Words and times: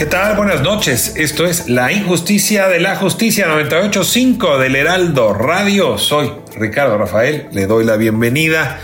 ¿Qué 0.00 0.06
tal? 0.06 0.34
Buenas 0.34 0.62
noches. 0.62 1.12
Esto 1.16 1.44
es 1.44 1.68
La 1.68 1.92
Injusticia 1.92 2.68
de 2.68 2.80
la 2.80 2.96
Justicia 2.96 3.46
985 3.48 4.56
del 4.56 4.74
Heraldo 4.74 5.34
Radio. 5.34 5.98
Soy 5.98 6.32
Ricardo 6.56 6.96
Rafael, 6.96 7.48
le 7.52 7.66
doy 7.66 7.84
la 7.84 7.98
bienvenida 7.98 8.80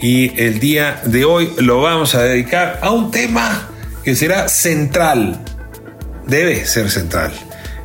y 0.00 0.42
el 0.42 0.58
día 0.58 1.02
de 1.04 1.24
hoy 1.24 1.52
lo 1.58 1.80
vamos 1.80 2.16
a 2.16 2.24
dedicar 2.24 2.80
a 2.82 2.90
un 2.90 3.12
tema 3.12 3.70
que 4.02 4.16
será 4.16 4.48
central, 4.48 5.38
debe 6.26 6.64
ser 6.64 6.90
central, 6.90 7.30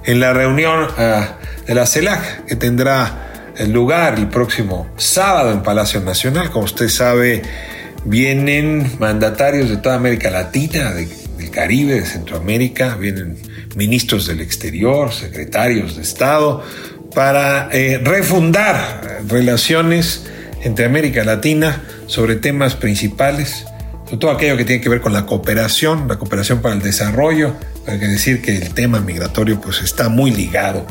en 0.04 0.20
la 0.20 0.34
reunión 0.34 0.88
ah, 0.98 1.38
de 1.68 1.76
la 1.76 1.86
CELAC 1.86 2.46
que 2.46 2.56
tendrá 2.56 3.54
lugar 3.68 4.16
el 4.18 4.28
próximo 4.28 4.88
sábado 4.98 5.52
en 5.52 5.62
Palacio 5.62 6.02
Nacional. 6.02 6.50
Como 6.50 6.66
usted 6.66 6.90
sabe, 6.90 7.44
vienen 8.06 8.92
mandatarios 8.98 9.70
de 9.70 9.78
toda 9.78 9.94
América 9.94 10.32
Latina, 10.32 10.94
de 10.94 11.25
del 11.46 11.52
Caribe, 11.52 11.96
de 11.96 12.06
Centroamérica, 12.06 12.96
vienen 12.96 13.38
ministros 13.76 14.26
del 14.28 14.42
exterior, 14.42 15.14
secretarios 15.14 15.96
de 15.96 16.02
Estado, 16.02 16.64
para 17.14 17.70
eh, 17.72 18.00
refundar 18.04 19.22
relaciones 19.28 20.26
entre 20.64 20.86
América 20.86 21.24
Latina 21.24 21.84
sobre 22.08 22.36
temas 22.36 22.76
principales, 22.76 23.66
sobre 24.06 24.18
todo 24.18 24.32
aquello 24.32 24.58
que 24.58 24.66
tiene 24.66 24.82
que 24.82 24.90
ver 24.90 25.02
con 25.02 25.14
la 25.14 25.26
cooperación, 25.26 26.08
la 26.08 26.18
cooperación 26.18 26.62
para 26.62 26.74
el 26.74 26.82
desarrollo. 26.82 27.56
Hay 27.88 28.00
que 28.00 28.08
decir 28.08 28.42
que 28.42 28.58
el 28.58 28.74
tema 28.74 29.00
migratorio 29.00 29.62
pues, 29.62 29.82
está 29.82 30.10
muy 30.10 30.32
ligado 30.32 30.88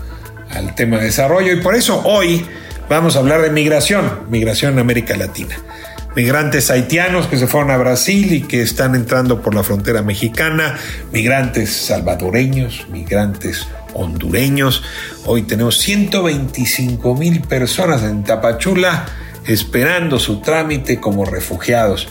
al 0.51 0.75
tema 0.75 0.99
de 0.99 1.07
desarrollo 1.07 1.53
y 1.53 1.61
por 1.61 1.75
eso 1.75 2.01
hoy 2.05 2.47
vamos 2.89 3.17
a 3.17 3.19
hablar 3.19 3.43
de 3.43 3.51
migración, 3.51 4.21
migración 4.31 4.75
en 4.75 4.79
América 4.79 5.17
Latina 5.17 5.57
migrantes 6.15 6.71
haitianos 6.71 7.27
que 7.27 7.37
se 7.37 7.47
fueron 7.47 7.71
a 7.71 7.77
Brasil 7.77 8.33
y 8.33 8.43
que 8.43 8.63
están 8.63 8.95
entrando 8.95 9.43
por 9.43 9.55
la 9.55 9.63
frontera 9.63 10.03
mexicana, 10.03 10.79
migrantes 11.13 11.73
salvadoreños, 11.73 12.87
migrantes 12.91 13.67
hondureños. 13.95 14.83
Hoy 15.25 15.43
tenemos 15.43 15.79
125 15.79 17.15
mil 17.15 17.41
personas 17.43 18.03
en 18.03 18.25
Tapachula 18.25 19.07
esperando 19.47 20.19
su 20.19 20.41
trámite 20.41 21.01
como 21.01 21.25
refugiados. 21.25 22.09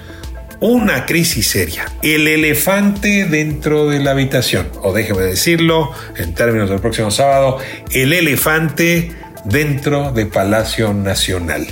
Una 0.59 1.05
crisis 1.05 1.47
seria, 1.47 1.85
el 2.01 2.27
elefante 2.27 3.25
dentro 3.25 3.89
de 3.89 3.99
la 3.99 4.11
habitación, 4.11 4.69
o 4.81 4.93
déjeme 4.93 5.23
decirlo 5.23 5.91
en 6.15 6.33
términos 6.33 6.69
del 6.69 6.79
próximo 6.79 7.11
sábado, 7.11 7.57
el 7.91 8.13
elefante 8.13 9.11
dentro 9.43 10.13
de 10.13 10.25
Palacio 10.25 10.93
Nacional. 10.93 11.67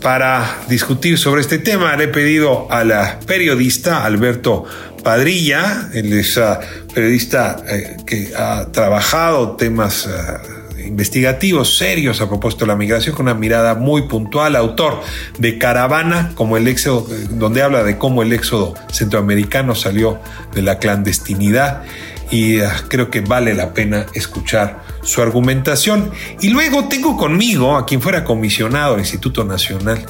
Para 0.00 0.62
discutir 0.68 1.18
sobre 1.18 1.42
este 1.42 1.58
tema 1.58 1.94
le 1.96 2.04
he 2.04 2.08
pedido 2.08 2.70
a 2.70 2.84
la 2.84 3.20
periodista 3.26 4.04
Alberto 4.04 4.64
Padrilla, 5.04 5.90
él 5.92 6.12
uh, 6.12 6.92
periodista 6.94 7.62
eh, 7.68 7.96
que 8.06 8.32
ha 8.34 8.66
trabajado 8.72 9.56
temas 9.56 10.06
uh, 10.06 10.80
investigativos 10.86 11.76
serios 11.76 12.22
a 12.22 12.28
propósito 12.28 12.64
de 12.64 12.68
la 12.68 12.76
migración 12.76 13.14
con 13.14 13.26
una 13.26 13.34
mirada 13.34 13.74
muy 13.74 14.02
puntual, 14.02 14.56
autor 14.56 15.00
de 15.38 15.58
Caravana, 15.58 16.32
como 16.34 16.56
el 16.56 16.66
éxodo, 16.66 17.06
donde 17.30 17.62
habla 17.62 17.84
de 17.84 17.98
cómo 17.98 18.22
el 18.22 18.32
éxodo 18.32 18.74
centroamericano 18.90 19.74
salió 19.74 20.18
de 20.54 20.62
la 20.62 20.78
clandestinidad 20.78 21.82
y 22.30 22.60
uh, 22.60 22.68
creo 22.88 23.10
que 23.10 23.20
vale 23.20 23.54
la 23.54 23.74
pena 23.74 24.06
escuchar 24.14 24.82
su 25.02 25.22
argumentación. 25.22 26.10
Y 26.40 26.50
luego 26.50 26.88
tengo 26.88 27.16
conmigo 27.16 27.76
a 27.76 27.86
quien 27.86 28.00
fuera 28.00 28.24
comisionado 28.24 28.92
del 28.92 29.00
Instituto 29.00 29.44
Nacional 29.44 30.04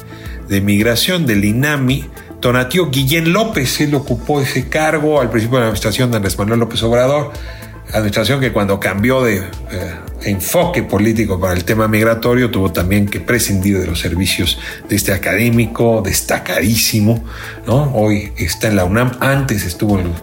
de 0.47 0.61
Migración 0.61 1.25
del 1.25 1.43
INAMI, 1.45 2.05
Tonatio 2.39 2.89
Guillén 2.89 3.33
López. 3.33 3.81
Él 3.81 3.95
ocupó 3.95 4.41
ese 4.41 4.69
cargo 4.69 5.21
al 5.21 5.29
principio 5.29 5.57
de 5.57 5.61
la 5.61 5.67
administración 5.67 6.11
de 6.11 6.17
Andrés 6.17 6.37
Manuel 6.37 6.59
López 6.59 6.83
Obrador 6.83 7.31
administración 7.93 8.39
que 8.39 8.51
cuando 8.51 8.79
cambió 8.79 9.21
de 9.23 9.37
eh, 9.37 9.95
enfoque 10.23 10.83
político 10.83 11.39
para 11.39 11.53
el 11.53 11.63
tema 11.63 11.87
migratorio 11.87 12.49
tuvo 12.51 12.71
también 12.71 13.07
que 13.07 13.19
prescindir 13.19 13.79
de 13.79 13.87
los 13.87 13.99
servicios 13.99 14.57
de 14.87 14.95
este 14.95 15.13
académico 15.13 16.01
destacadísimo, 16.03 17.23
¿no? 17.65 17.93
Hoy 17.95 18.31
está 18.37 18.67
en 18.67 18.75
la 18.75 18.85
UNAM, 18.85 19.11
antes 19.19 19.65
estuvo 19.65 19.99
en 19.99 20.07
el 20.07 20.13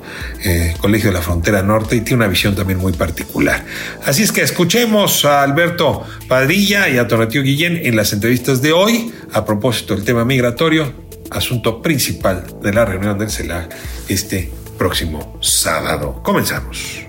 eh, 0.45 0.75
Colegio 0.81 1.11
de 1.11 1.15
la 1.15 1.23
Frontera 1.23 1.63
Norte 1.63 1.97
y 1.97 2.01
tiene 2.01 2.25
una 2.25 2.29
visión 2.29 2.55
también 2.55 2.79
muy 2.79 2.93
particular. 2.93 3.65
Así 4.05 4.23
es 4.23 4.33
que 4.33 4.43
escuchemos 4.43 5.25
a 5.25 5.43
Alberto 5.43 6.05
Padilla 6.29 6.89
y 6.89 6.99
a 6.99 7.09
Tonatío 7.09 7.43
Guillén 7.43 7.81
en 7.83 7.97
las 7.97 8.13
entrevistas 8.13 8.63
de 8.63 8.73
hoy 8.73 9.13
a 9.33 9.45
propósito 9.45 9.95
del 9.95 10.05
tema 10.05 10.25
migratorio, 10.25 10.93
asunto 11.31 11.83
principal 11.83 12.45
de 12.63 12.73
la 12.73 12.85
reunión 12.85 13.19
del 13.19 13.31
CELAC 13.31 13.75
este 14.09 14.51
próximo 14.79 15.39
sábado. 15.41 16.21
Comenzamos. 16.23 17.08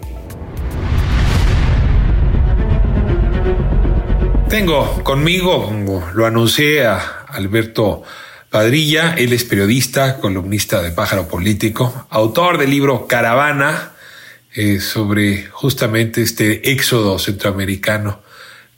Tengo 4.50 5.04
conmigo, 5.04 5.72
lo 6.16 6.26
anuncié, 6.26 6.84
a 6.84 6.98
Alberto 7.28 8.02
Padrilla. 8.50 9.14
Él 9.16 9.32
es 9.32 9.44
periodista, 9.44 10.18
columnista 10.18 10.82
de 10.82 10.90
Pájaro 10.90 11.28
Político, 11.28 12.08
autor 12.10 12.58
del 12.58 12.72
libro 12.72 13.06
Caravana, 13.06 13.92
eh, 14.56 14.80
sobre 14.80 15.46
justamente 15.52 16.24
este 16.24 16.72
éxodo 16.72 17.20
centroamericano 17.20 18.24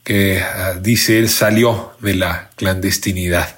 que 0.04 0.42
ah, 0.42 0.74
dice 0.74 1.20
él 1.20 1.30
salió 1.30 1.94
de 2.02 2.16
la 2.16 2.50
clandestinidad. 2.58 3.56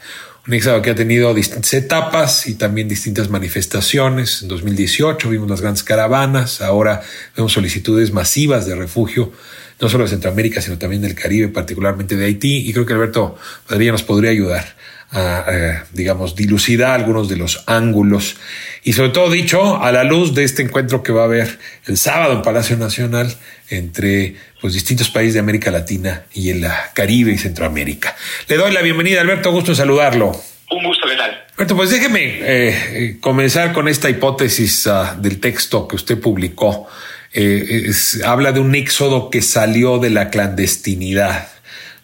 Un 0.47 0.53
éxodo 0.53 0.83
que 0.83 0.91
ha 0.91 0.95
tenido 0.95 1.33
distintas 1.33 1.73
etapas 1.73 2.45
y 2.47 2.53
también 2.53 2.87
distintas 2.87 3.29
manifestaciones. 3.31 4.43
En 4.43 4.49
2018 4.49 5.29
vimos 5.29 5.49
las 5.49 5.61
grandes 5.61 5.83
caravanas, 5.83 6.61
ahora 6.61 7.01
vemos 7.35 7.53
solicitudes 7.53 8.13
masivas 8.13 8.67
de 8.67 8.75
refugio 8.75 9.31
no 9.79 9.89
solo 9.89 10.03
de 10.03 10.09
Centroamérica, 10.09 10.61
sino 10.61 10.77
también 10.77 11.01
del 11.01 11.15
Caribe, 11.15 11.47
particularmente 11.49 12.15
de 12.15 12.25
Haití. 12.25 12.67
Y 12.67 12.73
creo 12.73 12.85
que 12.85 12.93
Alberto 12.93 13.37
Padilla 13.67 13.91
nos 13.91 14.03
podría 14.03 14.31
ayudar 14.31 14.75
a, 15.13 15.45
eh, 15.47 15.79
digamos, 15.93 16.35
dilucidar 16.35 16.99
algunos 16.99 17.29
de 17.29 17.37
los 17.37 17.63
ángulos. 17.67 18.35
Y 18.83 18.93
sobre 18.93 19.09
todo 19.09 19.29
dicho, 19.29 19.81
a 19.81 19.91
la 19.91 20.03
luz 20.03 20.33
de 20.33 20.43
este 20.43 20.63
encuentro 20.63 21.03
que 21.03 21.11
va 21.11 21.21
a 21.21 21.25
haber 21.25 21.59
el 21.85 21.97
sábado 21.97 22.33
en 22.33 22.41
Palacio 22.41 22.77
Nacional 22.77 23.33
entre 23.69 24.35
pues, 24.59 24.73
distintos 24.73 25.09
países 25.09 25.35
de 25.35 25.39
América 25.39 25.69
Latina 25.71 26.23
y 26.33 26.49
el 26.49 26.65
Caribe 26.93 27.31
y 27.31 27.37
Centroamérica. 27.37 28.15
Le 28.47 28.57
doy 28.57 28.73
la 28.73 28.81
bienvenida, 28.81 29.21
Alberto, 29.21 29.51
gusto 29.51 29.75
saludarlo. 29.75 30.31
Un 30.71 30.83
gusto, 30.83 31.07
¿qué 31.07 31.15
tal? 31.15 31.45
Alberto, 31.53 31.75
pues 31.75 31.91
déjeme 31.91 32.39
eh, 32.41 33.17
comenzar 33.21 33.73
con 33.73 33.87
esta 33.87 34.09
hipótesis 34.09 34.87
ah, 34.87 35.15
del 35.19 35.39
texto 35.39 35.87
que 35.87 35.95
usted 35.95 36.19
publicó 36.19 36.87
eh, 37.33 37.91
habla 38.25 38.51
de 38.51 38.59
un 38.59 38.75
éxodo 38.75 39.29
que 39.29 39.41
salió 39.41 39.97
de 39.97 40.09
la 40.09 40.29
clandestinidad. 40.29 41.49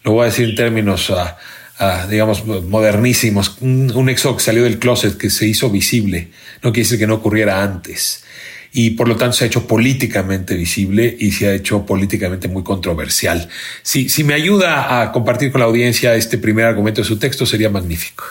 Lo 0.02 0.12
voy 0.12 0.22
a 0.22 0.26
decir 0.26 0.48
en 0.48 0.54
términos, 0.56 1.10
ah, 1.10 1.38
ah, 1.78 2.06
digamos, 2.10 2.44
modernísimos. 2.46 3.58
Un, 3.60 4.08
éxodo 4.08 4.36
que 4.36 4.42
salió 4.42 4.64
del 4.64 4.78
closet, 4.78 5.16
que 5.16 5.30
se 5.30 5.46
hizo 5.46 5.70
visible. 5.70 6.28
No 6.62 6.72
quiere 6.72 6.84
decir 6.84 6.98
que 6.98 7.06
no 7.06 7.14
ocurriera 7.14 7.62
antes. 7.62 8.24
Y 8.72 8.90
por 8.90 9.08
lo 9.08 9.16
tanto 9.16 9.36
se 9.36 9.44
ha 9.44 9.46
hecho 9.48 9.66
políticamente 9.66 10.54
visible 10.54 11.16
y 11.18 11.32
se 11.32 11.48
ha 11.48 11.54
hecho 11.54 11.84
políticamente 11.84 12.48
muy 12.48 12.62
controversial. 12.62 13.48
Si, 13.82 14.08
si 14.08 14.22
me 14.24 14.34
ayuda 14.34 15.02
a 15.02 15.12
compartir 15.12 15.50
con 15.50 15.60
la 15.60 15.66
audiencia 15.66 16.14
este 16.14 16.38
primer 16.38 16.66
argumento 16.66 17.00
de 17.02 17.08
su 17.08 17.18
texto, 17.18 17.46
sería 17.46 17.68
magnífico. 17.68 18.24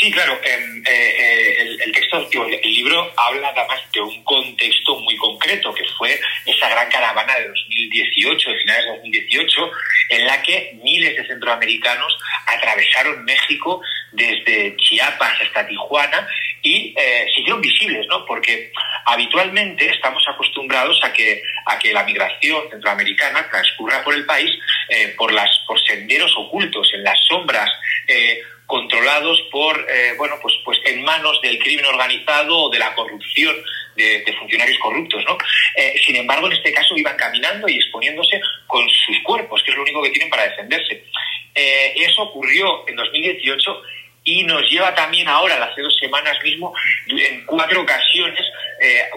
Sí, 0.00 0.10
claro. 0.10 0.34
Em, 0.44 0.78
eh, 0.78 0.82
eh, 0.86 1.76
el, 1.84 1.92
texto, 1.92 2.18
el 2.18 2.63
libro 2.84 3.12
habla 3.16 3.48
además 3.48 3.80
de 3.92 4.00
un 4.00 4.24
contexto 4.24 4.98
muy 5.00 5.16
concreto, 5.16 5.72
que 5.72 5.84
fue 5.96 6.18
esa 6.44 6.68
gran 6.68 6.88
caravana 6.90 7.34
de 7.36 7.48
2018, 7.48 8.50
de 8.50 8.58
finales 8.58 8.84
de 8.84 8.90
2018, 8.90 9.70
en 10.10 10.26
la 10.26 10.42
que 10.42 10.78
miles 10.82 11.16
de 11.16 11.26
centroamericanos 11.26 12.18
atravesaron 12.46 13.24
México 13.24 13.80
desde 14.12 14.76
Chiapas 14.76 15.40
hasta 15.40 15.66
Tijuana 15.66 16.28
y 16.62 16.94
eh, 16.96 17.26
se 17.34 17.40
hicieron 17.40 17.60
visibles, 17.60 18.06
¿no? 18.08 18.24
Porque 18.26 18.70
habitualmente 19.06 19.88
estamos 19.88 20.22
acostumbrados 20.28 20.98
a 21.02 21.12
que, 21.12 21.42
a 21.66 21.78
que 21.78 21.92
la 21.92 22.04
migración 22.04 22.70
centroamericana 22.70 23.48
transcurra 23.50 24.02
por 24.04 24.14
el 24.14 24.24
país 24.24 24.50
eh, 24.88 25.14
por, 25.16 25.32
las, 25.32 25.50
por 25.66 25.80
senderos 25.80 26.32
ocultos, 26.36 26.90
en 26.94 27.02
las 27.02 27.18
sombras, 27.26 27.70
eh, 28.06 28.42
controlados 28.66 29.40
por, 29.50 29.86
eh, 29.90 30.14
bueno, 30.16 30.36
pues, 30.40 30.54
pues 30.64 30.78
en 30.84 31.02
manos 31.02 31.40
del 31.42 31.58
crimen 31.58 31.84
organizado 31.86 32.56
o 32.56 32.70
de 32.70 32.78
la 32.78 32.94
corrupción 32.94 33.54
de, 33.96 34.24
funcionarios 34.38 34.78
corruptos, 34.78 35.24
¿no? 35.24 35.38
Eh, 35.76 35.94
sin 36.04 36.16
embargo, 36.16 36.46
en 36.46 36.54
este 36.54 36.72
caso 36.72 36.96
iban 36.96 37.16
caminando 37.16 37.68
y 37.68 37.76
exponiéndose 37.76 38.40
con 38.66 38.88
sus 38.88 39.18
cuerpos, 39.22 39.62
que 39.62 39.70
es 39.70 39.76
lo 39.76 39.82
único 39.82 40.02
que 40.02 40.10
tienen 40.10 40.30
para 40.30 40.48
defenderse. 40.48 41.04
Eh, 41.54 41.92
eso 41.96 42.22
ocurrió 42.22 42.88
en 42.88 42.96
2018 42.96 43.82
y 44.24 44.42
nos 44.42 44.68
lleva 44.68 44.94
también 44.94 45.28
ahora, 45.28 45.62
hace 45.62 45.82
dos 45.82 45.96
semanas 45.98 46.36
mismo, 46.42 46.74
en 47.06 47.44
cuatro 47.44 47.82
ocasiones 47.82 48.40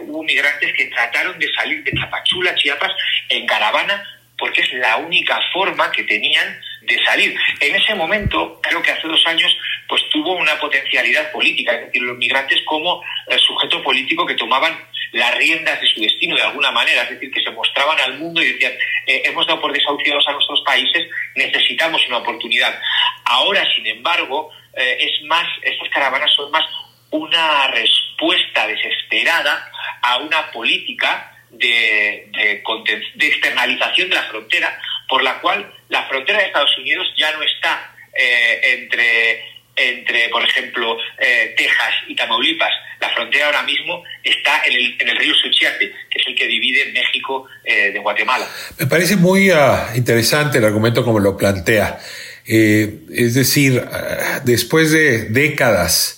hubo 0.01 0.23
migrantes 0.23 0.71
que 0.73 0.85
trataron 0.85 1.37
de 1.39 1.51
salir 1.53 1.83
de 1.83 1.91
Tapachula, 1.91 2.55
Chiapas, 2.55 2.91
en 3.29 3.45
caravana, 3.45 4.05
porque 4.37 4.61
es 4.61 4.71
la 4.73 4.97
única 4.97 5.41
forma 5.51 5.91
que 5.91 6.03
tenían 6.03 6.61
de 6.87 7.03
salir. 7.03 7.37
En 7.59 7.75
ese 7.75 7.93
momento, 7.95 8.59
creo 8.61 8.81
que 8.81 8.91
hace 8.91 9.07
dos 9.07 9.21
años, 9.27 9.55
pues 9.87 10.01
tuvo 10.11 10.33
una 10.33 10.57
potencialidad 10.59 11.31
política, 11.31 11.73
es 11.73 11.85
decir, 11.87 12.01
los 12.01 12.17
migrantes 12.17 12.59
como 12.65 13.03
sujeto 13.45 13.83
político 13.83 14.25
que 14.25 14.35
tomaban 14.35 14.77
las 15.11 15.35
riendas 15.35 15.79
de 15.79 15.87
su 15.87 16.01
destino 16.01 16.35
de 16.35 16.43
alguna 16.43 16.71
manera, 16.71 17.03
es 17.03 17.11
decir, 17.11 17.31
que 17.31 17.41
se 17.41 17.51
mostraban 17.51 17.99
al 17.99 18.17
mundo 18.19 18.41
y 18.41 18.53
decían, 18.53 18.73
eh, 19.05 19.21
hemos 19.25 19.45
dado 19.47 19.61
por 19.61 19.71
desahuciados 19.71 20.27
a 20.27 20.33
nuestros 20.33 20.61
países, 20.65 21.09
necesitamos 21.35 22.05
una 22.07 22.17
oportunidad. 22.17 22.77
Ahora, 23.25 23.63
sin 23.75 23.87
embargo, 23.87 24.51
eh, 24.75 24.97
es 24.99 25.25
más, 25.27 25.47
estas 25.61 25.89
caravanas 25.89 26.31
son 26.35 26.51
más 26.51 26.65
una 27.09 27.67
respuesta 27.67 28.67
desesperada 28.67 29.71
a 30.01 30.17
una 30.17 30.51
política 30.51 31.33
de, 31.49 32.29
de, 32.33 33.27
externalización 33.27 34.09
de 34.09 34.15
la 34.15 34.23
frontera, 34.23 34.79
por 35.07 35.23
la 35.23 35.39
cual 35.39 35.73
la 35.89 36.07
frontera 36.07 36.39
de 36.39 36.45
Estados 36.45 36.77
Unidos 36.77 37.07
ya 37.17 37.31
no 37.31 37.41
está 37.43 37.95
eh, 38.13 38.79
entre, 38.79 39.43
entre, 39.75 40.29
por 40.29 40.43
ejemplo, 40.43 40.97
eh, 41.19 41.53
Texas 41.55 41.93
y 42.07 42.15
Tamaulipas. 42.15 42.71
La 42.99 43.09
frontera 43.09 43.45
ahora 43.45 43.63
mismo 43.63 44.03
está 44.23 44.63
en 44.65 44.73
el, 44.73 44.95
en 44.99 45.09
el 45.09 45.17
río 45.17 45.33
Suchiate, 45.35 45.91
que 46.09 46.19
es 46.19 46.27
el 46.27 46.35
que 46.35 46.47
divide 46.47 46.91
México 46.91 47.47
eh, 47.63 47.91
de 47.91 47.99
Guatemala. 47.99 48.47
Me 48.79 48.87
parece 48.87 49.15
muy 49.15 49.51
ah, 49.51 49.91
interesante 49.95 50.57
el 50.57 50.65
argumento 50.65 51.03
como 51.03 51.19
lo 51.19 51.37
plantea. 51.37 51.99
es 52.45 53.33
decir, 53.35 53.83
ah, 53.91 54.41
después 54.43 54.91
de 54.91 55.25
décadas 55.29 56.15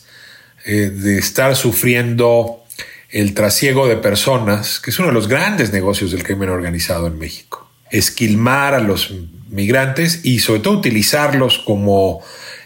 de 0.65 1.17
estar 1.17 1.55
sufriendo 1.55 2.63
el 3.09 3.33
trasiego 3.33 3.87
de 3.87 3.95
personas, 3.95 4.79
que 4.79 4.91
es 4.91 4.99
uno 4.99 5.07
de 5.07 5.15
los 5.15 5.27
grandes 5.27 5.73
negocios 5.73 6.11
del 6.11 6.23
crimen 6.23 6.49
organizado 6.49 7.07
en 7.07 7.17
México. 7.17 7.68
Esquilmar 7.91 8.73
a 8.73 8.79
los 8.79 9.13
migrantes 9.49 10.21
y 10.23 10.39
sobre 10.39 10.61
todo 10.61 10.77
utilizarlos 10.77 11.59
como 11.59 12.21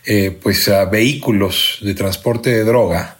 eh, 0.06 0.38
pues, 0.42 0.70
vehículos 0.92 1.80
de 1.82 1.94
transporte 1.94 2.50
de 2.50 2.64
droga. 2.64 3.18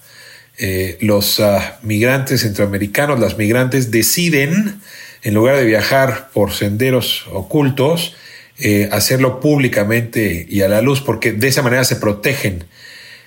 Eh, 0.58 0.98
los 1.02 1.40
ah, 1.40 1.80
migrantes 1.82 2.42
centroamericanos, 2.42 3.20
las 3.20 3.38
migrantes 3.38 3.90
deciden, 3.90 4.82
en 5.24 5.34
lugar 5.34 5.56
de 5.58 5.66
viajar 5.66 6.30
por 6.34 6.52
senderos 6.52 7.26
ocultos, 7.32 8.16
eh, 8.60 8.90
hacerlo 8.92 9.40
públicamente 9.40 10.46
y 10.48 10.62
a 10.62 10.68
la 10.68 10.82
luz, 10.82 11.02
porque 11.02 11.32
de 11.32 11.48
esa 11.48 11.64
manera 11.64 11.84
se 11.84 11.96
protegen 11.96 12.66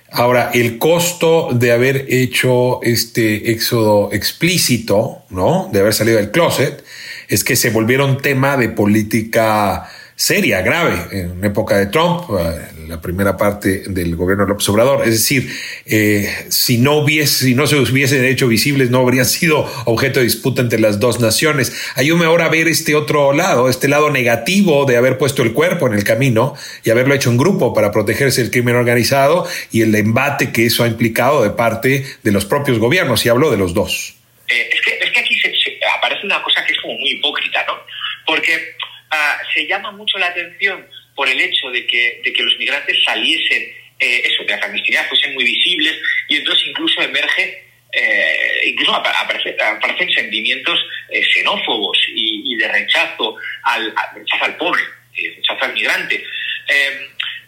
Ahora, 0.09 0.51
el 0.53 0.77
costo 0.77 1.49
de 1.53 1.71
haber 1.71 2.05
hecho 2.09 2.81
este 2.81 3.51
éxodo 3.51 4.09
explícito, 4.13 5.23
¿no? 5.29 5.69
De 5.73 5.81
haber 5.81 5.93
salido 5.93 6.17
del 6.17 6.31
closet, 6.31 6.83
es 7.27 7.43
que 7.43 7.55
se 7.55 7.69
volvieron 7.69 8.17
tema 8.21 8.57
de 8.57 8.69
política 8.69 9.89
seria, 10.17 10.61
grave, 10.63 10.97
en 11.11 11.45
época 11.45 11.77
de 11.77 11.85
Trump, 11.85 12.23
eh, 12.39 12.69
la 12.87 12.99
primera 12.99 13.37
parte 13.37 13.83
del 13.87 14.15
gobierno 14.15 14.45
de 14.45 14.49
López 14.49 14.67
Obrador. 14.69 15.03
Es 15.03 15.11
decir, 15.11 15.47
eh, 15.85 16.27
si 16.49 16.79
no 16.79 16.97
hubiese, 16.97 17.45
si 17.45 17.53
no 17.53 17.67
se 17.67 17.75
hubiesen 17.75 18.25
hecho 18.25 18.47
visibles, 18.47 18.89
no 18.89 18.99
habrían 18.99 19.25
sido 19.37 19.71
objeto 19.85 20.19
de 20.19 20.25
disputa 20.25 20.63
entre 20.63 20.79
las 20.79 20.99
dos 20.99 21.19
naciones. 21.19 21.71
Ayúdame 21.93 22.25
ahora 22.25 22.45
a 22.45 22.49
ver 22.49 22.67
este 22.67 22.95
otro 22.95 23.31
lado, 23.31 23.69
este 23.69 23.87
lado 23.87 24.09
negativo 24.09 24.85
de 24.85 24.97
haber 24.97 25.19
puesto 25.19 25.43
el 25.43 25.53
cuerpo 25.53 25.85
en 25.85 25.93
el 25.93 26.03
camino 26.03 26.55
y 26.83 26.89
haberlo 26.89 27.13
hecho 27.13 27.29
en 27.29 27.37
grupo 27.37 27.75
para 27.75 27.91
protegerse 27.91 28.41
del 28.41 28.49
crimen 28.49 28.75
organizado 28.75 29.45
y 29.71 29.81
el 29.81 29.93
embate 29.93 30.51
que 30.51 30.65
eso 30.65 30.83
ha 30.83 30.87
implicado 30.87 31.43
de 31.43 31.51
parte 31.51 32.05
de 32.23 32.31
los 32.31 32.45
propios 32.45 32.79
gobiernos. 32.79 33.23
Y 33.23 33.29
hablo 33.29 33.51
de 33.51 33.57
los 33.57 33.75
dos. 33.75 34.15
Eh, 34.47 34.69
es, 34.71 34.81
que, 34.81 35.05
es 35.05 35.11
que 35.11 35.19
aquí 35.19 35.35
se, 35.35 35.51
aparece 35.95 36.25
una 36.25 36.41
cosa 36.41 36.56
como 36.87 36.99
muy 36.99 37.11
hipócrita, 37.11 37.65
¿no? 37.67 37.79
Porque 38.25 38.75
Ah, 39.09 39.41
se 39.53 39.65
llama 39.65 39.91
mucho 39.91 40.17
la 40.17 40.27
atención 40.27 40.85
por 41.15 41.29
el 41.29 41.39
hecho 41.39 41.69
de 41.69 41.85
que, 41.87 42.21
de 42.23 42.33
que 42.33 42.43
los 42.43 42.57
migrantes 42.57 42.97
saliesen, 43.03 43.63
eh, 43.99 44.21
eso, 44.25 44.43
de 44.43 44.51
la 44.51 44.59
clandestinidad, 44.59 45.07
fuesen 45.07 45.33
muy 45.33 45.45
visibles, 45.45 45.97
y 46.27 46.37
entonces 46.37 46.67
incluso 46.67 47.01
emerge, 47.01 47.63
eh, 47.93 48.61
incluso 48.65 48.93
aparecen 48.93 50.11
sentimientos 50.13 50.77
eh, 51.09 51.23
xenófobos 51.33 51.97
y, 52.09 52.55
de 52.57 52.67
rechazo 52.67 53.37
al, 53.63 53.93
rechazo 54.15 54.43
al 54.43 54.57
pobre, 54.57 54.81
rechazo 55.15 55.63
al 55.63 55.73
migrante. 55.73 56.23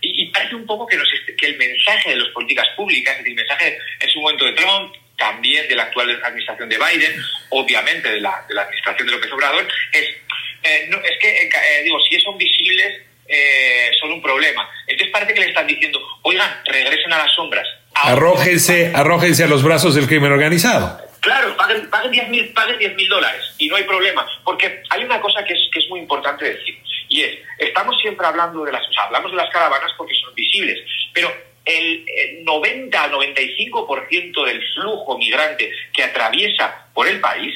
Y, 0.02 0.28
parece 0.28 0.56
un 0.56 0.66
poco 0.66 0.88
que, 0.88 0.98
que 1.38 1.46
el 1.48 1.58
mensaje 1.58 2.12
de 2.12 2.16
las 2.18 2.30
políticas 2.30 2.68
públicas, 2.78 3.14
es 3.14 3.18
decir, 3.20 3.32
el 3.32 3.46
mensaje 3.46 3.78
en 4.00 4.10
su 4.10 4.22
momento 4.22 4.46
de 4.46 4.54
Trump, 4.54 4.96
también 5.20 5.68
de 5.68 5.76
la 5.76 5.84
actual 5.84 6.10
administración 6.24 6.70
de 6.70 6.78
Biden, 6.78 7.22
obviamente 7.50 8.10
de 8.10 8.22
la, 8.22 8.44
de 8.48 8.56
la 8.56 8.62
administración 8.62 9.08
de 9.08 9.14
López 9.14 9.32
Obrador, 9.32 9.68
es 9.92 10.06
eh, 10.64 10.88
no, 10.90 10.98
es 10.98 11.18
que, 11.22 11.30
eh, 11.30 11.50
eh, 11.50 11.84
digo, 11.84 11.98
si 12.10 12.20
son 12.20 12.38
visibles, 12.38 13.06
son 14.00 14.12
un 14.12 14.22
problema. 14.22 14.68
Entonces 14.88 15.12
parece 15.12 15.34
que 15.36 15.42
le 15.42 15.48
están 15.48 15.68
diciendo, 15.68 16.00
oigan, 16.24 16.50
regresen 16.66 17.14
a 17.14 17.20
las 17.20 17.32
sombras. 17.36 17.68
Arrójense, 17.94 18.92
arrójense 18.96 19.44
a 19.44 19.48
los 19.48 19.62
brazos 19.62 19.94
del 19.94 20.08
crimen 20.08 20.32
organizado. 20.32 21.00
Claro, 21.20 21.56
paguen, 21.56 21.90
paguen 21.90 22.12
10 22.12 22.30
mil 22.96 23.08
dólares 23.08 23.42
y 23.60 23.68
no 23.68 23.76
hay 23.76 23.84
problema. 23.84 24.26
Porque 24.44 24.82
hay 24.90 25.04
una 25.04 25.22
cosa 25.22 25.44
que 25.44 25.54
es, 25.54 25.60
que 25.72 25.80
es 25.80 25.90
muy 25.90 26.00
importante 26.00 26.46
decir, 26.46 26.80
y 27.08 27.22
es, 27.22 27.38
estamos 27.60 28.00
siempre 28.02 28.26
hablando 28.26 28.64
de 28.64 28.72
las, 28.72 28.88
o 28.88 28.94
sea, 28.94 29.04
hablamos 29.04 29.32
de 29.32 29.38
las 29.38 29.50
caravanas 29.52 29.92
porque 29.98 30.16
son 30.16 30.34
visibles, 30.34 30.80
pero 31.14 31.32
el, 31.70 32.06
el 32.08 32.46
90-95% 32.46 34.46
del 34.46 34.64
flujo 34.74 35.18
migrante 35.18 35.72
que 35.94 36.04
atraviesa 36.04 36.86
por 36.94 37.08
el 37.08 37.20
país 37.20 37.54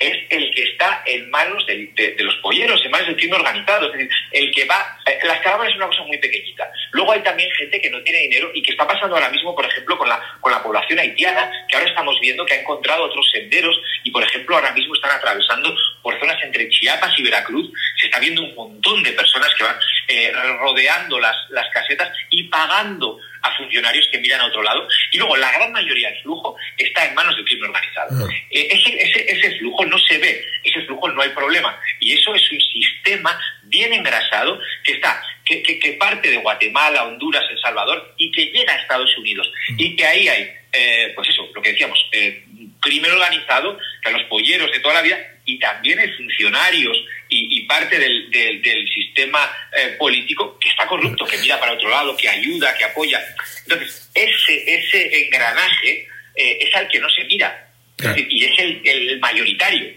es 0.00 0.16
el 0.30 0.50
que 0.54 0.62
está 0.62 1.02
en 1.04 1.30
manos 1.30 1.64
de, 1.66 2.16
los 2.18 2.34
polleros, 2.36 2.82
en 2.82 2.90
manos 2.90 3.08
del 3.08 3.16
crimen 3.16 3.40
organizado. 3.40 3.86
Es 3.86 3.92
decir, 3.92 4.10
el 4.32 4.50
que 4.50 4.64
va. 4.64 4.98
Eh, 5.06 5.18
las 5.24 5.40
caravanas 5.40 5.72
es 5.72 5.76
una 5.76 5.88
cosa 5.88 6.04
muy 6.04 6.16
pequeñita. 6.16 6.72
Luego 6.92 7.12
hay 7.12 7.20
también 7.20 7.50
gente 7.52 7.80
que 7.82 7.90
no 7.90 8.02
tiene 8.02 8.20
dinero 8.20 8.50
y 8.54 8.62
que 8.62 8.72
está 8.72 8.86
pasando 8.86 9.14
ahora 9.14 9.28
mismo, 9.28 9.54
por 9.54 9.66
ejemplo, 9.66 9.98
con 9.98 10.08
la, 10.08 10.18
con 10.40 10.50
la 10.50 10.62
población 10.62 10.98
haitiana, 10.98 11.52
que 11.68 11.76
ahora 11.76 11.90
estamos 11.90 12.18
viendo 12.18 12.46
que 12.46 12.54
ha 12.54 12.60
encontrado 12.60 13.04
otros 13.04 13.30
senderos 13.30 13.78
y, 14.02 14.10
por 14.10 14.22
ejemplo, 14.22 14.56
ahora 14.56 14.72
mismo 14.72 14.94
están 14.94 15.10
atravesando 15.10 15.76
por 16.02 16.18
zonas 16.18 16.42
entre 16.42 16.70
Chiapas 16.70 17.12
y 17.18 17.22
Veracruz. 17.22 17.70
Se 18.00 18.06
está 18.06 18.18
viendo 18.18 18.42
un 18.42 18.54
montón 18.54 19.02
de 19.02 19.12
personas 19.12 19.54
que 19.54 19.64
van 19.64 19.76
eh, 20.08 20.32
rodeando 20.60 21.20
las, 21.20 21.36
las 21.50 21.68
casetas 21.74 22.10
y 22.30 22.44
pagando 22.44 23.18
a 23.42 23.56
funcionarios 23.56 24.06
que 24.10 24.18
miran 24.18 24.40
a 24.40 24.46
otro 24.46 24.62
lado. 24.62 24.86
Y 25.12 25.18
luego 25.18 25.36
la 25.36 25.52
gran 25.52 25.72
mayoría 25.72 26.10
del 26.10 26.22
flujo 26.22 26.56
está 26.76 27.06
en 27.06 27.14
manos 27.14 27.36
del 27.36 27.44
crimen 27.44 27.70
organizado. 27.70 28.10
Ah. 28.12 28.28
Eh, 28.50 28.68
ese, 28.70 29.32
ese, 29.32 29.58
flujo 29.58 29.84
no 29.86 29.98
se 29.98 30.18
ve, 30.18 30.44
ese 30.64 30.82
flujo 30.82 31.08
no 31.08 31.22
hay 31.22 31.30
problema. 31.30 31.78
Y 32.00 32.12
eso 32.12 32.34
es 32.34 32.52
un 32.52 32.60
sistema 32.60 33.38
bien 33.64 33.92
engrasado 33.92 34.58
que 34.84 34.92
está 34.92 35.22
que, 35.44 35.62
que, 35.62 35.92
parte 35.94 36.30
de 36.30 36.36
Guatemala, 36.36 37.04
Honduras, 37.04 37.44
El 37.50 37.60
Salvador 37.60 38.14
y 38.16 38.30
que 38.30 38.46
llega 38.46 38.72
a 38.72 38.76
Estados 38.76 39.10
Unidos. 39.18 39.50
Mm. 39.70 39.74
Y 39.78 39.96
que 39.96 40.06
ahí 40.06 40.28
hay, 40.28 40.50
eh, 40.72 41.12
pues 41.14 41.28
eso, 41.28 41.48
lo 41.52 41.60
que 41.60 41.72
decíamos, 41.72 41.98
eh, 42.12 42.44
crimen 42.80 43.10
organizado, 43.10 43.76
que 44.02 44.10
los 44.12 44.22
polleros 44.24 44.70
de 44.70 44.80
toda 44.80 44.94
la 44.94 45.02
vida 45.02 45.18
y 45.44 45.58
también 45.58 45.98
hay 45.98 46.08
funcionarios 46.12 46.96
y, 47.30 47.60
parte 47.66 47.98
del, 47.98 48.30
del, 48.30 48.88
sistema 48.88 49.40
eh, 49.76 49.94
político 49.98 50.58
que 50.58 50.68
está 50.68 50.86
corrupto, 50.86 51.24
que 51.24 51.38
mira 51.38 51.58
para 51.60 51.72
otro 51.72 51.88
lado, 51.88 52.16
que 52.16 52.28
ayuda, 52.28 52.74
que 52.76 52.84
apoya. 52.84 53.20
Entonces, 53.62 54.10
ese, 54.14 54.74
ese 54.74 55.24
engranaje 55.24 56.08
eh, 56.34 56.58
es 56.60 56.74
al 56.74 56.88
que 56.88 56.98
no 56.98 57.08
se 57.08 57.24
mira. 57.24 57.68
y 58.16 58.44
es 58.44 58.58
el, 58.58 58.80
el, 58.84 59.20
mayoritario. 59.20 59.92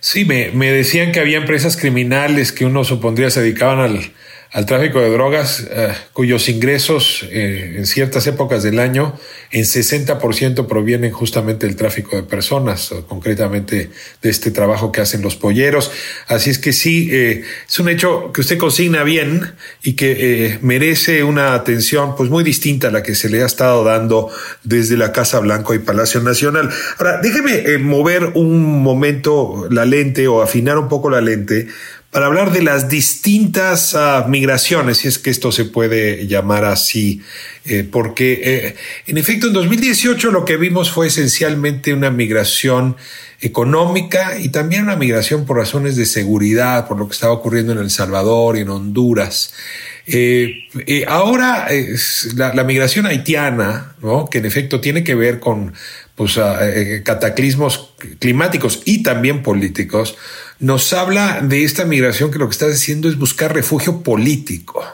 Sí, 0.00 0.24
me, 0.24 0.50
me, 0.52 0.70
decían 0.70 1.12
que 1.12 1.20
había 1.20 1.36
empresas 1.36 1.76
criminales 1.76 2.52
que 2.52 2.64
uno 2.64 2.84
supondría 2.84 3.30
se 3.30 3.42
dedicaban 3.42 3.80
al, 3.80 4.12
al 4.52 4.66
tráfico 4.66 5.00
de 5.00 5.10
drogas, 5.10 5.68
eh, 5.70 5.94
cuyos 6.12 6.48
ingresos 6.48 7.24
eh, 7.30 7.74
en 7.76 7.86
ciertas 7.86 8.26
épocas 8.26 8.62
del 8.62 8.78
año 8.78 9.18
en 9.52 9.64
60% 9.64 10.66
provienen 10.66 11.10
justamente 11.10 11.66
del 11.66 11.74
tráfico 11.74 12.16
de 12.16 12.22
personas, 12.22 12.94
concretamente 13.08 13.90
de 14.22 14.30
este 14.30 14.50
trabajo 14.50 14.92
que 14.92 15.00
hacen 15.00 15.22
los 15.22 15.34
polleros. 15.34 15.90
Así 16.28 16.50
es 16.50 16.58
que 16.58 16.72
sí, 16.72 17.08
eh, 17.10 17.42
es 17.68 17.78
un 17.80 17.88
hecho 17.88 18.32
que 18.32 18.42
usted 18.42 18.58
consigna 18.58 19.02
bien 19.02 19.52
y 19.82 19.94
que 19.94 20.58
merece 20.62 21.24
una 21.24 21.54
atención 21.54 22.14
pues 22.16 22.30
muy 22.30 22.44
distinta 22.44 22.88
a 22.88 22.90
la 22.92 23.02
que 23.02 23.14
se 23.14 23.28
le 23.28 23.42
ha 23.42 23.46
estado 23.46 23.82
dando 23.82 24.30
desde 24.62 24.96
la 24.96 25.12
Casa 25.12 25.40
Blanca 25.40 25.74
y 25.74 25.80
Palacio 25.80 26.20
Nacional. 26.20 26.70
Ahora, 26.98 27.20
déjeme 27.20 27.78
mover 27.78 28.32
un 28.34 28.82
momento 28.82 29.66
la 29.70 29.84
lente 29.84 30.28
o 30.28 30.42
afinar 30.42 30.78
un 30.78 30.88
poco 30.88 31.10
la 31.10 31.20
lente 31.20 31.66
para 32.10 32.26
hablar 32.26 32.52
de 32.52 32.62
las 32.62 32.88
distintas 32.88 33.94
uh, 33.94 34.28
migraciones, 34.28 34.98
si 34.98 35.08
es 35.08 35.18
que 35.18 35.30
esto 35.30 35.52
se 35.52 35.64
puede 35.64 36.26
llamar 36.26 36.64
así, 36.64 37.22
eh, 37.64 37.86
porque 37.88 38.40
eh, 38.42 38.76
en 39.06 39.16
efecto 39.16 39.46
en 39.46 39.52
2018 39.52 40.32
lo 40.32 40.44
que 40.44 40.56
vimos 40.56 40.90
fue 40.90 41.06
esencialmente 41.06 41.94
una 41.94 42.10
migración 42.10 42.96
económica 43.40 44.38
y 44.40 44.48
también 44.48 44.82
una 44.82 44.96
migración 44.96 45.46
por 45.46 45.58
razones 45.58 45.94
de 45.94 46.04
seguridad, 46.04 46.88
por 46.88 46.98
lo 46.98 47.06
que 47.06 47.12
estaba 47.12 47.32
ocurriendo 47.32 47.72
en 47.72 47.78
El 47.78 47.90
Salvador 47.90 48.56
y 48.56 48.62
en 48.62 48.70
Honduras. 48.70 49.54
Eh, 50.06 50.66
ahora 51.06 51.68
la, 52.34 52.64
migración 52.64 53.06
haitiana, 53.06 53.94
¿no? 54.02 54.28
que 54.28 54.38
en 54.38 54.46
efecto 54.46 54.80
tiene 54.80 55.04
que 55.04 55.14
ver 55.14 55.38
con 55.38 55.74
pues, 56.16 56.40
cataclismos 57.04 57.94
climáticos 58.18 58.82
y 58.84 59.04
también 59.04 59.42
políticos, 59.42 60.16
nos 60.60 60.92
habla 60.92 61.40
de 61.40 61.64
esta 61.64 61.84
migración 61.84 62.30
que 62.30 62.38
lo 62.38 62.46
que 62.46 62.52
está 62.52 62.66
haciendo 62.66 63.08
es 63.08 63.18
buscar 63.18 63.54
refugio 63.54 64.02
político. 64.02 64.84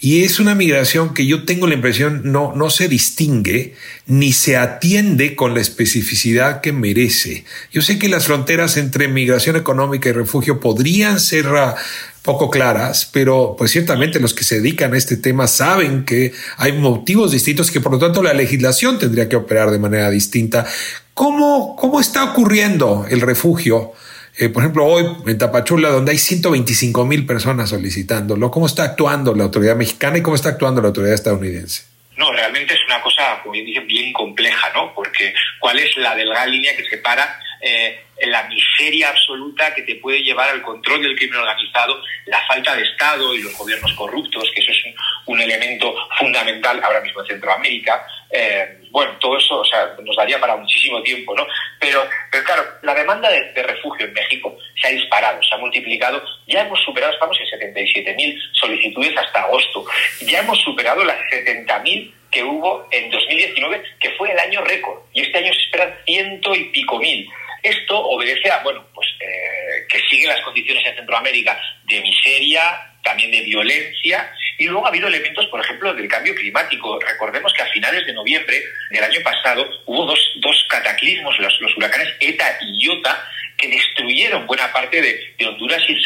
Y 0.00 0.24
es 0.24 0.40
una 0.40 0.54
migración 0.54 1.12
que 1.12 1.26
yo 1.26 1.44
tengo 1.44 1.66
la 1.66 1.74
impresión 1.74 2.22
no, 2.24 2.54
no 2.56 2.70
se 2.70 2.88
distingue 2.88 3.74
ni 4.06 4.32
se 4.32 4.56
atiende 4.56 5.36
con 5.36 5.52
la 5.52 5.60
especificidad 5.60 6.62
que 6.62 6.72
merece. 6.72 7.44
Yo 7.70 7.82
sé 7.82 7.98
que 7.98 8.08
las 8.08 8.24
fronteras 8.24 8.76
entre 8.78 9.08
migración 9.08 9.56
económica 9.56 10.08
y 10.08 10.12
refugio 10.12 10.58
podrían 10.58 11.20
ser 11.20 11.46
ah, 11.48 11.76
poco 12.22 12.48
claras, 12.48 13.08
pero 13.12 13.56
pues 13.58 13.72
ciertamente 13.72 14.20
los 14.20 14.32
que 14.32 14.44
se 14.44 14.56
dedican 14.56 14.94
a 14.94 14.98
este 14.98 15.16
tema 15.16 15.46
saben 15.46 16.04
que 16.04 16.32
hay 16.56 16.72
motivos 16.72 17.32
distintos 17.32 17.70
que 17.70 17.80
por 17.80 17.92
lo 17.92 17.98
tanto 17.98 18.22
la 18.22 18.32
legislación 18.32 18.98
tendría 18.98 19.28
que 19.28 19.36
operar 19.36 19.70
de 19.70 19.78
manera 19.78 20.08
distinta. 20.08 20.66
¿Cómo, 21.14 21.76
cómo 21.76 22.00
está 22.00 22.24
ocurriendo 22.24 23.06
el 23.10 23.20
refugio? 23.20 23.92
Eh, 24.40 24.48
por 24.48 24.62
ejemplo, 24.62 24.86
hoy 24.86 25.04
en 25.26 25.36
Tapachula, 25.36 25.90
donde 25.90 26.12
hay 26.12 26.18
125 26.18 27.04
mil 27.04 27.26
personas 27.26 27.68
solicitándolo, 27.68 28.50
¿cómo 28.50 28.64
está 28.64 28.84
actuando 28.84 29.34
la 29.34 29.44
autoridad 29.44 29.76
mexicana 29.76 30.16
y 30.16 30.22
cómo 30.22 30.34
está 30.34 30.48
actuando 30.48 30.80
la 30.80 30.88
autoridad 30.88 31.12
estadounidense? 31.12 31.82
No, 32.16 32.32
realmente 32.32 32.72
es 32.72 32.80
una 32.86 33.02
cosa, 33.02 33.38
como 33.42 33.52
bien 33.52 33.66
dicen, 33.66 33.86
bien 33.86 34.14
compleja, 34.14 34.72
¿no? 34.72 34.94
Porque 34.94 35.34
¿cuál 35.58 35.78
es 35.78 35.94
la 35.98 36.14
delgada 36.14 36.46
línea 36.46 36.74
que 36.74 36.88
separa 36.88 37.38
eh, 37.60 38.00
la 38.22 38.42
miseria 38.44 39.10
absoluta 39.10 39.74
que 39.74 39.82
te 39.82 39.96
puede 39.96 40.22
llevar 40.22 40.48
al 40.50 40.62
control 40.62 41.02
del 41.02 41.16
crimen 41.16 41.38
organizado, 41.40 42.02
la 42.26 42.40
falta 42.46 42.74
de 42.74 42.82
Estado 42.82 43.34
y 43.34 43.42
los 43.42 43.56
gobiernos 43.56 43.92
corruptos, 43.94 44.50
que 44.54 44.60
eso 44.60 44.70
es 44.72 44.94
un, 45.26 45.40
elemento 45.40 45.94
fundamental 46.18 46.80
ahora 46.82 47.00
mismo 47.00 47.22
en 47.22 47.26
Centroamérica? 47.28 48.06
Eh, 48.30 48.80
bueno, 48.90 49.16
todo 49.18 49.38
eso 49.38 49.60
o 49.60 49.64
sea, 49.64 49.96
nos 50.02 50.16
daría 50.16 50.38
para 50.38 50.56
muchísimo 50.56 51.02
tiempo, 51.02 51.34
¿no? 51.34 51.46
Pero, 51.78 52.06
pero 52.30 52.44
claro, 52.44 52.64
la 52.82 52.94
demanda 52.94 53.30
de, 53.30 53.62
refugio 53.62 54.06
en 54.06 54.12
México 54.12 54.56
se 54.80 54.88
ha 54.88 54.90
disparado, 54.90 55.42
se 55.42 55.54
ha 55.54 55.58
multiplicado. 55.58 56.22
Ya 56.46 56.62
hemos 56.62 56.80
superado, 56.84 57.12
estamos 57.12 57.38
en 57.40 57.74
77.000 57.74 58.38
solicitudes 58.52 59.16
hasta 59.16 59.42
agosto. 59.42 59.84
Ya 60.22 60.40
hemos 60.40 60.58
superado 60.60 61.04
las 61.04 61.18
70.000 61.30 62.12
que 62.30 62.44
hubo 62.44 62.86
en 62.90 63.10
2019, 63.10 63.82
que 63.98 64.10
fue 64.10 64.30
el 64.30 64.38
año 64.38 64.60
récord. 64.62 65.00
Y 65.12 65.22
este 65.22 65.38
año 65.38 65.52
se 65.52 65.60
esperan 65.62 65.94
ciento 66.04 66.54
y 66.54 66.64
pico 66.64 66.98
mil. 66.98 67.28
Esto 67.62 67.98
obedece 67.98 68.50
a, 68.50 68.62
bueno, 68.62 68.86
pues 68.94 69.08
eh, 69.20 69.86
que 69.88 70.00
siguen 70.08 70.28
las 70.28 70.40
condiciones 70.42 70.84
en 70.86 70.96
Centroamérica 70.96 71.60
de 71.84 72.00
miseria, 72.00 72.90
también 73.02 73.30
de 73.30 73.42
violencia, 73.42 74.32
y 74.58 74.66
luego 74.66 74.84
ha 74.84 74.90
habido 74.90 75.08
elementos, 75.08 75.46
por 75.46 75.60
ejemplo, 75.60 75.94
del 75.94 76.08
cambio 76.08 76.34
climático. 76.34 76.98
Recordemos 77.00 77.52
que 77.54 77.62
a 77.62 77.66
finales 77.66 78.06
de 78.06 78.12
noviembre 78.12 78.62
del 78.90 79.04
año 79.04 79.20
pasado 79.22 79.66
hubo 79.86 80.04
dos, 80.04 80.20
dos 80.36 80.66
cataclismos, 80.68 81.38
los, 81.38 81.60
los, 81.60 81.76
huracanes 81.76 82.14
ETA 82.20 82.58
y 82.60 82.84
IOTA, 82.84 83.24
que 83.56 83.68
destruyeron 83.68 84.46
buena 84.46 84.70
parte 84.72 85.00
de, 85.00 85.46
Honduras 85.46 85.82
y, 85.88 85.96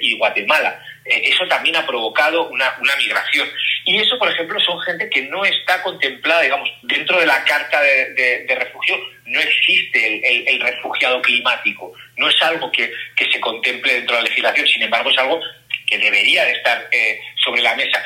y 0.00 0.18
Guatemala. 0.18 0.82
Eh, 1.04 1.22
eso 1.24 1.46
también 1.48 1.76
ha 1.76 1.86
provocado 1.86 2.48
una, 2.48 2.76
una, 2.80 2.94
migración. 2.96 3.48
Y 3.84 3.98
eso, 3.98 4.18
por 4.18 4.28
ejemplo, 4.28 4.58
son 4.60 4.80
gente 4.80 5.10
que 5.10 5.22
no 5.22 5.44
está 5.44 5.82
contemplada, 5.82 6.42
digamos, 6.42 6.70
dentro 6.82 7.18
de 7.18 7.26
la 7.26 7.42
carta 7.44 7.80
de, 7.82 8.54
refugio, 8.56 8.96
no 9.24 9.40
existe 9.40 10.48
el, 10.48 10.60
refugiado 10.60 11.20
climático. 11.22 11.92
No 12.16 12.28
es 12.28 12.40
algo 12.42 12.70
que, 12.70 12.92
que 13.16 13.30
se 13.32 13.40
contemple 13.40 13.94
dentro 13.94 14.16
de 14.16 14.22
la 14.22 14.28
legislación, 14.28 14.66
sin 14.66 14.82
embargo, 14.82 15.10
es 15.10 15.18
algo 15.18 15.40
que 15.86 15.98
debería 15.98 16.44
de 16.44 16.52
estar 16.52 16.88
eh, 16.90 17.20
sobre 17.44 17.62
la 17.62 17.74
mesa. 17.74 18.02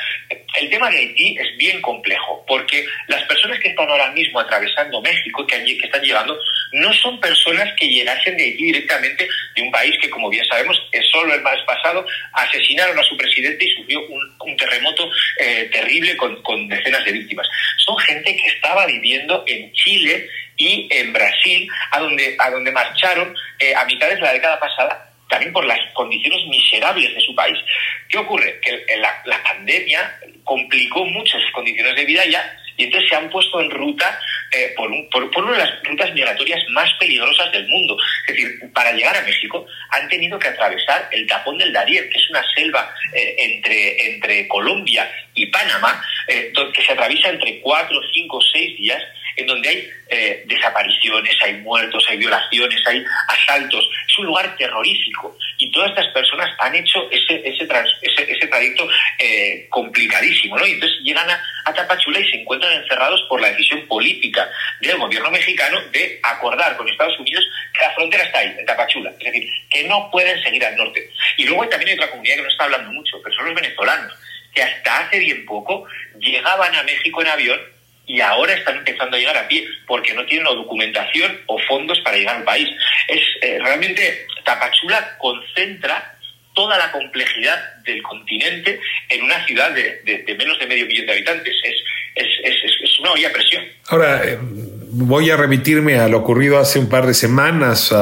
El 0.55 0.69
tema 0.69 0.89
de 0.89 0.97
Haití 0.97 1.37
es 1.39 1.55
bien 1.57 1.81
complejo, 1.81 2.43
porque 2.47 2.85
las 3.07 3.16
que 3.59 3.69
están 3.69 3.89
ahora 3.89 4.11
mismo 4.11 4.39
atravesando 4.39 5.01
México, 5.01 5.45
que, 5.45 5.63
que 5.63 5.85
están 5.85 6.01
llegando, 6.01 6.39
no 6.73 6.93
son 6.93 7.19
personas 7.19 7.73
que 7.77 7.87
llegasen 7.87 8.37
de 8.37 8.43
Haití 8.43 8.65
directamente 8.65 9.27
de 9.55 9.61
un 9.61 9.71
país 9.71 9.95
que, 10.01 10.09
como 10.09 10.29
bien 10.29 10.45
sabemos, 10.45 10.81
es 10.91 11.05
solo 11.09 11.33
el 11.33 11.41
mes 11.41 11.61
pasado 11.65 12.05
asesinaron 12.33 12.97
a 12.99 13.03
su 13.03 13.17
presidente 13.17 13.65
y 13.65 13.75
sufrió 13.75 14.01
un, 14.07 14.57
terremoto 14.57 15.09
eh, 15.39 15.69
terrible 15.71 16.17
con, 16.17 16.67
decenas 16.67 17.05
de 17.05 17.11
víctimas. 17.11 17.47
Son 17.77 17.97
gente 17.99 18.35
que 18.35 18.47
estaba 18.47 18.85
viviendo 18.85 19.43
en 19.47 19.71
Chile 19.73 20.27
y 20.57 20.87
en 20.91 21.13
Brasil, 21.13 21.69
a 21.91 21.99
donde, 21.99 22.35
a 22.39 22.49
donde 22.49 22.71
marcharon 22.71 23.35
eh, 23.59 23.75
a 23.75 23.85
mitad 23.85 24.09
de 24.09 24.19
la 24.19 24.33
década 24.33 24.59
pasada 24.59 25.07
también 25.29 25.53
por 25.53 25.65
las 25.65 25.79
condiciones 25.93 26.45
miserables 26.47 27.13
de 27.13 27.21
su 27.21 27.35
país. 27.35 27.57
¿Qué 28.09 28.17
ocurre? 28.17 28.59
Que 28.61 28.97
la, 28.97 29.43
pandemia 29.43 30.19
complicó 30.43 31.05
mucho 31.05 31.39
sus 31.39 31.51
condiciones 31.51 31.95
de 31.95 32.05
vida 32.05 32.25
ya 32.25 32.59
y 32.77 32.83
entonces 32.83 33.09
se 33.09 33.15
han 33.15 33.29
puesto 33.29 33.59
en 33.59 33.71
ruta 33.71 34.19
eh, 34.51 34.73
por, 34.77 34.89
por, 35.09 35.43
una 35.43 35.53
de 35.53 35.57
las 35.57 35.83
rutas 35.83 36.13
migratorias 36.13 36.61
más 36.69 36.89
peligrosas 36.99 37.51
del 37.51 37.67
mundo. 37.67 37.97
Es 38.27 38.35
decir, 38.35 38.71
para 38.73 38.91
llegar 38.93 39.17
a 39.17 39.23
México 39.23 39.65
han 39.89 40.07
tenido 40.07 40.39
que 40.39 40.47
atravesar 40.47 41.09
el 41.11 41.27
tapón 41.27 41.57
del 41.57 41.73
Darién, 41.73 42.09
que 42.09 42.17
es 42.17 42.29
una 42.29 42.43
selva 42.55 42.93
eh, 43.13 43.35
entre, 43.37 44.13
entre 44.13 44.47
Colombia 44.47 45.11
y 45.33 45.47
Panamá, 45.47 46.01
eh, 46.27 46.53
que 46.73 46.83
se 46.83 46.93
atraviesa 46.93 47.29
entre 47.29 47.59
cuatro, 47.59 47.99
cinco, 48.13 48.39
seis 48.53 48.77
días 48.77 49.01
en 49.37 49.45
donde 49.45 49.69
hay 49.69 49.89
eh, 50.09 50.43
desapariciones, 50.47 51.35
hay 51.43 51.53
muertos, 51.57 52.03
hay 52.09 52.17
violaciones, 52.17 52.81
hay 52.87 53.03
asaltos. 53.27 53.87
Es 54.07 54.17
un 54.17 54.25
lugar 54.25 54.55
terrorífico 54.57 55.37
y 55.59 55.71
todas 55.71 55.91
estas 55.91 56.07
personas 56.07 56.49
han 56.57 56.75
hecho 56.75 57.09
ese, 57.11 57.47
ese, 57.47 57.67
ese, 58.01 58.47
trayecto 58.47 58.87
eh, 59.19 59.67
complicadísimo, 59.69 60.57
¿no? 60.57 60.65
Y 60.65 60.71
entonces 60.71 60.99
llegan 61.03 61.29
a, 61.29 61.41
a, 61.65 61.73
Tapachula 61.73 62.19
y 62.19 62.29
se 62.29 62.41
encuentran 62.41 62.73
encerrados 62.81 63.21
por 63.29 63.39
la 63.39 63.49
decisión 63.49 63.87
política 63.87 64.49
del 64.81 64.97
gobierno 64.97 65.29
mexicano 65.29 65.79
de 65.91 66.19
acordar 66.23 66.75
con 66.75 66.89
Estados 66.89 67.19
Unidos 67.19 67.45
que 67.73 67.85
la 67.85 67.93
frontera 67.93 68.23
está 68.23 68.39
ahí, 68.39 68.55
en 68.57 68.65
Tapachula. 68.65 69.11
Es 69.11 69.25
decir, 69.31 69.47
que 69.69 69.83
no 69.83 70.09
pueden 70.11 70.41
seguir 70.43 70.65
al 70.65 70.75
norte. 70.75 71.11
Y 71.37 71.45
luego 71.45 71.67
también 71.69 71.89
hay 71.89 71.95
otra 71.95 72.09
comunidad 72.09 72.37
que 72.37 72.41
no 72.41 72.49
está 72.49 72.63
hablando 72.63 72.91
mucho, 72.91 73.21
pero 73.23 73.35
son 73.35 73.45
los 73.45 73.55
venezolanos, 73.55 74.13
que 74.53 74.63
hasta 74.63 74.99
hace 74.99 75.19
bien 75.19 75.45
poco 75.45 75.85
llegaban 76.19 76.73
a 76.73 76.83
México 76.83 77.21
en 77.21 77.27
avión 77.27 77.76
y 78.07 78.21
ahora 78.21 78.53
están 78.53 78.77
empezando 78.77 79.17
a 79.17 79.19
llegar 79.19 79.37
a 79.37 79.47
pie 79.47 79.67
porque 79.85 80.13
no 80.13 80.25
tienen 80.25 80.45
documentación 80.45 81.41
o 81.45 81.59
fondos 81.67 81.99
para 81.99 82.17
llegar 82.17 82.37
al 82.37 82.43
país. 82.43 82.69
Es 83.07 83.21
eh, 83.41 83.59
realmente 83.61 84.25
Tapachula 84.45 85.17
concentra 85.17 86.17
toda 86.55 86.77
la 86.77 86.91
complejidad 86.91 87.83
del 87.83 88.01
continente 88.01 88.79
en 89.09 89.23
una 89.23 89.45
ciudad 89.45 89.71
de, 89.71 90.35
menos 90.39 90.57
de 90.57 90.67
medio 90.67 90.87
millón 90.87 91.05
de 91.05 91.11
habitantes. 91.11 91.53
Es, 91.63 91.75
es, 92.15 92.55
es, 92.63 92.99
una 92.99 93.11
olla 93.11 93.31
presión. 93.31 93.63
Ahora, 93.89 94.23
eh, 94.25 94.39
voy 94.41 95.29
a 95.29 95.37
remitirme 95.37 95.99
a 95.99 96.07
lo 96.07 96.17
ocurrido 96.17 96.57
hace 96.57 96.79
un 96.79 96.89
par 96.89 97.05
de 97.05 97.13
semanas, 97.13 97.93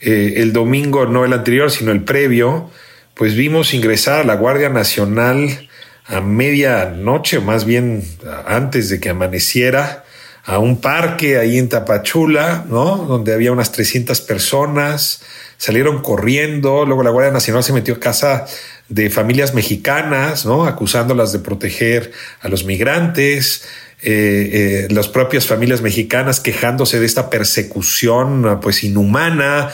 eh, 0.00 0.34
el 0.36 0.52
domingo, 0.52 1.06
no 1.06 1.24
el 1.24 1.32
anterior, 1.32 1.72
sino 1.72 1.90
el 1.90 2.04
previo, 2.04 2.70
pues 3.14 3.34
vimos 3.34 3.74
ingresar 3.74 4.20
a 4.20 4.24
la 4.24 4.36
Guardia 4.36 4.68
Nacional 4.68 5.68
a 6.12 6.20
medianoche, 6.20 7.38
o 7.38 7.42
más 7.42 7.64
bien 7.64 8.04
antes 8.46 8.90
de 8.90 9.00
que 9.00 9.08
amaneciera, 9.08 10.04
a 10.44 10.58
un 10.58 10.80
parque 10.80 11.38
ahí 11.38 11.58
en 11.58 11.68
Tapachula, 11.68 12.64
¿no? 12.68 12.96
Donde 12.96 13.32
había 13.32 13.52
unas 13.52 13.72
300 13.72 14.20
personas, 14.20 15.22
salieron 15.56 16.02
corriendo, 16.02 16.84
luego 16.84 17.02
la 17.02 17.10
Guardia 17.10 17.32
Nacional 17.32 17.62
se 17.62 17.72
metió 17.72 17.94
a 17.94 18.00
casa 18.00 18.46
de 18.88 19.08
familias 19.08 19.54
mexicanas, 19.54 20.44
¿no? 20.44 20.66
Acusándolas 20.66 21.32
de 21.32 21.38
proteger 21.38 22.12
a 22.40 22.48
los 22.48 22.64
migrantes, 22.64 23.64
eh, 24.02 24.86
eh, 24.88 24.88
las 24.90 25.06
propias 25.08 25.46
familias 25.46 25.80
mexicanas 25.80 26.40
quejándose 26.40 26.98
de 26.98 27.06
esta 27.06 27.30
persecución, 27.30 28.58
pues 28.60 28.82
inhumana, 28.82 29.70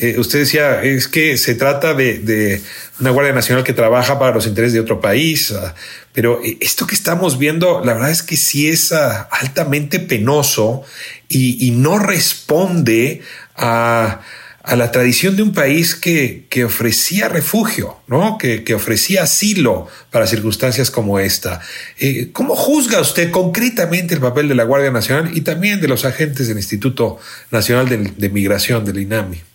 eh, 0.00 0.18
usted 0.18 0.40
decía, 0.40 0.82
es 0.82 1.08
que 1.08 1.36
se 1.36 1.54
trata 1.54 1.94
de, 1.94 2.60
una 2.98 3.10
Guardia 3.10 3.32
Nacional 3.32 3.64
que 3.64 3.72
trabaja 3.72 4.18
para 4.18 4.34
los 4.34 4.46
intereses 4.46 4.72
de 4.74 4.80
otro 4.80 5.00
país, 5.00 5.52
ah, 5.52 5.74
pero 6.12 6.40
eh, 6.42 6.58
esto 6.60 6.86
que 6.86 6.94
estamos 6.94 7.38
viendo, 7.38 7.84
la 7.84 7.94
verdad 7.94 8.10
es 8.10 8.22
que 8.22 8.36
sí 8.36 8.68
es 8.68 8.92
ah, 8.92 9.28
altamente 9.30 10.00
penoso 10.00 10.82
y 11.28 11.70
no 11.76 11.98
responde 11.98 13.22
a 13.54 14.76
la 14.76 14.90
tradición 14.90 15.36
de 15.36 15.42
un 15.42 15.52
país 15.52 15.94
que, 15.94 16.46
ofrecía 16.64 17.28
refugio, 17.28 17.96
¿no? 18.06 18.38
Que, 18.38 18.62
que, 18.62 18.74
ofrecía 18.74 19.22
asilo 19.22 19.88
para 20.10 20.26
circunstancias 20.26 20.90
como 20.90 21.18
esta. 21.18 21.60
Eh, 21.98 22.30
¿Cómo 22.32 22.54
juzga 22.54 23.00
usted 23.00 23.30
concretamente 23.30 24.14
el 24.14 24.20
papel 24.20 24.48
de 24.48 24.54
la 24.54 24.64
Guardia 24.64 24.90
Nacional 24.90 25.36
y 25.36 25.40
también 25.40 25.80
de 25.80 25.88
los 25.88 26.04
agentes 26.04 26.48
del 26.48 26.58
Instituto 26.58 27.18
Nacional 27.50 27.88
de, 27.88 28.12
de 28.16 28.28
Migración, 28.28 28.84
del 28.84 29.00
INAMI? 29.00 29.49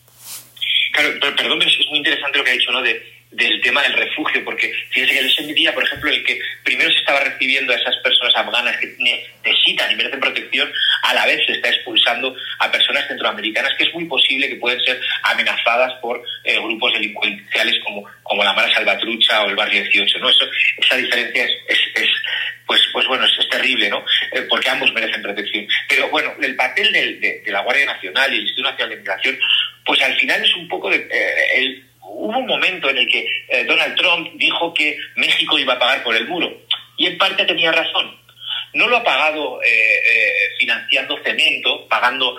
Claro, 0.95 1.35
perdón, 1.35 1.61
es 1.61 1.89
muy 1.89 1.97
interesante 1.97 2.37
lo 2.37 2.43
que 2.43 2.51
ha 2.51 2.53
dicho, 2.53 2.71
¿no? 2.71 2.81
De, 2.81 3.14
del 3.35 3.61
tema 3.61 3.81
del 3.83 3.93
refugio, 3.93 4.43
porque 4.45 4.73
fíjense 4.89 5.13
que 5.13 5.27
ese 5.27 5.53
día, 5.53 5.73
por 5.73 5.83
ejemplo, 5.83 6.09
el 6.09 6.23
que 6.23 6.39
primero 6.63 6.89
se 6.91 6.99
estaba 6.99 7.19
recibiendo 7.19 7.73
a 7.73 7.75
esas 7.75 7.97
personas 7.97 8.33
afganas 8.35 8.77
que 8.77 8.95
necesitan 8.97 9.91
y 9.91 9.95
merecen 9.95 10.19
protección, 10.19 10.71
a 11.03 11.13
la 11.13 11.25
vez 11.25 11.45
se 11.45 11.53
está 11.53 11.69
expulsando 11.69 12.35
a 12.59 12.71
personas 12.71 13.07
centroamericanas 13.07 13.73
que 13.77 13.83
es 13.83 13.93
muy 13.93 14.05
posible 14.05 14.47
que 14.47 14.55
pueden 14.55 14.79
ser 14.81 15.01
amenazadas 15.23 15.93
por 16.01 16.23
eh, 16.43 16.57
grupos 16.59 16.93
delincuenciales 16.93 17.75
como, 17.83 18.05
como 18.23 18.43
la 18.43 18.53
Mara 18.53 18.73
Salvatrucha 18.73 19.43
o 19.43 19.49
el 19.49 19.55
Barrio 19.55 19.81
18. 19.81 20.19
¿no? 20.19 20.29
Eso, 20.29 20.45
esa 20.77 20.95
diferencia 20.95 21.43
es, 21.43 21.79
es, 21.95 22.09
pues, 22.65 22.81
pues 22.93 23.05
bueno, 23.07 23.25
es, 23.25 23.49
terrible, 23.49 23.89
¿no? 23.89 24.03
Eh, 24.31 24.41
porque 24.49 24.69
ambos 24.69 24.91
merecen 24.93 25.21
protección. 25.21 25.65
Pero 25.87 26.09
bueno, 26.09 26.33
el 26.41 26.55
papel 26.55 26.91
de, 26.91 27.43
la 27.47 27.61
Guardia 27.61 27.85
Nacional 27.85 28.31
y 28.31 28.35
el 28.35 28.41
Instituto 28.41 28.69
Nacional 28.69 28.89
de 28.89 28.97
Migración, 28.97 29.39
pues 29.85 30.01
al 30.01 30.15
final 30.17 30.43
es 30.43 30.55
un 30.55 30.67
poco 30.67 30.89
de, 30.89 30.97
eh, 30.97 31.57
el 31.57 31.85
hubo 32.15 32.39
un 32.39 32.47
momento 32.47 32.89
en 32.89 32.97
el 32.97 33.07
que 33.07 33.27
eh, 33.49 33.63
Donald 33.65 33.95
Trump 33.95 34.29
dijo 34.35 34.73
que 34.73 34.97
México 35.15 35.59
iba 35.59 35.73
a 35.73 35.79
pagar 35.79 36.03
por 36.03 36.15
el 36.15 36.27
muro. 36.27 36.65
Y 36.97 37.07
en 37.07 37.17
parte 37.17 37.45
tenía 37.45 37.71
razón. 37.71 38.23
No 38.73 38.87
lo 38.87 38.97
ha 38.97 39.03
pagado 39.03 39.61
eh, 39.63 39.67
eh, 39.69 40.33
financiando 40.59 41.17
cemento, 41.23 41.87
pagando 41.87 42.37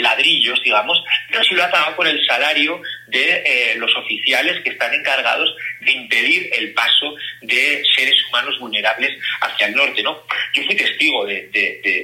ladrillos, 0.00 0.60
digamos, 0.62 1.02
pero 1.30 1.42
sí 1.44 1.54
lo 1.54 1.64
ha 1.64 1.70
pagado 1.70 1.96
con 1.96 2.06
el 2.06 2.22
salario 2.26 2.82
de 3.06 3.74
los 3.76 3.94
oficiales 3.96 4.60
que 4.62 4.70
están 4.70 4.92
encargados 4.92 5.54
de 5.80 5.92
impedir 5.92 6.50
el 6.52 6.74
paso 6.74 7.14
de 7.42 7.82
seres 7.96 8.16
humanos 8.28 8.58
vulnerables 8.58 9.18
hacia 9.40 9.68
el 9.68 9.76
norte. 9.76 10.02
¿no? 10.02 10.24
Yo 10.52 10.62
fui 10.64 10.74
testigo 10.74 11.24
de, 11.24 11.48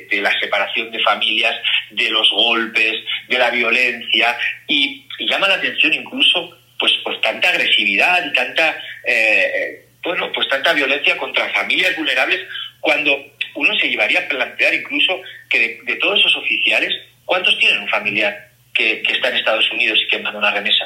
de 0.08 0.20
la 0.22 0.38
separación 0.38 0.90
de 0.90 1.02
familias, 1.02 1.56
de 1.90 2.08
los 2.10 2.30
golpes, 2.30 2.94
de 3.28 3.38
la 3.38 3.50
violencia, 3.50 4.38
y 4.68 5.06
llama 5.18 5.48
la 5.48 5.56
atención 5.56 5.92
incluso 5.92 6.63
pues, 6.78 6.92
pues 7.02 7.20
tanta 7.20 7.48
agresividad 7.48 8.24
y 8.26 8.32
tanta, 8.32 8.76
eh, 9.04 9.86
bueno, 10.02 10.30
pues 10.32 10.48
tanta 10.48 10.72
violencia 10.72 11.16
contra 11.16 11.48
familias 11.50 11.96
vulnerables 11.96 12.40
cuando 12.80 13.34
uno 13.54 13.74
se 13.78 13.88
llevaría 13.88 14.20
a 14.20 14.28
plantear 14.28 14.74
incluso 14.74 15.20
que 15.48 15.80
de, 15.84 15.96
todos 15.96 16.18
esos 16.20 16.36
oficiales, 16.36 16.92
¿cuántos 17.24 17.58
tienen 17.58 17.80
un 17.80 17.88
familiar 17.88 18.50
que, 18.74 19.02
está 19.08 19.28
en 19.28 19.36
Estados 19.36 19.70
Unidos 19.72 19.98
y 20.02 20.08
que 20.08 20.18
manda 20.18 20.38
una 20.38 20.50
remesa? 20.50 20.84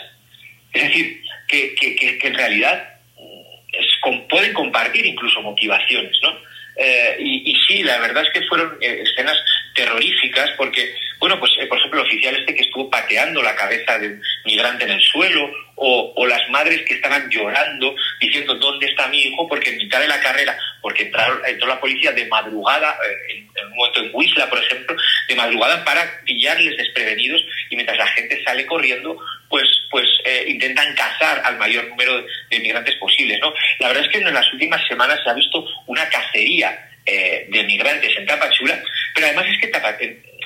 Es 0.72 0.82
decir, 0.82 1.22
que, 1.48 1.74
que, 1.74 2.18
en 2.22 2.34
realidad 2.34 3.00
mm, 3.16 4.28
pueden 4.28 4.52
compartir 4.52 5.06
incluso 5.06 5.42
motivaciones, 5.42 6.16
¿no? 6.22 6.38
Eh, 6.76 7.16
y, 7.18 7.56
sí, 7.66 7.82
la 7.82 7.98
verdad 7.98 8.22
es 8.24 8.30
que 8.32 8.46
fueron 8.46 8.78
eh, 8.80 9.02
escenas 9.02 9.36
terroríficas 9.74 10.50
porque, 10.56 10.94
bueno, 11.18 11.40
pues 11.40 11.50
por 11.68 11.78
ejemplo 11.78 12.00
el 12.00 12.06
oficial 12.06 12.36
este 12.36 12.54
que 12.54 12.62
estuvo 12.62 12.88
pateando 12.88 13.42
la 13.42 13.56
cabeza 13.56 13.98
de 13.98 14.08
un 14.08 14.22
migrante 14.44 14.84
en 14.84 14.92
el 14.92 15.00
suelo 15.00 15.50
o, 15.80 16.26
las 16.26 16.48
madres 16.50 16.82
que 16.82 16.94
estaban 16.94 17.30
llorando 17.30 17.94
diciendo 18.20 18.54
dónde 18.54 18.86
está 18.86 19.08
mi 19.08 19.22
hijo 19.22 19.48
porque 19.48 19.70
en 19.70 19.78
mitad 19.78 20.00
de 20.00 20.08
la 20.08 20.20
carrera, 20.20 20.58
porque 20.82 21.04
entraron, 21.04 21.40
entró 21.46 21.68
la 21.68 21.80
policía 21.80 22.12
de 22.12 22.26
madrugada, 22.26 22.98
eh, 23.04 23.46
en, 23.54 23.66
un 23.66 23.76
momento 23.76 24.00
en 24.00 24.10
Huisla, 24.12 24.48
por 24.50 24.58
ejemplo, 24.58 24.96
de 25.28 25.34
madrugada 25.34 25.84
para 25.84 26.20
pillarles 26.24 26.76
desprevenidos 26.76 27.40
y 27.70 27.76
mientras 27.76 27.98
la 27.98 28.06
gente 28.08 28.42
sale 28.44 28.66
corriendo, 28.66 29.18
pues, 29.48 29.66
pues 29.90 30.06
eh, 30.24 30.44
intentan 30.48 30.94
cazar 30.94 31.42
al 31.44 31.56
mayor 31.58 31.86
número 31.88 32.22
de, 32.50 32.60
migrantes 32.60 32.96
posibles. 32.96 33.38
¿no? 33.40 33.52
La 33.78 33.88
verdad 33.88 34.04
es 34.04 34.10
que 34.10 34.18
en 34.18 34.34
las 34.34 34.52
últimas 34.52 34.86
semanas 34.86 35.20
se 35.22 35.30
ha 35.30 35.34
visto 35.34 35.64
una 35.86 36.08
cacería 36.08 36.90
eh, 37.06 37.46
de 37.48 37.64
migrantes 37.64 38.16
en 38.16 38.26
Tapachula, 38.26 38.82
pero 39.14 39.26
además 39.26 39.46
es 39.48 39.58
que 39.60 39.68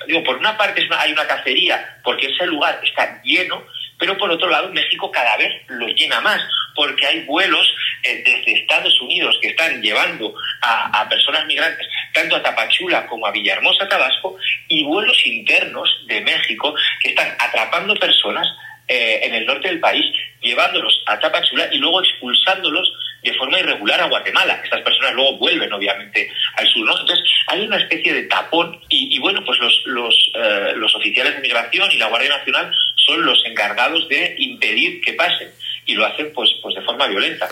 digo, 0.07 0.23
por 0.25 0.37
una 0.37 0.57
parte 0.57 0.87
hay 0.97 1.13
una 1.13 1.27
cacería 1.27 1.99
porque 2.03 2.27
ese 2.27 2.47
lugar 2.47 2.81
está 2.85 3.21
lleno, 3.23 3.67
pero 4.03 4.19
por 4.19 4.33
otro 4.33 4.51
lado 4.51 4.69
México 4.73 5.13
cada 5.13 5.37
vez 5.37 5.63
lo 5.69 5.87
llena 5.87 6.21
más, 6.21 6.43
porque 6.75 7.07
hay 7.07 7.21
vuelos 7.21 7.73
eh, 8.03 8.21
desde 8.27 8.59
Estados 8.59 9.01
Unidos 9.01 9.39
que 9.41 9.51
están 9.51 9.81
llevando 9.81 10.35
a, 10.61 11.09
personas 11.09 11.47
migrantes 11.47 11.87
tanto 12.13 12.35
a 12.35 12.43
Tapachula 12.43 13.07
como 13.07 13.29
a 13.29 13.31
Villahermosa, 13.31 13.87
Tabasco, 13.89 14.37
y 14.67 14.83
vuelos 14.83 15.17
internos 15.25 15.89
de 16.09 16.21
México 16.21 16.75
que 17.01 17.11
están 17.11 17.29
atrapando 17.39 17.95
personas 17.95 18.45
eh, 18.89 19.21
en 19.23 19.35
el 19.35 19.47
norte 19.47 19.69
del 19.69 19.79
país, 19.79 20.05
llevándolos 20.41 21.01
a 21.07 21.21
Tapachula 21.21 21.69
y 21.71 21.79
luego 21.79 22.03
expulsándolos 22.03 22.93
de 23.23 23.35
forma 23.35 23.61
irregular 23.61 24.01
a 24.01 24.09
Guatemala. 24.09 24.61
Estas 24.65 24.83
personas 24.83 25.15
luego 25.15 25.39
vuelven, 25.39 25.73
obviamente, 25.73 26.29
al 26.57 26.67
sur. 26.67 26.85
¿no? 26.85 26.99
Entonces, 26.99 27.25
hay 27.47 27.61
una 27.61 27.77
especie 27.77 28.13
de 28.13 28.25
tapón 28.25 28.81
y, 28.89 29.17
bueno, 29.21 29.45
pues 29.45 29.61
los, 29.61 29.83
los, 29.87 30.33
eh, 30.35 30.73
los 30.75 30.93
oficiales 30.97 31.37
de 31.37 31.41
migración 31.41 31.89
y 31.93 31.99
la 31.99 32.09
Guardia 32.09 32.37
Nacional 32.37 32.75
son 33.07 33.25
los 33.25 33.39
encargados 33.47 34.09
de 34.09 34.35
impedir 34.39 35.01
que 35.01 35.15
pasen 35.15 35.49
y 35.87 35.95
lo 35.95 36.07
hacen 36.07 36.33
pues, 36.35 36.51
pues 36.63 36.75
de 36.75 36.83
forma 36.83 37.09
violenta. 37.09 37.49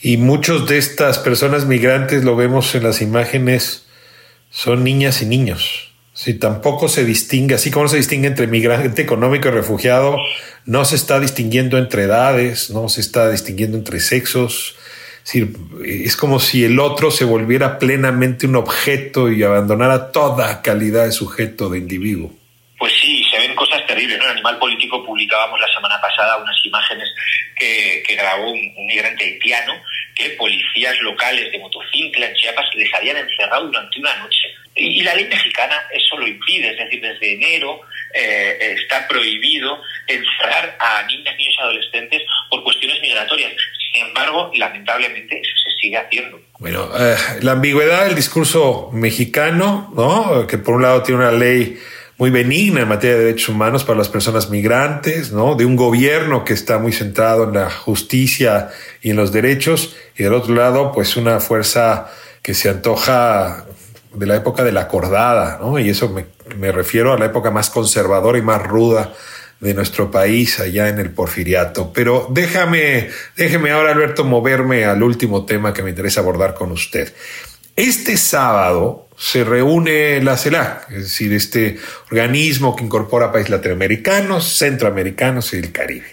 Y 0.00 0.16
muchos 0.16 0.68
de 0.68 0.78
estas 0.78 1.18
personas 1.18 1.66
migrantes, 1.66 2.24
lo 2.24 2.36
vemos 2.36 2.74
en 2.74 2.82
las 2.82 3.00
imágenes, 3.00 3.86
son 4.50 4.84
niñas 4.84 5.22
y 5.22 5.26
niños. 5.26 5.90
Si 6.12 6.34
tampoco 6.34 6.88
se 6.88 7.04
distingue, 7.04 7.56
así 7.56 7.72
como 7.72 7.88
se 7.88 7.96
distingue 7.96 8.28
entre 8.28 8.46
migrante 8.46 9.02
económico 9.02 9.48
y 9.48 9.50
refugiado, 9.50 10.16
no 10.64 10.84
se 10.84 10.94
está 10.94 11.18
distinguiendo 11.18 11.76
entre 11.76 12.04
edades, 12.04 12.70
no 12.70 12.88
se 12.88 13.00
está 13.00 13.30
distinguiendo 13.30 13.76
entre 13.76 13.98
sexos. 13.98 14.76
Es, 15.84 16.16
como 16.16 16.38
si 16.38 16.64
el 16.64 16.78
otro 16.78 17.10
se 17.10 17.24
volviera 17.24 17.78
plenamente 17.78 18.46
un 18.46 18.56
objeto 18.56 19.32
y 19.32 19.42
abandonara 19.42 20.12
toda 20.12 20.62
calidad 20.62 21.06
de 21.06 21.12
sujeto, 21.12 21.68
de 21.68 21.78
individuo. 21.78 22.32
Terribles. 23.94 24.18
¿no? 24.18 24.24
En 24.24 24.30
Animal 24.32 24.58
Político 24.58 25.04
publicábamos 25.04 25.60
la 25.60 25.72
semana 25.72 26.00
pasada 26.00 26.36
unas 26.36 26.56
imágenes 26.64 27.08
que, 27.56 28.02
grabó 28.16 28.50
un, 28.50 28.74
migrante 28.86 29.24
haitiano 29.24 29.74
que 30.14 30.30
policías 30.30 30.98
locales 31.00 31.50
de 31.50 31.58
Motocincla 31.58 32.26
en 32.26 32.34
Chiapas 32.34 32.66
les 32.74 32.92
habían 32.94 33.16
encerrado 33.16 33.66
durante 33.66 33.98
una 34.00 34.14
noche. 34.16 34.48
Y, 34.76 35.02
la 35.02 35.14
ley 35.14 35.26
mexicana 35.26 35.76
eso 35.92 36.16
lo 36.18 36.26
impide, 36.26 36.70
es 36.70 36.78
decir, 36.78 37.00
desde 37.00 37.34
enero 37.34 37.80
eh, 38.12 38.76
está 38.76 39.06
prohibido 39.06 39.80
encerrar 40.06 40.76
a 40.80 41.02
niñas, 41.06 41.36
niños 41.36 41.54
y 41.56 41.62
adolescentes 41.62 42.22
por 42.50 42.64
cuestiones 42.64 43.00
migratorias. 43.00 43.52
Sin 43.92 44.06
embargo, 44.06 44.50
lamentablemente 44.54 45.40
eso 45.40 45.52
se 45.64 45.76
sigue 45.80 45.96
haciendo. 45.96 46.40
Bueno, 46.58 46.90
eh, 46.98 47.16
la 47.42 47.52
ambigüedad 47.52 48.06
del 48.06 48.16
discurso 48.16 48.90
mexicano, 48.92 49.92
¿no? 49.94 50.46
Que 50.48 50.58
por 50.58 50.74
un 50.74 50.82
lado 50.82 51.02
tiene 51.02 51.20
una 51.20 51.32
ley 51.32 51.78
muy 52.18 52.30
benigna 52.30 52.82
en 52.82 52.88
materia 52.88 53.16
de 53.16 53.24
derechos 53.24 53.48
humanos 53.48 53.84
para 53.84 53.98
las 53.98 54.08
personas 54.08 54.50
migrantes, 54.50 55.32
¿no? 55.32 55.56
De 55.56 55.64
un 55.64 55.76
gobierno 55.76 56.44
que 56.44 56.52
está 56.52 56.78
muy 56.78 56.92
centrado 56.92 57.44
en 57.44 57.54
la 57.54 57.70
justicia 57.70 58.70
y 59.02 59.10
en 59.10 59.16
los 59.16 59.32
derechos, 59.32 59.96
y 60.16 60.22
del 60.22 60.34
otro 60.34 60.54
lado, 60.54 60.92
pues 60.92 61.16
una 61.16 61.40
fuerza 61.40 62.10
que 62.42 62.54
se 62.54 62.68
antoja 62.68 63.64
de 64.14 64.26
la 64.26 64.36
época 64.36 64.62
de 64.62 64.72
la 64.72 64.82
acordada, 64.82 65.58
¿no? 65.60 65.78
Y 65.78 65.88
eso 65.88 66.08
me, 66.08 66.26
me 66.56 66.70
refiero 66.70 67.12
a 67.12 67.18
la 67.18 67.26
época 67.26 67.50
más 67.50 67.70
conservadora 67.70 68.38
y 68.38 68.42
más 68.42 68.62
ruda 68.62 69.12
de 69.60 69.74
nuestro 69.74 70.10
país 70.10 70.60
allá 70.60 70.88
en 70.88 70.98
el 70.98 71.10
porfiriato. 71.10 71.92
Pero 71.92 72.28
déjame, 72.30 73.08
déjeme 73.36 73.70
ahora, 73.70 73.92
Alberto, 73.92 74.24
moverme 74.24 74.84
al 74.84 75.02
último 75.02 75.46
tema 75.46 75.72
que 75.72 75.82
me 75.82 75.90
interesa 75.90 76.20
abordar 76.20 76.54
con 76.54 76.70
usted. 76.70 77.12
Este 77.76 78.16
sábado 78.16 79.08
se 79.16 79.42
reúne 79.42 80.22
la 80.22 80.36
CELAC, 80.36 80.90
es 80.90 81.02
decir, 81.04 81.32
este 81.32 81.78
organismo 82.10 82.76
que 82.76 82.84
incorpora 82.84 83.32
países 83.32 83.50
latinoamericanos, 83.50 84.56
centroamericanos 84.56 85.52
y 85.54 85.56
el 85.56 85.72
Caribe. 85.72 86.06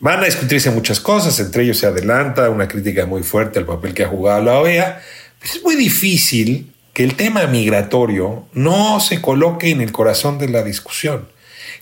Van 0.00 0.20
a 0.20 0.24
discutirse 0.24 0.70
muchas 0.70 0.98
cosas, 0.98 1.38
entre 1.38 1.62
ellos 1.62 1.78
se 1.78 1.86
adelanta 1.86 2.50
una 2.50 2.66
crítica 2.66 3.06
muy 3.06 3.22
fuerte 3.22 3.60
al 3.60 3.66
papel 3.66 3.94
que 3.94 4.02
ha 4.02 4.08
jugado 4.08 4.42
la 4.42 4.58
OEA. 4.58 5.00
Es 5.40 5.62
muy 5.62 5.76
difícil 5.76 6.72
que 6.92 7.04
el 7.04 7.14
tema 7.14 7.46
migratorio 7.46 8.46
no 8.52 8.98
se 8.98 9.22
coloque 9.22 9.70
en 9.70 9.80
el 9.80 9.92
corazón 9.92 10.38
de 10.38 10.48
la 10.48 10.64
discusión. 10.64 11.28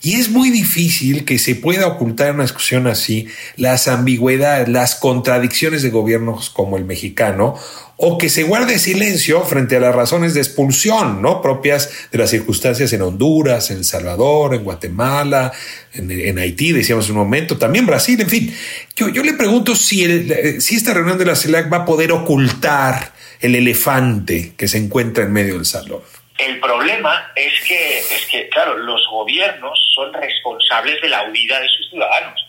Y 0.01 0.15
es 0.15 0.29
muy 0.29 0.49
difícil 0.49 1.25
que 1.25 1.37
se 1.37 1.55
pueda 1.55 1.87
ocultar 1.87 2.29
en 2.29 2.35
una 2.35 2.43
discusión 2.43 2.87
así 2.87 3.27
las 3.57 3.87
ambigüedades, 3.87 4.67
las 4.67 4.95
contradicciones 4.95 5.83
de 5.83 5.89
gobiernos 5.89 6.49
como 6.49 6.77
el 6.77 6.85
mexicano, 6.85 7.55
o 8.03 8.17
que 8.17 8.29
se 8.29 8.43
guarde 8.43 8.79
silencio 8.79 9.43
frente 9.43 9.75
a 9.75 9.79
las 9.79 9.93
razones 9.93 10.33
de 10.33 10.39
expulsión, 10.39 11.21
¿no? 11.21 11.39
Propias 11.39 11.89
de 12.11 12.17
las 12.17 12.31
circunstancias 12.31 12.91
en 12.93 13.03
Honduras, 13.03 13.69
en 13.69 13.77
El 13.77 13.85
Salvador, 13.85 14.55
en 14.55 14.63
Guatemala, 14.63 15.51
en, 15.93 16.39
Haití, 16.39 16.71
decíamos 16.71 17.05
en 17.05 17.11
un 17.11 17.19
momento, 17.19 17.57
también 17.57 17.85
Brasil, 17.85 18.19
en 18.19 18.29
fin. 18.29 18.55
Yo, 18.95 19.09
yo 19.09 19.21
le 19.21 19.33
pregunto 19.33 19.75
si, 19.75 20.03
el, 20.03 20.61
si 20.61 20.75
esta 20.75 20.95
reunión 20.95 21.19
de 21.19 21.25
la 21.25 21.35
CELAC 21.35 21.71
va 21.71 21.77
a 21.77 21.85
poder 21.85 22.11
ocultar 22.11 23.13
el 23.39 23.55
elefante 23.55 24.53
que 24.57 24.67
se 24.67 24.79
encuentra 24.79 25.23
en 25.23 25.33
medio 25.33 25.53
del 25.53 25.65
salón. 25.65 26.01
El 26.41 26.59
problema 26.59 27.31
es 27.35 27.53
que, 27.67 27.99
es 27.99 28.27
que, 28.31 28.49
claro, 28.49 28.75
los 28.75 29.07
gobiernos 29.11 29.79
son 29.93 30.11
responsables 30.11 30.99
de 30.99 31.09
la 31.09 31.23
huida 31.25 31.59
de 31.59 31.67
sus 31.69 31.89
ciudadanos. 31.91 32.47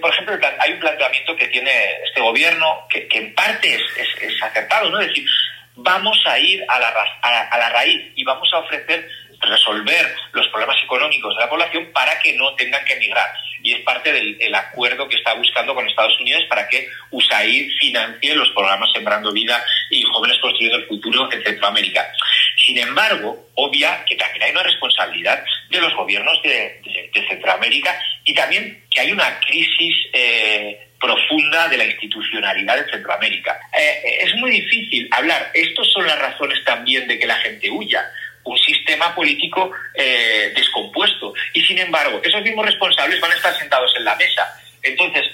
por 0.00 0.10
ejemplo, 0.10 0.38
hay 0.60 0.72
un 0.72 0.78
planteamiento 0.78 1.34
que 1.34 1.48
tiene 1.48 1.72
este 2.06 2.20
gobierno 2.20 2.86
que, 2.88 3.08
en 3.10 3.34
parte 3.34 3.74
es, 3.74 4.42
acertado, 4.42 4.88
¿no? 4.88 5.00
Es 5.00 5.08
decir, 5.08 5.26
vamos 5.74 6.16
a 6.26 6.38
ir 6.38 6.64
a 6.68 6.78
la, 6.78 6.94
a 7.22 7.58
la 7.58 7.68
raíz 7.70 8.12
y 8.14 8.22
vamos 8.22 8.48
a 8.52 8.58
ofrecer 8.58 9.08
resolver 9.46 10.14
los 10.32 10.48
problemas 10.48 10.76
económicos 10.82 11.34
de 11.34 11.40
la 11.40 11.48
población 11.48 11.90
para 11.92 12.18
que 12.20 12.32
no 12.34 12.54
tengan 12.54 12.84
que 12.84 12.94
emigrar. 12.94 13.30
Y 13.62 13.72
es 13.72 13.80
parte 13.80 14.12
del 14.12 14.54
acuerdo 14.54 15.08
que 15.08 15.16
está 15.16 15.32
buscando 15.34 15.74
con 15.74 15.88
Estados 15.88 16.20
Unidos 16.20 16.44
para 16.50 16.68
que 16.68 16.86
USAID 17.10 17.70
financie 17.80 18.34
los 18.34 18.50
programas 18.50 18.90
Sembrando 18.92 19.32
Vida 19.32 19.64
y 19.88 20.02
Jóvenes 20.02 20.38
Construyendo 20.38 20.78
el 20.78 20.86
Futuro 20.86 21.32
en 21.32 21.42
Centroamérica. 21.42 22.06
Sin 22.64 22.78
embargo, 22.78 23.48
obvia 23.54 24.04
que 24.04 24.16
también 24.16 24.44
hay 24.44 24.50
una 24.52 24.62
responsabilidad 24.62 25.42
de 25.70 25.80
los 25.80 25.94
gobiernos 25.94 26.42
de, 26.42 26.80
Centroamérica 27.28 27.98
y 28.24 28.34
también 28.34 28.84
que 28.90 29.00
hay 29.00 29.12
una 29.12 29.40
crisis 29.40 29.94
eh, 30.12 30.88
profunda 31.00 31.68
de 31.68 31.78
la 31.78 31.84
institucionalidad 31.84 32.76
de 32.76 32.90
Centroamérica. 32.90 33.58
Eh, 33.72 34.18
es 34.20 34.34
muy 34.36 34.50
difícil 34.50 35.08
hablar. 35.10 35.50
Estas 35.54 35.86
son 35.88 36.06
las 36.06 36.18
razones 36.18 36.62
también 36.64 37.06
de 37.08 37.18
que 37.18 37.26
la 37.26 37.36
gente 37.38 37.70
huya 37.70 38.04
sistema 38.84 39.14
político 39.14 39.70
eh, 39.94 40.52
descompuesto. 40.54 41.32
Y 41.54 41.62
sin 41.62 41.78
embargo, 41.78 42.20
esos 42.22 42.42
mismos 42.42 42.66
responsables 42.66 43.20
van 43.20 43.32
a 43.32 43.36
estar 43.36 43.54
sentados 43.58 43.90
en 43.96 44.04
la 44.04 44.14
mesa. 44.16 44.46
Entonces, 44.82 45.24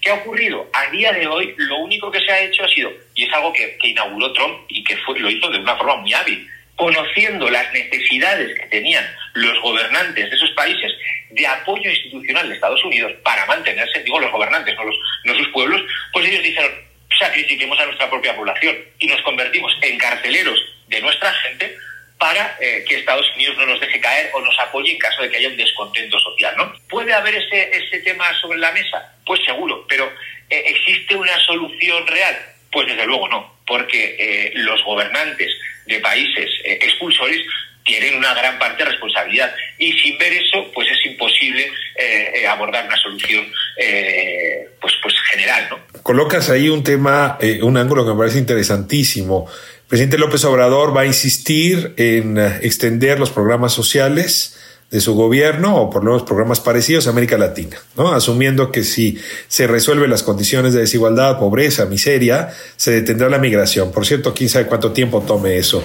¿qué 0.00 0.10
ha 0.10 0.14
ocurrido? 0.14 0.68
A 0.74 0.90
día 0.90 1.12
de 1.12 1.26
hoy, 1.26 1.54
lo 1.56 1.78
único 1.78 2.10
que 2.10 2.20
se 2.20 2.30
ha 2.30 2.40
hecho 2.40 2.64
ha 2.64 2.68
sido, 2.68 2.92
y 3.14 3.24
es 3.24 3.32
algo 3.32 3.52
que, 3.52 3.78
inauguró 3.82 4.32
Trump 4.34 4.60
y 4.68 4.84
que 4.84 4.96
fue, 4.98 5.18
lo 5.18 5.30
hizo 5.30 5.48
de 5.48 5.58
una 5.58 5.76
forma 5.76 5.96
muy 5.96 6.12
hábil, 6.12 6.46
conociendo 6.76 7.48
las 7.48 7.72
necesidades 7.72 8.56
que 8.58 8.66
tenían 8.66 9.04
los 9.32 9.58
gobernantes 9.62 10.30
de 10.30 10.36
esos 10.36 10.50
países 10.50 10.92
de 11.30 11.46
apoyo 11.46 11.90
institucional 11.90 12.48
de 12.48 12.54
Estados 12.54 12.84
Unidos 12.84 13.12
para 13.24 13.46
mantenerse, 13.46 14.02
digo 14.02 14.20
los 14.20 14.30
gobernantes, 14.30 14.76
no, 14.76 14.84
los, 14.84 14.96
no 15.24 15.34
sus 15.34 15.48
pueblos, 15.48 15.82
pues 16.12 16.28
ellos 16.28 16.42
dijeron, 16.42 16.70
sacrifiquemos 17.18 17.80
a 17.80 17.86
nuestra 17.86 18.08
propia 18.08 18.36
población 18.36 18.76
y 18.98 19.08
nos 19.08 19.20
convertimos 19.22 19.72
en 19.82 19.98
carceleros 19.98 20.58
de 20.86 21.00
nuestra 21.00 21.32
gente 21.32 21.76
para 22.18 22.56
eh, 22.60 22.84
que 22.86 22.96
Estados 22.96 23.26
Unidos 23.36 23.56
no 23.58 23.66
nos 23.66 23.80
deje 23.80 24.00
caer 24.00 24.30
o 24.34 24.40
nos 24.40 24.58
apoye 24.58 24.92
en 24.92 24.98
caso 24.98 25.22
de 25.22 25.30
que 25.30 25.36
haya 25.36 25.48
un 25.48 25.56
descontento 25.56 26.18
social. 26.18 26.54
¿no? 26.56 26.72
¿Puede 26.88 27.14
haber 27.14 27.36
ese, 27.36 27.70
ese 27.72 28.00
tema 28.00 28.24
sobre 28.40 28.58
la 28.58 28.72
mesa? 28.72 29.14
Pues 29.24 29.40
seguro, 29.46 29.86
pero 29.88 30.10
eh, 30.50 30.64
¿existe 30.66 31.14
una 31.14 31.38
solución 31.46 32.06
real? 32.06 32.36
Pues 32.72 32.88
desde 32.88 33.06
luego 33.06 33.28
no, 33.28 33.58
porque 33.66 34.16
eh, 34.18 34.52
los 34.54 34.82
gobernantes 34.84 35.50
de 35.86 36.00
países 36.00 36.50
expulsores 36.64 37.40
tienen 37.84 38.16
una 38.16 38.34
gran 38.34 38.58
parte 38.58 38.84
de 38.84 38.90
responsabilidad 38.90 39.54
y 39.78 39.90
sin 39.98 40.18
ver 40.18 40.34
eso 40.34 40.70
pues 40.74 40.86
es 40.90 41.06
imposible 41.06 41.72
abordar 42.46 42.84
una 42.84 42.98
solución 42.98 43.50
pues 44.78 44.94
pues 45.02 45.14
general 45.30 45.66
no 45.70 46.02
colocas 46.02 46.50
ahí 46.50 46.68
un 46.68 46.84
tema 46.84 47.38
un 47.62 47.78
ángulo 47.78 48.04
que 48.04 48.12
me 48.12 48.18
parece 48.18 48.36
interesantísimo 48.36 49.50
presidente 49.88 50.18
López 50.18 50.44
Obrador 50.44 50.96
va 50.96 51.02
a 51.02 51.06
insistir 51.06 51.94
en 51.96 52.38
eh, 52.38 52.58
extender 52.62 53.18
los 53.18 53.30
programas 53.30 53.72
sociales 53.72 54.56
de 54.90 55.00
su 55.02 55.14
gobierno 55.14 55.76
o 55.76 55.90
por 55.90 56.02
lo 56.02 56.24
programas 56.24 56.60
parecidos 56.60 57.06
a 57.06 57.10
América 57.10 57.36
Latina, 57.36 57.76
¿no? 57.94 58.12
Asumiendo 58.12 58.72
que 58.72 58.84
si 58.84 59.18
se 59.46 59.66
resuelven 59.66 60.08
las 60.08 60.22
condiciones 60.22 60.72
de 60.72 60.80
desigualdad, 60.80 61.38
pobreza, 61.38 61.84
miseria, 61.84 62.54
se 62.76 62.92
detendrá 62.92 63.28
la 63.28 63.38
migración. 63.38 63.92
Por 63.92 64.06
cierto, 64.06 64.32
quién 64.32 64.48
sabe 64.48 64.66
cuánto 64.66 64.92
tiempo 64.92 65.22
tome 65.26 65.58
eso. 65.58 65.82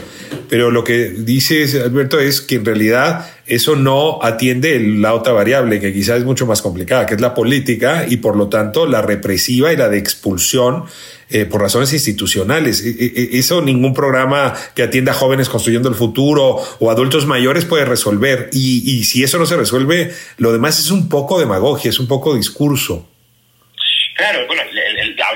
Pero 0.48 0.72
lo 0.72 0.86
que 0.86 1.10
dice 1.10 1.82
Alberto 1.84 2.20
es 2.20 2.40
que 2.40 2.56
en 2.56 2.66
realidad 2.66 3.30
eso 3.46 3.76
no 3.76 4.20
atiende 4.22 4.80
la 4.80 5.14
otra 5.14 5.34
variable 5.34 5.80
que 5.80 5.92
quizás 5.92 6.20
es 6.20 6.24
mucho 6.24 6.46
más 6.46 6.62
complicada, 6.62 7.06
que 7.06 7.16
es 7.16 7.22
la 7.22 7.34
política 7.34 8.06
y 8.08 8.18
por 8.18 8.38
lo 8.38 8.48
tanto 8.48 8.86
la 8.86 9.02
represiva 9.02 9.74
y 9.74 9.78
la 9.78 9.90
de 9.90 9.98
expulsión 9.98 10.86
eh, 11.30 11.46
por 11.46 11.62
razones 11.62 11.92
institucionales. 11.94 12.86
E, 12.86 12.90
e, 12.90 13.06
e, 13.36 13.40
eso 13.40 13.62
ningún 13.62 13.94
programa 13.94 14.54
que 14.76 14.84
atienda 14.84 15.12
a 15.12 15.16
jóvenes 15.16 15.50
construyendo 15.50 15.90
el 15.90 15.96
futuro 15.96 16.62
o 16.80 16.92
adultos 16.92 17.26
mayores 17.26 17.66
puede 17.66 17.86
resolver. 17.86 18.50
Y, 18.54 19.04
si 19.04 19.24
eso 19.24 19.40
no 19.40 19.46
se 19.46 19.58
resuelve, 19.58 20.14
lo 20.38 20.54
demás 20.54 20.80
es 20.80 20.92
un 20.92 21.10
poco 21.10 21.40
demagogia, 21.40 21.90
es 21.90 22.00
un 22.00 22.08
poco 22.08 22.36
discurso. 22.36 23.10
Claro, 24.16 24.46
bueno, 24.48 24.62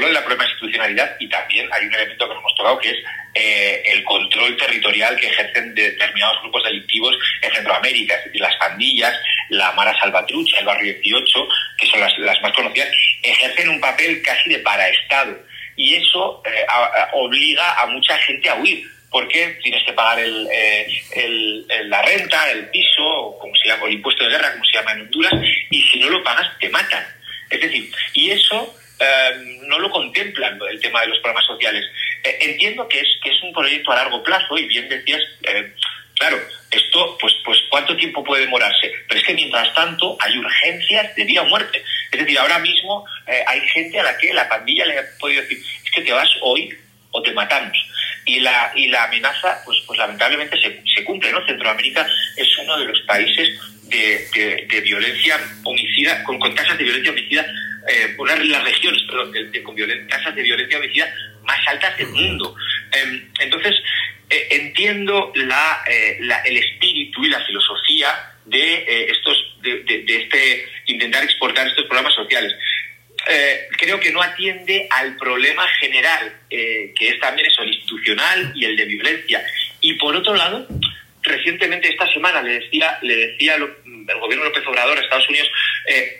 de 0.07 0.13
la 0.13 0.25
propia 0.25 0.47
institucionalidad 0.47 1.15
y 1.19 1.29
también 1.29 1.69
hay 1.71 1.85
un 1.85 1.93
elemento 1.93 2.27
que 2.27 2.33
nos 2.33 2.41
hemos 2.41 2.55
tocado 2.55 2.79
que 2.79 2.89
es 2.89 2.97
eh, 3.33 3.83
el 3.93 4.03
control 4.03 4.57
territorial 4.57 5.15
que 5.17 5.27
ejercen 5.27 5.75
determinados 5.75 6.41
grupos 6.41 6.63
delictivos 6.63 7.15
en 7.41 7.53
Centroamérica, 7.53 8.15
es 8.15 8.25
decir, 8.25 8.41
las 8.41 8.55
pandillas, 8.55 9.13
la 9.49 9.71
Mara 9.73 9.97
Salvatrucha, 9.99 10.59
el 10.59 10.65
Barrio 10.65 10.93
18, 10.93 11.47
que 11.77 11.87
son 11.87 11.99
las, 11.99 12.17
las 12.19 12.41
más 12.41 12.53
conocidas, 12.53 12.89
ejercen 13.21 13.69
un 13.69 13.79
papel 13.79 14.21
casi 14.21 14.49
de 14.49 14.59
paraestado. 14.59 15.39
Y 15.75 15.95
eso 15.95 16.41
eh, 16.45 16.65
obliga 17.13 17.79
a 17.79 17.85
mucha 17.85 18.17
gente 18.17 18.49
a 18.49 18.55
huir. 18.55 18.83
Porque 19.09 19.57
tienes 19.63 19.83
que 19.83 19.93
pagar 19.93 20.19
eh, 20.19 20.87
el, 21.15 21.65
la 21.89 22.01
renta, 22.01 22.51
el 22.51 22.69
piso, 22.69 23.37
como 23.39 23.55
se 23.55 23.69
llama, 23.69 23.85
el 23.85 23.93
impuesto 23.93 24.23
de 24.25 24.31
guerra, 24.31 24.51
como 24.51 24.65
se 24.65 24.77
llama 24.77 24.91
en 24.91 25.01
Honduras, 25.01 25.33
y 25.69 25.81
si 25.83 25.99
no 25.99 26.09
lo 26.09 26.23
pagas 26.23 26.57
te 26.59 26.69
matan. 26.69 27.05
Es 27.49 27.61
decir, 27.61 27.89
y 28.13 28.31
eso 28.31 28.75
eh, 28.99 29.59
no 29.67 29.79
lo 29.79 29.89
contemplan 29.89 30.59
el 30.69 30.79
tema 30.79 31.01
de 31.01 31.07
los 31.07 31.19
programas 31.19 31.45
sociales. 31.45 31.85
entiendo 32.23 32.87
que 32.87 32.99
es, 32.99 33.07
que 33.23 33.29
es 33.29 33.41
un 33.43 33.53
proyecto 33.53 33.91
a 33.91 33.95
largo 33.95 34.23
plazo 34.23 34.57
y 34.57 34.67
bien 34.67 34.89
decías, 34.89 35.21
claro, 36.15 36.37
esto, 36.71 37.17
pues, 37.19 37.33
pues, 37.45 37.59
¿cuánto 37.69 37.95
tiempo 37.95 38.23
puede 38.23 38.43
demorarse? 38.43 38.91
Pero 39.07 39.19
es 39.19 39.25
que 39.25 39.33
mientras 39.33 39.73
tanto 39.73 40.17
hay 40.19 40.37
urgencias 40.37 41.15
de 41.15 41.23
vida 41.23 41.41
o 41.41 41.45
muerte. 41.45 41.83
Es 42.11 42.19
decir, 42.19 42.37
ahora 42.39 42.59
mismo 42.59 43.05
eh, 43.25 43.43
hay 43.47 43.61
gente 43.69 43.99
a 43.99 44.03
la 44.03 44.17
que 44.17 44.33
la 44.33 44.49
pandilla 44.49 44.85
le 44.85 44.99
ha 44.99 45.03
podido 45.19 45.41
decir, 45.41 45.57
es 45.57 45.91
que 45.91 46.01
te 46.01 46.11
vas 46.11 46.29
hoy 46.41 46.75
o 47.11 47.21
te 47.21 47.31
matamos. 47.31 47.77
Y 48.25 48.41
la, 48.41 48.73
y 48.75 48.87
la 48.87 49.05
amenaza, 49.05 49.61
pues, 49.63 49.77
pues 49.87 49.97
lamentablemente 49.97 50.57
se, 50.61 50.81
se 50.93 51.03
cumple, 51.05 51.31
¿no? 51.31 51.45
Centroamérica 51.45 52.05
es 52.35 52.57
uno 52.57 52.77
de 52.77 52.85
los 52.85 52.99
países 53.01 53.49
de, 53.83 54.67
de, 54.69 54.81
violencia 54.81 55.39
homicida, 55.63 56.23
con, 56.25 56.37
con, 56.37 56.53
tasas 56.53 56.77
de 56.77 56.83
violencia 56.83 57.11
homicida, 57.11 57.45
eh, 57.87 58.15
una 58.17 58.35
de 58.35 58.45
las 58.45 58.63
regiones, 58.63 59.01
perdón, 59.03 59.31
de, 59.31 59.63
con 59.63 59.75
tasas 60.09 60.35
de 60.35 60.43
violencia 60.43 60.77
homicida 60.77 61.13
más 61.43 61.59
altas 61.67 61.97
del 61.97 62.07
mundo. 62.09 62.55
Em, 62.91 63.29
entonces, 63.39 63.75
eh, 64.29 64.47
entiendo 64.51 65.31
la, 65.35 65.83
eh, 65.89 66.17
la, 66.19 66.39
el 66.39 66.57
espíritu 66.57 67.23
y 67.23 67.29
la 67.29 67.39
filosofía 67.45 68.07
de 68.45 68.73
eh, 68.73 69.11
estos 69.11 69.55
de, 69.61 69.83
de, 69.83 70.15
este 70.23 70.65
intentar 70.87 71.23
exportar 71.23 71.67
estos 71.67 71.85
programas 71.85 72.13
sociales. 72.13 72.53
creo 73.77 73.99
que 73.99 74.11
no 74.11 74.21
atiende 74.21 74.87
al 74.89 75.17
problema 75.17 75.67
general, 75.79 76.33
que 76.49 77.09
es 77.09 77.19
también 77.19 77.47
eso, 77.47 77.61
el 77.61 77.73
institucional 77.73 78.53
y 78.55 78.63
el 78.63 78.77
de 78.77 78.85
violencia. 78.85 79.43
Y 79.81 79.93
por 79.93 80.15
otro 80.15 80.33
lado, 80.33 80.65
recientemente 81.27 81.89
esta 81.89 82.07
semana 82.11 82.41
le 82.41 82.59
decía, 82.59 82.97
le 83.01 83.15
decía 83.15 83.55
el 83.55 84.19
gobierno 84.19 84.45
López 84.45 84.65
Obrador 84.67 84.97
a 84.97 85.01
Estados 85.01 85.29
Unidos, 85.29 85.49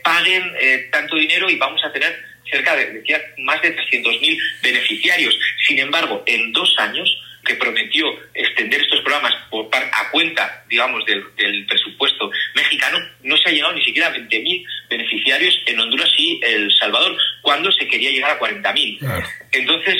paguen 0.03 0.53
tanto 0.91 1.15
dinero 1.15 1.49
y 1.49 1.57
vamos 1.57 1.83
a 1.83 1.91
tener 1.91 2.15
cerca 2.49 2.75
de, 2.75 2.91
decía, 2.91 3.21
más 3.39 3.61
de 3.61 3.75
300.000 3.75 4.37
beneficiarios. 4.61 5.37
Sin 5.65 5.79
embargo, 5.79 6.23
en 6.25 6.51
dos 6.51 6.73
años 6.79 7.09
que 7.47 7.55
prometió 7.55 8.05
extender 8.33 8.81
estos 8.81 8.99
programas 9.01 9.33
por 9.49 9.69
a 9.73 10.11
cuenta, 10.11 10.65
digamos, 10.69 11.05
del, 11.05 11.23
presupuesto 11.65 12.29
mexicano, 12.53 12.99
no 13.23 13.37
se 13.37 13.49
ha 13.49 13.53
llegado 13.53 13.73
ni 13.73 13.83
siquiera 13.83 14.07
a 14.09 14.13
20.000 14.13 14.65
beneficiarios 14.89 15.57
en 15.65 15.79
Honduras 15.79 16.09
y 16.17 16.41
El 16.43 16.73
Salvador, 16.73 17.17
cuando 17.41 17.71
se 17.71 17.87
quería 17.87 18.11
llegar 18.11 18.31
a 18.31 18.39
40.000. 18.39 18.99
Entonces, 19.53 19.95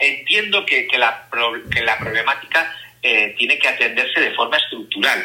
entiendo 0.00 0.66
que, 0.66 0.86
la, 0.98 1.26
que 1.72 1.82
la 1.82 1.98
problemática 1.98 2.76
eh, 3.02 3.34
tiene 3.38 3.58
que 3.58 3.68
atenderse 3.68 4.20
de 4.20 4.34
forma 4.34 4.56
estructural. 4.56 5.24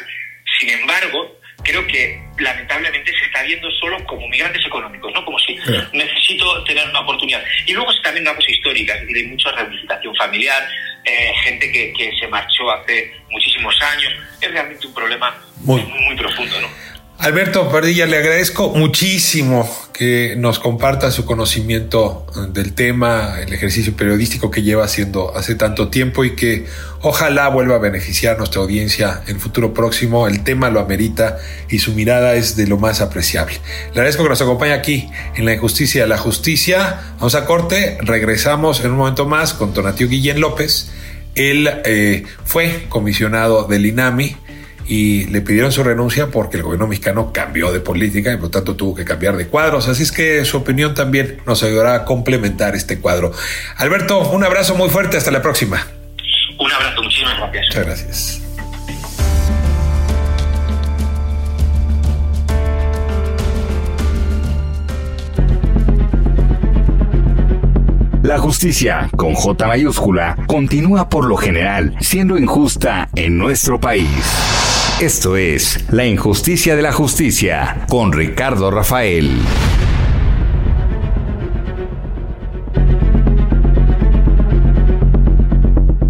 Sin 0.59 0.69
embargo, 0.69 1.39
creo 1.63 1.85
que 1.88 2.21
lamentablemente 2.38 3.11
se 3.17 3.25
está 3.25 3.43
viendo 3.43 3.69
solo 3.71 4.03
como 4.05 4.27
migrantes 4.27 4.65
económicos, 4.65 5.11
¿no? 5.13 5.25
Como 5.25 5.39
si 5.39 5.57
necesito 5.93 6.63
tener 6.63 6.88
una 6.89 7.01
oportunidad. 7.01 7.43
Y 7.65 7.73
luego 7.73 7.91
está 7.91 8.03
también 8.03 8.27
una 8.27 8.35
cosa 8.35 8.51
histórica, 8.51 8.93
es 8.93 9.01
decir, 9.01 9.17
hay 9.17 9.23
mucha 9.25 9.51
reunificación 9.51 10.15
familiar, 10.15 10.69
eh, 11.03 11.33
gente 11.43 11.71
que, 11.71 11.93
que, 11.93 12.11
se 12.19 12.27
marchó 12.27 12.69
hace 12.71 13.13
muchísimos 13.29 13.79
años. 13.81 14.13
Es 14.41 14.51
realmente 14.51 14.88
un 14.88 14.93
problema 14.93 15.35
muy, 15.57 15.81
muy, 15.81 16.15
profundo, 16.15 16.61
¿no? 16.61 16.69
Alberto 17.17 17.69
Pardilla, 17.71 18.06
le 18.06 18.17
agradezco 18.17 18.71
muchísimo 18.71 19.67
que 19.93 20.36
nos 20.38 20.60
comparta 20.60 21.10
su 21.12 21.23
conocimiento 21.25 22.28
del 22.49 22.73
tema, 22.73 23.39
el 23.39 23.54
ejercicio 23.54 23.95
periodístico 23.95 24.51
que 24.51 24.62
lleva 24.62 24.84
haciendo 24.84 25.36
hace 25.36 25.56
tanto 25.56 25.88
tiempo 25.88 26.25
y 26.25 26.36
que 26.36 26.65
ojalá 27.01 27.47
vuelva 27.47 27.75
a 27.75 27.80
beneficiar 27.80 28.36
a 28.36 28.38
nuestra 28.38 28.62
audiencia 28.62 29.23
en 29.28 29.39
futuro 29.39 29.73
próximo. 29.73 30.28
El 30.28 30.43
tema 30.43 30.69
lo 30.69 30.82
amerita 30.82 31.38
y 31.69 31.80
su 31.80 31.93
mirada 31.93 32.36
es 32.36 32.58
de 32.58 32.67
lo 32.67 32.78
más 32.78 32.99
apreciable. 32.99 33.56
Le 33.93 34.01
agradezco 34.01 34.23
que 34.23 34.30
nos 34.30 34.41
acompañe 34.41 34.73
aquí 34.73 35.10
en 35.36 35.45
La 35.45 35.54
Injusticia 35.54 36.01
de 36.01 36.10
la 36.10 36.17
Justicia. 36.17 37.13
Vamos 37.15 37.36
a 37.36 37.45
corte, 37.45 37.97
regresamos 38.01 38.82
en 38.82 38.91
un 38.91 38.97
momento 38.97 39.25
más 39.25 39.54
con 39.54 39.73
Tonatiu 39.73 40.10
Guillén 40.10 40.41
López. 40.41 40.91
Él 41.36 41.69
eh, 41.86 42.25
fue 42.43 42.86
comisionado 42.89 43.63
del 43.63 43.86
INAMI 43.86 44.36
y 44.88 45.26
le 45.26 45.41
pidieron 45.41 45.71
su 45.71 45.84
renuncia 45.84 46.28
porque 46.28 46.58
el 46.58 46.63
gobierno 46.63 46.88
mexicano 46.88 47.32
cambió 47.34 47.71
de 47.71 47.80
política 47.80 48.32
y 48.32 48.36
por 48.36 48.45
lo 48.45 48.50
tanto 48.52 48.76
tuvo 48.76 48.95
que 48.95 49.06
cambiar 49.06 49.36
de 49.38 49.48
cuadros. 49.48 49.88
Así 49.88 50.04
es 50.04 50.12
que 50.12 50.45
su 50.45 50.58
opinión 50.58 50.93
también 50.93 51.38
nos 51.45 51.63
ayudará 51.63 51.95
a 51.95 52.06
complementar 52.06 52.76
este 52.76 53.00
cuadro. 53.00 53.32
Alberto, 53.78 54.19
un 54.30 54.43
abrazo 54.43 54.76
muy 54.76 54.89
fuerte. 54.89 55.17
Hasta 55.17 55.32
la 55.32 55.41
próxima. 55.41 55.88
Un 56.60 56.71
abrazo, 56.71 57.02
muchísimas 57.02 57.38
gracias. 57.38 57.65
Muchas 57.67 57.86
gracias. 57.86 58.41
La 68.26 68.39
justicia, 68.39 69.08
con 69.15 69.36
J 69.36 69.67
mayúscula, 69.67 70.36
continúa 70.48 71.10
por 71.10 71.26
lo 71.26 71.38
general 71.38 71.95
siendo 72.00 72.39
injusta 72.39 73.08
en 73.15 73.38
nuestro 73.38 73.80
país. 73.80 74.64
Esto 75.01 75.36
es 75.36 75.91
La 75.91 76.05
injusticia 76.05 76.73
de 76.73 76.81
la 76.81 76.93
justicia 76.93 77.86
con 77.89 78.13
Ricardo 78.13 78.71
Rafael. 78.71 79.41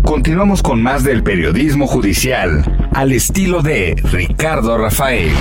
Continuamos 0.04 0.62
con 0.62 0.84
más 0.84 1.04
del 1.04 1.24
periodismo 1.24 1.88
judicial 1.88 2.63
al 2.93 3.12
estilo 3.12 3.63
de 3.63 3.95
Ricardo 4.04 4.78
Rafael. 4.78 5.32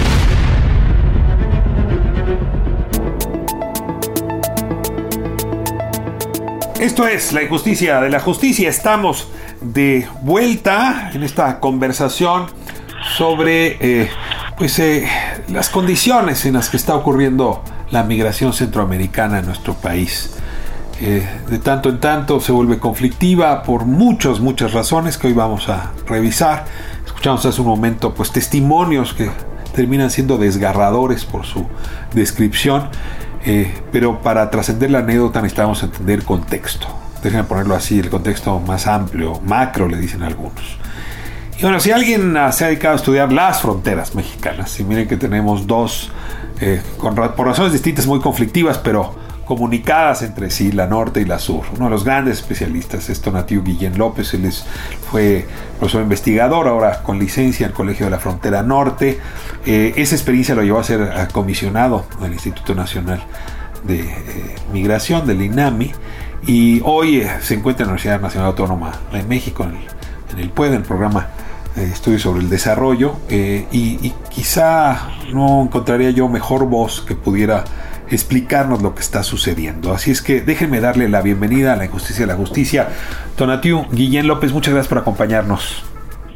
Esto 6.81 7.07
es 7.07 7.35
la 7.35 7.43
injusticia 7.43 8.01
de 8.01 8.09
la 8.09 8.21
justicia. 8.21 8.71
Estamos 8.71 9.29
de 9.61 10.09
vuelta 10.23 11.11
en 11.13 11.23
esta 11.23 11.61
conversación 11.61 12.64
sobre 13.17 13.77
eh, 13.81 14.11
pues, 14.59 14.79
eh, 14.79 15.07
las 15.49 15.69
condiciones 15.69 16.45
en 16.47 16.55
las 16.55 16.69
que 16.69 16.77
está 16.77 16.95
ocurriendo 16.97 17.63
la 17.91 18.03
migración 18.03 18.53
centroamericana 18.53 19.39
en 19.39 19.47
nuestro 19.47 19.75
país. 19.75 20.35
Eh, 21.01 21.27
de 21.49 21.59
tanto 21.59 21.89
en 21.89 22.01
tanto 22.01 22.41
se 22.41 22.53
vuelve 22.53 22.79
conflictiva 22.79 23.63
por 23.63 23.85
muchas, 23.85 24.41
muchas 24.41 24.73
razones 24.73 25.19
que 25.19 25.29
hoy 25.29 25.33
vamos 25.33 25.69
a 25.69 25.93
revisar. 26.07 26.65
Escuchamos 27.07 27.45
hace 27.47 27.61
un 27.61 27.69
momento 27.69 28.15
pues 28.15 28.33
testimonios 28.33 29.15
que 29.15 29.31
terminan 29.75 30.11
siendo 30.11 30.39
desgarradores 30.39 31.25
por 31.25 31.45
su 31.47 31.67
descripción, 32.15 32.89
pero 33.91 34.23
para 34.23 34.51
trascender 34.51 34.91
la 34.93 35.01
anécdota 35.01 35.43
necesitamos 35.43 35.83
entender 35.83 36.23
contexto. 36.25 36.87
Déjenme 37.25 37.45
ponerlo 37.45 37.75
así, 37.75 37.99
el 37.99 38.09
contexto 38.09 38.61
más 38.61 38.87
amplio, 38.87 39.41
macro 39.45 39.89
le 39.89 39.97
dicen 39.97 40.23
algunos. 40.23 40.79
Y 41.59 41.63
bueno, 41.63 41.79
si 41.79 41.93
alguien 41.93 42.37
se 42.53 42.65
ha 42.65 42.69
dedicado 42.69 42.95
a 42.95 42.97
estudiar 42.97 43.33
las 43.33 43.63
fronteras 43.63 44.15
mexicanas, 44.15 44.79
y 44.81 44.85
miren 44.85 45.07
que 45.07 45.17
tenemos 45.17 45.67
dos, 45.67 46.11
eh, 46.61 46.83
con, 46.99 47.15
por 47.15 47.47
razones 47.47 47.73
distintas, 47.73 48.07
muy 48.07 48.21
conflictivas, 48.21 48.79
pero 48.79 49.15
comunicadas 49.45 50.23
entre 50.23 50.51
sí, 50.51 50.73
la 50.73 50.87
norte 50.87 51.21
y 51.21 51.25
la 51.25 51.39
sur. 51.39 51.65
Uno 51.77 51.85
de 51.85 51.91
los 51.91 52.05
grandes 52.05 52.39
especialistas 52.39 53.09
es 53.09 53.21
Tonatiu 53.21 53.63
Guillén 53.63 53.97
López, 53.99 54.35
él 54.35 54.47
es, 54.47 54.65
fue 55.11 55.47
profesor 55.79 56.03
investigador, 56.03 56.67
ahora 56.67 57.03
con 57.03 57.19
licencia 57.19 57.67
en 57.67 57.71
el 57.71 57.77
Colegio 57.77 58.07
de 58.07 58.11
la 58.11 58.19
Frontera 58.19 58.63
Norte. 58.63 59.21
Eh, 59.65 59.93
esa 59.97 60.15
experiencia 60.15 60.55
lo 60.55 60.63
llevó 60.63 60.81
a 60.81 60.85
ser 60.85 61.29
comisionado 61.33 62.07
del 62.21 62.33
Instituto 62.33 62.75
Nacional 62.75 63.23
de 63.85 64.01
eh, 64.01 64.55
Migración, 64.73 65.27
del 65.27 65.43
INAMI, 65.43 65.93
y 66.47 66.81
hoy 66.85 67.27
se 67.41 67.55
encuentra 67.55 67.85
en 67.85 67.89
la 67.89 67.93
Universidad 67.93 68.21
Nacional 68.21 68.49
Autónoma 68.49 68.93
de 69.13 69.23
México, 69.23 69.65
en 69.65 69.71
el, 69.71 69.77
en 70.33 70.39
el 70.39 70.65
en 70.67 70.75
el 70.75 70.83
programa 70.83 71.29
eh, 71.29 71.44
estudios 71.77 72.23
sobre 72.23 72.41
el 72.41 72.51
desarrollo 72.51 73.17
eh, 73.29 73.67
y, 73.73 74.13
quizá 74.31 75.11
no 75.33 75.63
encontraría 75.63 76.11
yo 76.11 76.29
mejor 76.29 76.67
voz 76.67 77.01
que 77.01 77.15
pudiera 77.15 77.65
explicarnos 78.11 78.83
lo 78.83 78.95
que 78.95 79.01
está 79.01 79.23
sucediendo. 79.23 79.93
Así 79.93 80.11
es 80.11 80.23
que 80.23 80.41
déjenme 80.41 80.81
darle 80.81 81.09
la 81.09 81.23
bienvenida 81.23 81.73
a 81.73 81.77
la 81.77 81.85
injusticia 81.85 82.27
de 82.27 82.33
la 82.33 82.37
justicia. 82.37 82.89
Tonatiu 83.37 83.87
Guillén 83.91 84.27
López, 84.27 84.53
muchas 84.53 84.75
gracias 84.75 84.89
por 84.89 84.99
acompañarnos. 84.99 85.85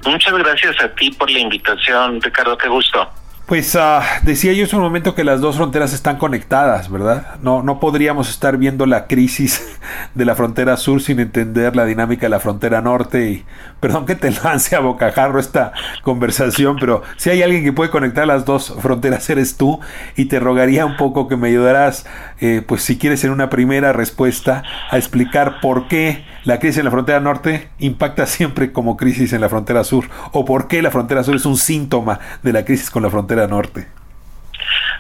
Muchas 0.06 0.32
gracias 0.32 0.80
a 0.80 0.94
ti 0.94 1.10
por 1.10 1.30
la 1.30 1.40
invitación, 1.40 2.20
Ricardo, 2.22 2.56
qué 2.56 2.68
gusto. 2.68 3.08
Pues 3.48 3.74
uh, 3.76 4.02
decía 4.24 4.52
yo 4.52 4.66
hace 4.66 4.76
un 4.76 4.82
momento 4.82 5.14
que 5.14 5.24
las 5.24 5.40
dos 5.40 5.56
fronteras 5.56 5.94
están 5.94 6.18
conectadas, 6.18 6.90
¿verdad? 6.90 7.36
No, 7.40 7.62
no 7.62 7.80
podríamos 7.80 8.28
estar 8.28 8.58
viendo 8.58 8.84
la 8.84 9.06
crisis 9.06 9.66
de 10.14 10.26
la 10.26 10.34
frontera 10.34 10.76
sur 10.76 11.00
sin 11.00 11.18
entender 11.18 11.74
la 11.74 11.86
dinámica 11.86 12.26
de 12.26 12.28
la 12.28 12.40
frontera 12.40 12.82
norte. 12.82 13.30
Y 13.30 13.44
perdón 13.80 14.04
que 14.04 14.16
te 14.16 14.30
lance 14.44 14.76
a 14.76 14.80
bocajarro 14.80 15.40
esta 15.40 15.72
conversación, 16.02 16.76
pero 16.78 17.02
si 17.16 17.30
hay 17.30 17.42
alguien 17.42 17.64
que 17.64 17.72
puede 17.72 17.88
conectar 17.88 18.26
las 18.26 18.44
dos 18.44 18.74
fronteras 18.80 19.30
eres 19.30 19.56
tú 19.56 19.80
y 20.14 20.26
te 20.26 20.40
rogaría 20.40 20.84
un 20.84 20.98
poco 20.98 21.26
que 21.26 21.38
me 21.38 21.48
ayudaras, 21.48 22.04
eh, 22.40 22.62
pues 22.66 22.82
si 22.82 22.98
quieres 22.98 23.24
en 23.24 23.30
una 23.30 23.50
primera 23.50 23.92
respuesta, 23.92 24.62
a 24.90 24.96
explicar 24.96 25.60
por 25.60 25.88
qué 25.88 26.24
la 26.44 26.58
crisis 26.58 26.78
en 26.78 26.84
la 26.84 26.90
frontera 26.90 27.20
norte 27.20 27.68
impacta 27.78 28.26
siempre 28.26 28.72
como 28.72 28.96
crisis 28.96 29.32
en 29.32 29.40
la 29.40 29.48
frontera 29.48 29.84
sur 29.84 30.08
o 30.32 30.44
por 30.44 30.68
qué 30.68 30.82
la 30.82 30.90
frontera 30.90 31.24
sur 31.24 31.36
es 31.36 31.46
un 31.46 31.56
síntoma 31.56 32.20
de 32.42 32.52
la 32.52 32.64
crisis 32.64 32.90
con 32.90 33.02
la 33.02 33.10
frontera 33.10 33.46
norte. 33.46 33.86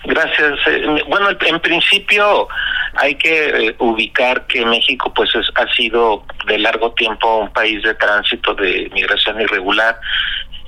Gracias. 0.04 0.58
Eh, 0.66 1.04
bueno, 1.08 1.28
en 1.30 1.60
principio 1.60 2.48
hay 2.94 3.14
que 3.14 3.68
eh, 3.68 3.76
ubicar 3.78 4.46
que 4.46 4.64
México 4.64 5.12
pues 5.14 5.30
ha 5.34 5.74
sido 5.74 6.24
de 6.46 6.58
largo 6.58 6.92
tiempo 6.92 7.38
un 7.38 7.52
país 7.52 7.82
de 7.82 7.94
tránsito 7.94 8.54
de 8.54 8.90
migración 8.92 9.40
irregular 9.40 10.00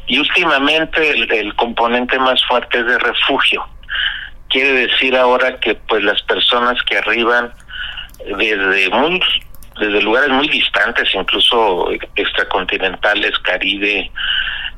y 0.06 0.18
últimamente 0.18 1.10
el 1.10 1.54
componente 1.54 2.18
más 2.18 2.44
fuerte 2.46 2.80
es 2.80 2.86
de 2.86 2.98
refugio. 2.98 3.64
Quiere 4.50 4.86
decir 4.86 5.16
ahora 5.16 5.58
que 5.60 5.74
pues 5.74 6.02
las 6.02 6.20
personas 6.22 6.76
que 6.82 6.98
arriban 6.98 7.52
desde 8.36 8.90
muy 8.90 9.20
desde 9.78 10.02
lugares 10.02 10.28
muy 10.28 10.46
distantes, 10.48 11.08
incluso 11.14 11.90
extracontinentales, 12.14 13.38
Caribe, 13.38 14.10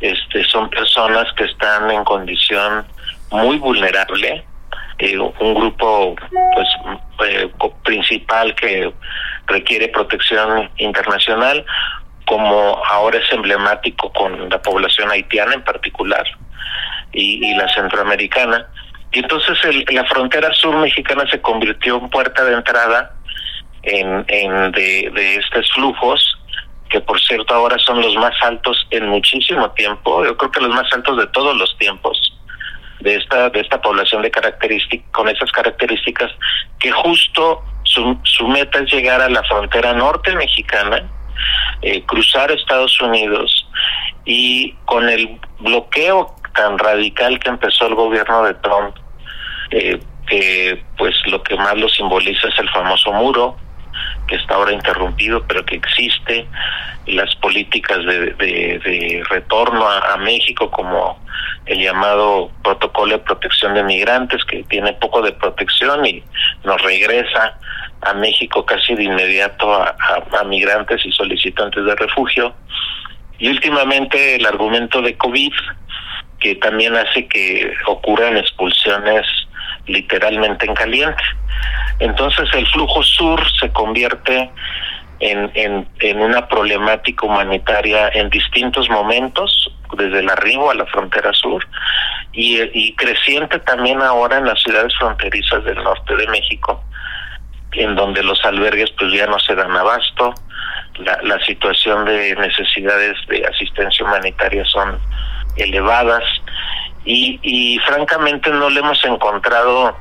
este, 0.01 0.45
son 0.45 0.71
personas 0.71 1.33
que 1.33 1.45
están 1.45 1.91
en 1.91 2.05
condición 2.05 2.87
muy 3.31 3.59
vulnerable, 3.59 4.45
eh, 4.99 5.19
un 5.19 5.55
grupo 5.55 6.15
pues 6.55 6.69
eh, 7.29 7.51
principal 7.85 8.55
que 8.55 8.93
requiere 9.47 9.89
protección 9.89 10.71
internacional, 10.77 11.65
como 12.27 12.81
ahora 12.85 13.19
es 13.19 13.33
emblemático 13.33 14.13
con 14.13 14.49
la 14.49 14.63
población 14.63 15.11
haitiana 15.11 15.55
en 15.55 15.65
particular 15.65 16.25
y, 17.13 17.55
la 17.57 17.69
centroamericana. 17.75 18.67
Y 19.12 19.18
entonces 19.18 19.59
la 19.92 20.05
frontera 20.07 20.53
sur 20.55 20.75
mexicana 20.77 21.25
se 21.31 21.40
convirtió 21.40 21.98
en 21.98 22.09
puerta 22.09 22.44
de 22.44 22.55
entrada 22.55 23.14
en, 23.83 24.25
de 24.72 25.37
estos 25.37 25.70
flujos 25.72 26.38
que 26.92 27.01
por 27.01 27.18
cierto 27.20 27.55
ahora 27.55 27.79
son 27.79 28.03
los 28.03 28.14
más 28.16 28.35
altos 28.42 28.87
en 28.90 29.09
muchísimo 29.09 29.70
tiempo, 29.70 30.25
yo 30.25 30.37
creo 30.37 30.51
que 30.51 30.61
los 30.61 30.75
más 30.75 30.92
altos 30.92 31.16
de 31.16 31.27
todos 31.29 31.57
los 31.57 31.77
tiempos 31.79 32.18
de 33.01 33.16
esta 33.16 33.48
de 33.48 33.61
esta 33.61 33.81
población 33.81 34.20
de 34.22 34.31
características 34.31 35.11
con 35.11 35.29
esas 35.29 35.51
características 35.51 36.31
que 36.79 36.92
justo 36.92 37.64
su, 37.85 38.18
su 38.25 38.46
meta 38.46 38.79
es 38.81 38.92
llegar 38.92 39.22
a 39.22 39.29
la 39.29 39.42
frontera 39.44 39.92
norte 39.94 40.37
mexicana, 40.37 41.03
eh, 41.81 42.03
cruzar 42.05 42.53
Estados 42.53 43.01
Unidos 43.01 43.66
y 44.25 44.72
con 44.85 45.09
el 45.09 45.40
bloqueo 45.61 46.37
tan 46.55 46.79
radical 46.79 47.38
que 47.38 47.48
empezó 47.48 47.87
el 47.87 47.94
gobierno 47.94 48.44
de 48.44 48.55
Trump, 48.55 48.96
eh, 49.73 49.99
que 50.27 50.83
pues 50.97 51.15
lo 51.27 51.43
que 51.43 51.57
más 51.57 51.77
lo 51.77 51.89
simboliza 51.89 52.49
es 52.49 52.59
el 52.59 52.69
famoso 52.71 53.13
muro, 53.13 53.57
que 54.29 54.37
está 54.37 54.55
ahora 54.55 54.73
interrumpido, 54.73 55.45
pero 55.47 55.65
que 55.65 55.77
existe, 55.77 56.47
las 57.07 57.35
políticas 57.37 57.99
de, 58.05 58.35
de, 58.35 59.23
retorno 59.29 59.87
a, 59.89 60.17
México, 60.19 60.71
como 60.71 61.19
el 61.67 61.81
llamado 61.81 62.51
protocolo 62.63 63.17
de 63.17 63.25
protección 63.25 63.75
de 63.75 63.83
migrantes, 63.83 64.45
que 64.45 64.63
tiene 64.65 64.93
poco 64.95 65.23
de 65.23 65.33
protección 65.33 66.05
y 66.07 66.23
nos 66.65 66.81
regresa 66.83 67.59
a 68.03 68.15
México 68.15 68.65
casi 68.65 68.95
de 68.95 69.05
inmediato 69.05 69.73
a, 69.75 69.97
a 70.39 70.45
migrantes 70.45 71.05
y 71.05 71.13
solicitantes 71.13 71.85
de 71.85 71.97
refugio. 71.97 72.55
Y 73.39 73.49
últimamente 73.49 74.37
el 74.37 74.47
argumento 74.47 75.03
de 75.03 75.17
COVID, 75.17 75.53
que 76.41 76.55
también 76.57 76.95
hace 76.97 77.27
que 77.27 77.73
ocurran 77.87 78.37
expulsiones 78.37 79.27
literalmente 79.87 80.66
en 80.66 80.75
caliente. 80.75 81.23
Entonces 81.99 82.49
el 82.55 82.66
flujo 82.68 83.03
sur 83.03 83.40
se 83.61 83.71
convierte 83.73 84.51
en, 85.21 85.87
en, 86.01 86.21
una 86.21 86.49
problemática 86.49 87.27
humanitaria 87.27 88.09
en 88.09 88.29
distintos 88.31 88.88
momentos, 88.90 89.73
desde 89.97 90.18
el 90.18 90.29
arribo 90.29 90.71
a 90.71 90.75
la 90.75 90.87
frontera 90.87 91.33
sur, 91.33 91.64
y, 92.33 92.61
y 92.73 92.95
creciente 92.97 93.61
también 93.61 94.03
ahora 94.03 94.38
en 94.38 94.47
las 94.47 94.61
ciudades 94.61 94.92
fronterizas 94.99 95.62
del 95.64 95.77
norte 95.77 96.16
de 96.16 96.27
México, 96.27 96.83
en 97.73 97.95
donde 97.95 98.23
los 98.25 98.45
albergues 98.45 98.90
pues 98.99 99.12
ya 99.12 99.27
no 99.27 99.38
se 99.38 99.55
dan 99.55 99.71
abasto, 99.71 100.35
la, 100.97 101.18
la 101.23 101.38
situación 101.45 102.05
de 102.05 102.35
necesidades 102.37 103.16
de 103.29 103.47
asistencia 103.47 104.05
humanitaria 104.05 104.64
son 104.64 104.99
elevadas 105.57 106.25
y, 107.05 107.38
y 107.43 107.79
francamente 107.81 108.51
no 108.51 108.71
le 108.71 108.81
hemos 108.81 109.05
encontrado 109.05 109.97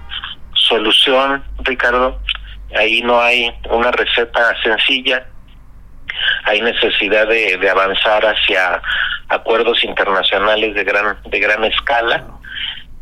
solución, 0.54 1.44
Ricardo. 1.64 2.20
Ahí 2.76 3.02
no 3.02 3.20
hay 3.20 3.52
una 3.70 3.92
receta 3.92 4.56
sencilla. 4.64 5.26
Hay 6.46 6.62
necesidad 6.62 7.28
de, 7.28 7.58
de 7.58 7.70
avanzar 7.70 8.26
hacia 8.26 8.82
acuerdos 9.30 9.84
internacionales 9.84 10.76
de 10.76 10.84
gran 10.84 11.18
de 11.26 11.40
gran 11.40 11.64
escala 11.64 12.26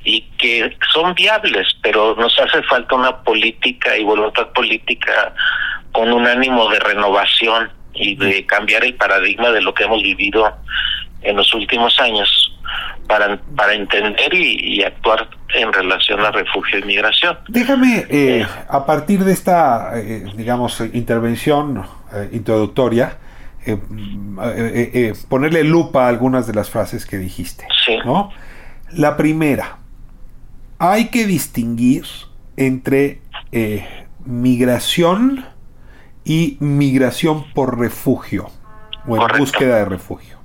y 0.03 0.21
que 0.37 0.77
son 0.93 1.13
viables, 1.15 1.67
pero 1.81 2.15
nos 2.15 2.37
hace 2.39 2.63
falta 2.63 2.95
una 2.95 3.23
política 3.23 3.97
y 3.97 4.03
voluntad 4.03 4.47
política 4.53 5.33
con 5.91 6.11
un 6.13 6.25
ánimo 6.27 6.69
de 6.69 6.79
renovación 6.79 7.71
y 7.93 8.15
de 8.15 8.45
cambiar 8.45 8.83
el 8.85 8.95
paradigma 8.95 9.49
de 9.49 9.61
lo 9.61 9.73
que 9.73 9.83
hemos 9.83 10.01
vivido 10.01 10.55
en 11.21 11.35
los 11.35 11.53
últimos 11.53 11.99
años 11.99 12.58
para, 13.07 13.41
para 13.55 13.73
entender 13.73 14.33
y, 14.33 14.83
actuar 14.83 15.29
en 15.55 15.73
relación 15.73 16.19
a 16.19 16.31
refugio 16.31 16.79
y 16.79 16.83
migración. 16.83 17.37
Déjame, 17.47 18.05
eh, 18.09 18.45
a 18.67 18.85
partir 18.85 19.23
de 19.23 19.33
esta, 19.33 19.91
eh, 19.95 20.25
digamos, 20.35 20.79
intervención 20.93 21.83
eh, 22.13 22.29
introductoria, 22.33 23.17
ponerle 25.27 25.63
lupa 25.63 26.05
a 26.05 26.09
algunas 26.09 26.47
de 26.47 26.53
las 26.53 26.69
frases 26.69 27.05
que 27.05 27.17
dijiste. 27.17 27.67
¿no? 28.05 28.31
La 28.91 29.17
primera, 29.17 29.77
hay 30.79 31.09
que 31.09 31.25
distinguir 31.27 32.05
entre 32.55 33.21
migración 34.25 35.45
y 36.23 36.57
migración 36.59 37.51
por 37.53 37.79
refugio 37.79 38.49
o 39.07 39.17
en 39.17 39.37
búsqueda 39.37 39.77
de 39.77 39.85
refugio. 39.85 40.38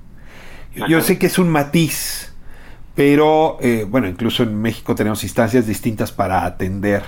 Yo 0.87 1.01
sé 1.01 1.17
que 1.17 1.27
es 1.27 1.39
un 1.39 1.49
matiz, 1.49 2.33
pero 2.95 3.57
eh, 3.61 3.85
bueno, 3.87 4.07
incluso 4.07 4.43
en 4.43 4.61
México 4.61 4.95
tenemos 4.95 5.23
instancias 5.23 5.67
distintas 5.67 6.11
para 6.11 6.45
atender 6.45 7.03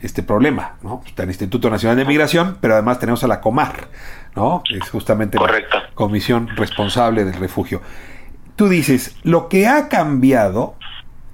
este 0.00 0.22
problema, 0.22 0.76
¿no? 0.82 1.02
Está 1.06 1.24
el 1.24 1.30
Instituto 1.30 1.70
Nacional 1.70 1.96
de 1.96 2.04
Migración, 2.04 2.58
pero 2.60 2.74
además 2.74 3.00
tenemos 3.00 3.24
a 3.24 3.26
la 3.26 3.40
Comar, 3.40 3.88
¿no? 4.36 4.62
Es 4.70 4.88
justamente 4.90 5.38
la 5.38 5.90
comisión 5.94 6.48
responsable 6.56 7.24
del 7.24 7.34
refugio. 7.34 7.82
Tú 8.54 8.68
dices, 8.68 9.16
lo 9.22 9.48
que 9.48 9.66
ha 9.66 9.88
cambiado 9.88 10.76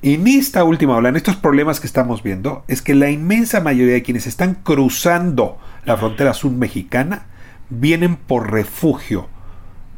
en 0.02 0.26
esta 0.26 0.64
última 0.64 0.96
ola, 0.96 1.08
en 1.08 1.16
estos 1.16 1.36
problemas 1.36 1.80
que 1.80 1.86
estamos 1.86 2.22
viendo, 2.22 2.64
es 2.68 2.82
que 2.82 2.94
la 2.94 3.10
inmensa 3.10 3.60
mayoría 3.60 3.94
de 3.94 4.02
quienes 4.02 4.26
están 4.26 4.54
cruzando 4.54 5.58
la 5.84 5.96
frontera 5.96 6.34
sur 6.34 6.52
mexicana 6.52 7.26
vienen 7.70 8.16
por 8.16 8.52
refugio 8.52 9.28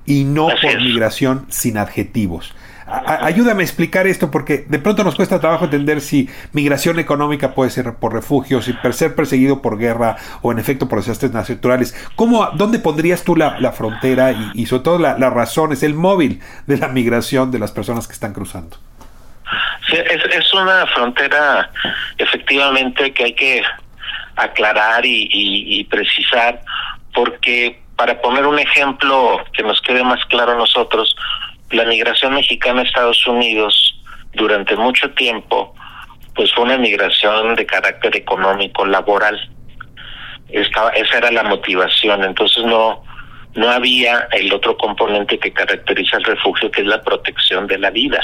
y 0.06 0.24
no 0.24 0.48
por 0.48 0.80
migración 0.80 1.46
sin 1.50 1.76
adjetivos. 1.76 2.54
ayúdame 2.86 3.62
a 3.62 3.66
explicar 3.66 4.06
esto 4.06 4.30
porque 4.30 4.64
de 4.68 4.78
pronto 4.78 5.02
nos 5.02 5.16
cuesta 5.16 5.40
trabajo 5.40 5.64
entender 5.64 6.00
si 6.00 6.30
migración 6.52 7.00
económica 7.00 7.52
puede 7.52 7.70
ser 7.70 7.94
por 7.94 8.14
refugio, 8.14 8.62
si 8.62 8.72
ser 8.92 9.16
perseguido 9.16 9.60
por 9.60 9.76
guerra 9.76 10.16
o 10.42 10.52
en 10.52 10.60
efecto 10.60 10.88
por 10.88 11.00
desastres 11.00 11.32
naturales. 11.32 11.94
¿Cómo, 12.14 12.48
¿Dónde 12.54 12.78
pondrías 12.78 13.24
tú 13.24 13.34
la, 13.34 13.72
frontera 13.72 14.32
y, 14.54 14.66
sobre 14.66 14.84
todo 14.84 14.98
las 14.98 15.32
razones, 15.32 15.82
el 15.82 15.94
móvil 15.94 16.40
de 16.66 16.78
la 16.78 16.88
migración 16.88 17.50
de 17.50 17.58
las 17.58 17.72
personas 17.72 18.06
que 18.06 18.12
están 18.12 18.32
cruzando? 18.32 18.76
Sí, 19.88 19.96
es, 19.96 20.54
una 20.54 20.86
frontera 20.86 21.70
efectivamente 22.18 23.12
que 23.12 23.24
hay 23.24 23.34
que 23.34 23.62
aclarar 24.36 25.02
y 25.04 25.84
precisar 25.90 26.60
porque 27.12 27.85
para 27.96 28.20
poner 28.20 28.46
un 28.46 28.58
ejemplo 28.58 29.42
que 29.52 29.62
nos 29.62 29.80
quede 29.80 30.04
más 30.04 30.24
claro 30.26 30.52
a 30.52 30.56
nosotros, 30.56 31.16
la 31.70 31.84
migración 31.84 32.34
mexicana 32.34 32.82
a 32.82 32.84
Estados 32.84 33.26
Unidos 33.26 33.98
durante 34.34 34.76
mucho 34.76 35.10
tiempo, 35.12 35.74
pues 36.34 36.52
fue 36.52 36.64
una 36.64 36.76
migración 36.76 37.54
de 37.54 37.64
carácter 37.64 38.14
económico, 38.16 38.84
laboral. 38.84 39.50
Estaba, 40.50 40.90
esa 40.90 41.18
era 41.18 41.30
la 41.30 41.42
motivación, 41.42 42.22
entonces 42.22 42.64
no, 42.64 43.02
no 43.54 43.70
había 43.70 44.28
el 44.32 44.52
otro 44.52 44.76
componente 44.76 45.38
que 45.38 45.52
caracteriza 45.52 46.18
el 46.18 46.24
refugio, 46.24 46.70
que 46.70 46.82
es 46.82 46.86
la 46.86 47.00
protección 47.02 47.66
de 47.66 47.78
la 47.78 47.90
vida. 47.90 48.20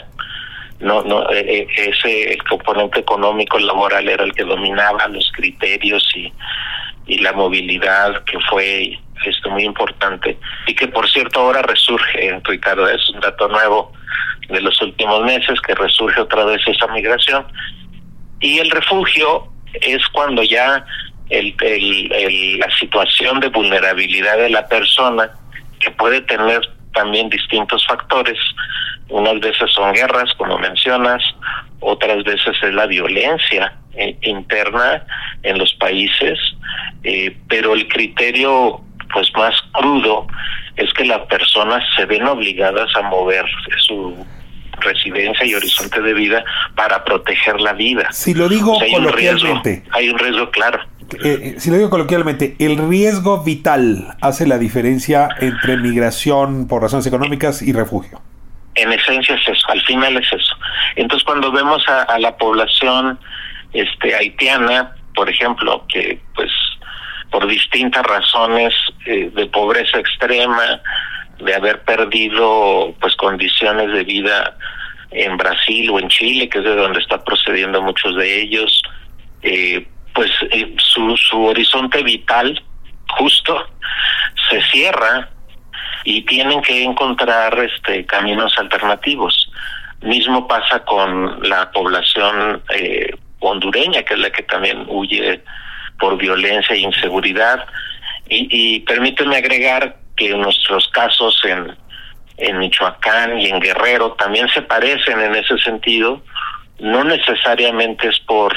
No, 0.80 1.02
no, 1.02 1.30
e, 1.30 1.66
e, 1.76 1.90
ese 1.90 2.37
componente 2.48 3.00
económico, 3.00 3.58
laboral 3.58 4.08
era 4.08 4.24
el 4.24 4.32
que 4.35 4.44
dominaba 4.44 5.08
los 5.08 5.30
criterios 5.32 6.06
y, 6.14 6.32
y 7.06 7.18
la 7.18 7.32
movilidad 7.32 8.22
que 8.24 8.38
fue 8.50 8.98
esto 9.26 9.50
muy 9.50 9.64
importante 9.64 10.38
y 10.66 10.74
que 10.74 10.88
por 10.88 11.08
cierto 11.11 11.40
ahora 11.40 11.62
resurge, 11.62 12.40
Ricardo, 12.44 12.88
es 12.88 13.08
un 13.11 13.20
dato 13.20 13.48
nuevo 13.48 13.92
de 14.48 14.61
los 14.61 14.80
últimos 14.82 15.24
meses 15.24 15.61
que 15.61 15.74
resurge 15.74 16.20
otra 16.20 16.44
vez 16.44 16.61
esa 16.66 16.87
migración 16.88 17.46
y 18.40 18.58
el 18.58 18.70
refugio 18.70 19.48
es 19.80 20.06
cuando 20.08 20.42
ya 20.42 20.85
el, 21.30 21.54
el, 21.62 22.58
la 22.58 22.70
situación 22.78 23.40
de 23.40 23.48
vulnerabilidad 23.48 24.37
de 24.37 24.50
la 24.50 24.68
persona 24.68 25.30
que 25.80 25.90
puede 25.92 26.20
tener 26.22 26.61
también 26.94 27.30
distintos 27.30 27.87
factores. 27.87 28.38
Unas 29.08 29.40
veces 29.40 29.70
son 29.72 29.92
guerras, 29.92 30.32
como 30.37 30.58
mencionas, 30.58 31.22
otras 31.80 32.22
veces 32.24 32.56
es 32.62 32.74
la 32.74 32.87
violencia 32.87 33.74
eh, 33.94 34.16
interna 34.22 35.04
en 35.42 35.58
los 35.58 35.72
países, 35.74 36.38
eh, 37.02 37.37
pero 37.48 37.74
el 37.74 37.88
criterio 37.88 38.80
pues 39.12 39.31
más 39.35 39.55
crudo 39.72 40.27
es 40.77 40.92
que 40.94 41.05
las 41.05 41.20
personas 41.27 41.83
se 41.96 42.07
ven 42.07 42.27
obligadas 42.27 42.88
a 42.96 43.03
mover 43.03 43.44
su 43.79 44.16
residencia 44.81 45.44
y 45.46 45.55
horizonte 45.55 46.01
de 46.01 46.14
vida 46.14 46.44
para 46.75 47.05
proteger 47.05 47.61
la 47.61 47.72
vida. 47.72 48.09
Si 48.12 48.35
lo 48.35 48.48
digo 48.48 48.79
coloquialmente. 48.90 49.85
hay 49.92 50.09
un 50.09 50.18
riesgo 50.18 50.51
claro. 50.51 50.81
Eh, 51.22 51.38
eh, 51.42 51.55
si 51.59 51.70
lo 51.70 51.77
digo 51.77 51.90
coloquialmente, 51.90 52.57
el 52.59 52.88
riesgo 52.88 53.42
vital 53.42 54.16
hace 54.20 54.46
la 54.46 54.59
diferencia 54.59 55.29
entre 55.40 55.77
migración 55.77 56.66
por 56.68 56.83
razones 56.83 57.07
económicas 57.07 57.62
y 57.62 57.72
refugio. 57.72 58.20
En 58.75 58.90
esencia 58.90 59.35
es 59.35 59.46
eso, 59.46 59.68
al 59.68 59.83
final 59.83 60.16
es 60.16 60.33
eso. 60.33 60.57
Entonces 60.96 61.25
cuando 61.25 61.53
vemos 61.53 61.87
a, 61.88 62.03
a 62.05 62.18
la 62.18 62.37
población 62.37 63.18
este 63.75 64.14
haitiana, 64.14 64.96
por 65.14 65.29
ejemplo, 65.29 65.85
que 65.88 66.18
pues 66.35 66.51
por 67.32 67.48
distintas 67.48 68.04
razones 68.04 68.74
eh, 69.06 69.30
de 69.34 69.46
pobreza 69.46 69.98
extrema, 69.98 70.80
de 71.40 71.54
haber 71.54 71.82
perdido 71.82 72.94
pues 73.00 73.16
condiciones 73.16 73.90
de 73.92 74.04
vida 74.04 74.56
en 75.10 75.36
Brasil 75.38 75.90
o 75.90 75.98
en 75.98 76.08
Chile, 76.08 76.48
que 76.48 76.58
es 76.58 76.64
de 76.64 76.76
donde 76.76 77.00
está 77.00 77.24
procediendo 77.24 77.82
muchos 77.82 78.14
de 78.16 78.42
ellos, 78.42 78.82
eh, 79.42 79.84
pues 80.14 80.30
eh, 80.50 80.74
su, 80.76 81.16
su 81.16 81.42
horizonte 81.46 82.02
vital 82.02 82.62
justo 83.08 83.66
se 84.50 84.60
cierra 84.70 85.30
y 86.04 86.22
tienen 86.22 86.60
que 86.60 86.84
encontrar 86.84 87.58
este 87.58 88.04
caminos 88.04 88.56
alternativos. 88.58 89.50
Mismo 90.02 90.46
pasa 90.46 90.84
con 90.84 91.48
la 91.48 91.70
población 91.70 92.62
hondureña, 93.38 94.02
que 94.02 94.14
es 94.14 94.20
la 94.20 94.30
que 94.30 94.42
también 94.42 94.84
huye 94.88 95.42
por 96.02 96.18
violencia 96.18 96.74
e 96.74 96.80
inseguridad. 96.80 97.64
Y, 98.28 98.48
y 98.50 98.80
permíteme 98.80 99.36
agregar 99.36 99.98
que 100.16 100.30
nuestros 100.30 100.88
casos 100.88 101.40
en, 101.44 101.76
en 102.38 102.58
Michoacán 102.58 103.38
y 103.38 103.46
en 103.46 103.60
Guerrero 103.60 104.14
también 104.14 104.48
se 104.48 104.62
parecen 104.62 105.20
en 105.20 105.36
ese 105.36 105.56
sentido. 105.58 106.20
No 106.80 107.04
necesariamente 107.04 108.08
es 108.08 108.18
por, 108.18 108.52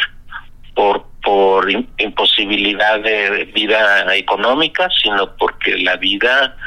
por, 0.74 1.06
por 1.22 1.70
imposibilidad 1.70 3.00
de 3.02 3.46
vida 3.54 4.16
económica, 4.16 4.90
sino 5.04 5.36
porque 5.38 5.78
la 5.78 5.98
vida 5.98 6.58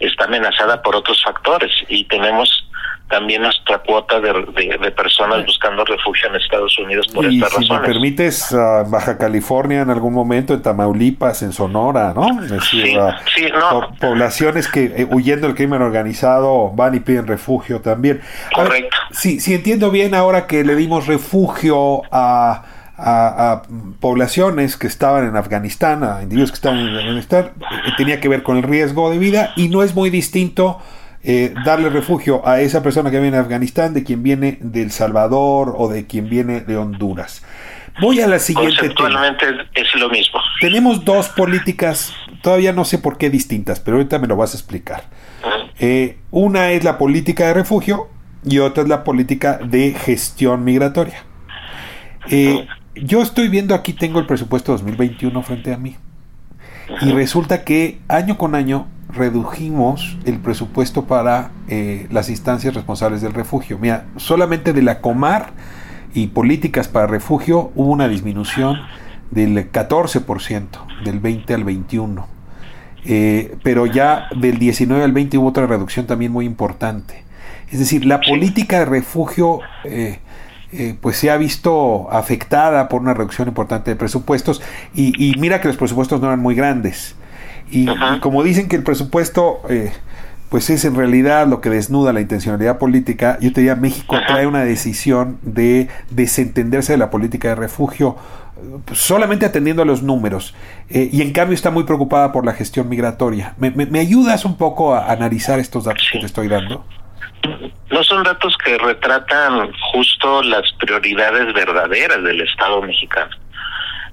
está 0.00 0.24
amenazada 0.24 0.82
por 0.82 0.96
otros 0.96 1.22
factores 1.24 1.72
y 1.88 2.04
tenemos 2.04 2.65
también 3.08 3.42
nuestra 3.42 3.78
cuota 3.78 4.20
de, 4.20 4.90
personas 4.90 5.44
buscando 5.46 5.84
refugio 5.84 6.28
en 6.28 6.36
Estados 6.36 6.76
Unidos 6.78 7.06
por 7.08 7.24
y 7.24 7.36
estas 7.36 7.50
si 7.50 7.56
razones. 7.60 7.80
me 7.82 7.86
permites, 7.86 8.52
uh, 8.52 8.88
Baja 8.88 9.16
California 9.16 9.82
en 9.82 9.90
algún 9.90 10.12
momento, 10.12 10.54
en 10.54 10.62
Tamaulipas, 10.62 11.42
en 11.42 11.52
Sonora, 11.52 12.12
¿no? 12.14 12.42
Es 12.42 12.50
decir, 12.50 12.98
sí, 13.34 13.46
no. 13.52 13.94
poblaciones 14.00 14.68
que 14.68 14.84
eh, 14.96 15.06
huyendo 15.08 15.46
del 15.46 15.56
crimen 15.56 15.82
organizado 15.82 16.70
van 16.70 16.94
y 16.96 17.00
piden 17.00 17.26
refugio 17.26 17.80
también. 17.80 18.20
Correcto. 18.52 18.96
sí, 19.12 19.38
sí, 19.40 19.54
entiendo 19.54 19.90
bien 19.90 20.14
ahora 20.14 20.46
que 20.46 20.64
le 20.64 20.74
dimos 20.74 21.06
refugio 21.06 22.02
a, 22.10 22.64
a, 22.98 23.62
poblaciones 24.00 24.76
que 24.76 24.88
estaban 24.88 25.28
en 25.28 25.36
Afganistán, 25.36 26.02
a 26.02 26.22
individuos 26.22 26.50
que 26.50 26.56
estaban 26.56 26.80
en 26.80 26.96
Afganistán, 26.96 27.52
eh, 27.60 27.90
tenía 27.96 28.20
que 28.20 28.28
ver 28.28 28.42
con 28.42 28.56
el 28.56 28.64
riesgo 28.64 29.10
de 29.10 29.18
vida 29.18 29.52
y 29.56 29.68
no 29.68 29.82
es 29.84 29.94
muy 29.94 30.10
distinto 30.10 30.80
eh, 31.28 31.52
darle 31.64 31.90
refugio 31.90 32.46
a 32.46 32.60
esa 32.60 32.84
persona 32.84 33.10
que 33.10 33.18
viene 33.18 33.36
de 33.36 33.42
Afganistán, 33.42 33.92
de 33.92 34.04
quien 34.04 34.22
viene 34.22 34.58
de 34.60 34.82
El 34.82 34.92
Salvador 34.92 35.74
o 35.76 35.88
de 35.88 36.06
quien 36.06 36.28
viene 36.28 36.60
de 36.60 36.76
Honduras. 36.76 37.44
Voy 38.00 38.20
a 38.20 38.28
la 38.28 38.38
siguiente. 38.38 38.76
Conceptualmente 38.76 39.46
es 39.74 39.92
lo 39.96 40.08
mismo. 40.08 40.38
Tenemos 40.60 41.04
dos 41.04 41.28
políticas, 41.30 42.14
todavía 42.42 42.72
no 42.72 42.84
sé 42.84 42.98
por 42.98 43.18
qué 43.18 43.28
distintas, 43.28 43.80
pero 43.80 43.96
ahorita 43.96 44.20
me 44.20 44.28
lo 44.28 44.36
vas 44.36 44.54
a 44.54 44.56
explicar. 44.56 45.02
Eh, 45.80 46.18
una 46.30 46.70
es 46.70 46.84
la 46.84 46.96
política 46.96 47.48
de 47.48 47.54
refugio 47.54 48.08
y 48.44 48.60
otra 48.60 48.84
es 48.84 48.88
la 48.88 49.02
política 49.02 49.58
de 49.58 49.94
gestión 49.94 50.62
migratoria. 50.62 51.24
Eh, 52.30 52.68
yo 52.94 53.20
estoy 53.20 53.48
viendo 53.48 53.74
aquí, 53.74 53.94
tengo 53.94 54.20
el 54.20 54.26
presupuesto 54.26 54.70
2021 54.70 55.42
frente 55.42 55.72
a 55.72 55.76
mí. 55.76 55.96
Y 57.00 57.12
resulta 57.12 57.64
que 57.64 57.98
año 58.08 58.38
con 58.38 58.54
año 58.54 58.86
redujimos 59.08 60.16
el 60.24 60.38
presupuesto 60.38 61.04
para 61.04 61.50
eh, 61.68 62.06
las 62.10 62.28
instancias 62.28 62.74
responsables 62.74 63.22
del 63.22 63.34
refugio. 63.34 63.78
Mira, 63.78 64.06
solamente 64.16 64.72
de 64.72 64.82
la 64.82 65.00
Comar 65.00 65.52
y 66.14 66.28
políticas 66.28 66.88
para 66.88 67.06
refugio 67.06 67.72
hubo 67.74 67.90
una 67.90 68.08
disminución 68.08 68.78
del 69.30 69.70
14%, 69.70 70.66
del 71.04 71.20
20 71.20 71.54
al 71.54 71.64
21. 71.64 72.26
Eh, 73.08 73.56
pero 73.62 73.86
ya 73.86 74.26
del 74.36 74.58
19 74.58 75.04
al 75.04 75.12
20 75.12 75.38
hubo 75.38 75.48
otra 75.48 75.66
reducción 75.66 76.06
también 76.06 76.32
muy 76.32 76.44
importante. 76.44 77.24
Es 77.70 77.78
decir, 77.78 78.04
la 78.04 78.20
política 78.20 78.80
de 78.80 78.84
refugio 78.84 79.60
eh, 79.84 80.18
pues 81.00 81.16
se 81.16 81.30
ha 81.30 81.36
visto 81.36 82.08
afectada 82.10 82.88
por 82.88 83.00
una 83.00 83.14
reducción 83.14 83.48
importante 83.48 83.90
de 83.90 83.96
presupuestos 83.96 84.62
y, 84.94 85.12
y 85.24 85.38
mira 85.38 85.60
que 85.60 85.68
los 85.68 85.76
presupuestos 85.76 86.20
no 86.20 86.26
eran 86.26 86.40
muy 86.40 86.54
grandes. 86.54 87.16
Y, 87.70 87.86
como 88.20 88.42
dicen 88.42 88.68
que 88.68 88.76
el 88.76 88.82
presupuesto, 88.82 89.60
eh, 89.68 89.92
pues 90.48 90.70
es 90.70 90.84
en 90.84 90.94
realidad 90.94 91.46
lo 91.46 91.60
que 91.60 91.70
desnuda 91.70 92.12
la 92.12 92.20
intencionalidad 92.20 92.78
política, 92.78 93.38
yo 93.40 93.52
te 93.52 93.60
diría, 93.60 93.74
México 93.74 94.16
trae 94.26 94.46
una 94.46 94.64
decisión 94.64 95.38
de 95.42 95.88
desentenderse 96.10 96.92
de 96.92 96.98
la 96.98 97.10
política 97.10 97.48
de 97.48 97.54
refugio 97.56 98.16
pues, 98.84 99.00
solamente 99.00 99.44
atendiendo 99.44 99.82
a 99.82 99.84
los 99.84 100.02
números 100.02 100.54
eh, 100.88 101.10
y 101.12 101.20
en 101.22 101.32
cambio 101.32 101.54
está 101.54 101.70
muy 101.70 101.84
preocupada 101.84 102.32
por 102.32 102.46
la 102.46 102.52
gestión 102.52 102.88
migratoria. 102.88 103.54
¿Me, 103.58 103.70
me, 103.70 103.98
ayudas 103.98 104.44
un 104.44 104.56
poco 104.56 104.94
a 104.94 105.10
analizar 105.10 105.58
estos 105.58 105.84
datos 105.84 106.08
que 106.12 106.20
te 106.20 106.26
estoy 106.26 106.48
dando? 106.48 106.84
No 107.90 108.02
son 108.02 108.22
datos 108.24 108.56
que 108.64 108.76
retratan 108.78 109.72
justo 109.92 110.42
las 110.42 110.70
prioridades 110.74 111.52
verdaderas 111.54 112.22
del 112.22 112.40
Estado 112.40 112.82
mexicano 112.82 113.36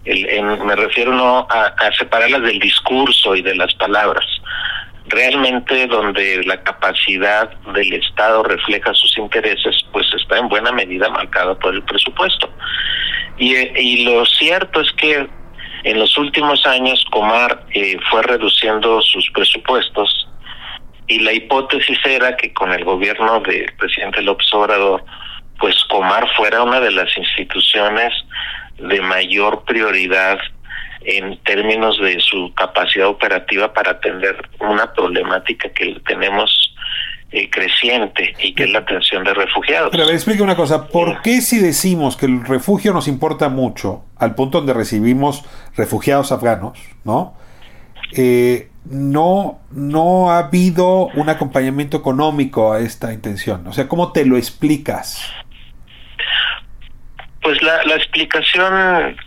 me 0.05 0.75
refiero 0.75 1.13
no 1.13 1.47
a, 1.49 1.73
separarlas 1.97 2.41
del 2.41 2.59
discurso 2.59 3.35
y 3.35 3.41
de 3.41 3.55
las 3.55 3.73
palabras. 3.75 4.25
Realmente 5.07 5.87
donde 5.87 6.43
la 6.45 6.61
capacidad 6.63 7.49
del 7.73 7.93
Estado 7.93 8.43
refleja 8.43 8.93
sus 8.93 9.17
intereses, 9.17 9.75
pues 9.91 10.05
está 10.13 10.37
en 10.37 10.49
buena 10.49 10.71
medida 10.71 11.09
marcada 11.09 11.57
por 11.59 11.73
el 11.73 11.83
presupuesto. 11.83 12.49
Y, 13.37 13.55
y 13.55 14.05
lo 14.05 14.25
cierto 14.25 14.81
es 14.81 14.91
que 14.93 15.27
en 15.83 15.99
los 15.99 16.17
últimos 16.17 16.65
años 16.65 17.05
Comar 17.11 17.65
eh, 17.73 17.97
fue 18.09 18.23
reduciendo 18.23 19.01
sus 19.01 19.29
presupuestos 19.31 20.27
y 21.13 21.19
la 21.19 21.31
hipótesis 21.31 21.99
era 22.05 22.35
que 22.35 22.51
con 22.53 22.71
el 22.71 22.83
gobierno 22.83 23.39
del 23.41 23.71
presidente 23.77 24.23
López 24.23 24.51
Obrador, 24.53 25.05
pues 25.59 25.75
Comar 25.87 26.27
fuera 26.35 26.63
una 26.63 26.79
de 26.79 26.89
las 26.89 27.15
instituciones 27.15 28.11
de 28.79 28.99
mayor 29.01 29.63
prioridad 29.63 30.39
en 31.01 31.37
términos 31.43 31.99
de 32.01 32.19
su 32.19 32.51
capacidad 32.55 33.07
operativa 33.07 33.71
para 33.71 33.91
atender 33.91 34.49
una 34.59 34.91
problemática 34.91 35.69
que 35.69 36.01
tenemos 36.07 36.73
eh, 37.31 37.47
creciente 37.51 38.33
y 38.41 38.55
que 38.55 38.63
es 38.63 38.71
la 38.71 38.79
atención 38.79 39.23
de 39.23 39.35
refugiados. 39.35 39.89
Pero 39.91 40.03
a 40.03 40.05
ver, 40.07 40.15
explique 40.15 40.41
una 40.41 40.55
cosa, 40.55 40.87
¿por 40.87 41.21
qué 41.21 41.41
si 41.41 41.59
decimos 41.59 42.17
que 42.17 42.25
el 42.25 42.43
refugio 42.43 42.91
nos 42.91 43.07
importa 43.07 43.49
mucho, 43.49 44.03
al 44.17 44.33
punto 44.33 44.59
donde 44.59 44.73
recibimos 44.73 45.45
refugiados 45.75 46.31
afganos, 46.31 46.79
¿no? 47.03 47.35
Eh, 48.15 48.69
no, 48.85 49.61
no 49.71 50.31
ha 50.31 50.39
habido 50.39 51.07
un 51.15 51.29
acompañamiento 51.29 51.97
económico 51.97 52.73
a 52.73 52.79
esta 52.79 53.13
intención. 53.13 53.65
O 53.67 53.73
sea, 53.73 53.87
¿cómo 53.87 54.11
te 54.11 54.25
lo 54.25 54.37
explicas? 54.37 55.31
Pues 57.41 57.61
la, 57.61 57.83
la 57.83 57.95
explicación 57.95 59.17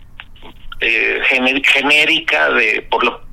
eh, 0.79 1.21
genérica 1.63 2.49
de 2.51 2.85
por 2.89 3.03
lo 3.03 3.25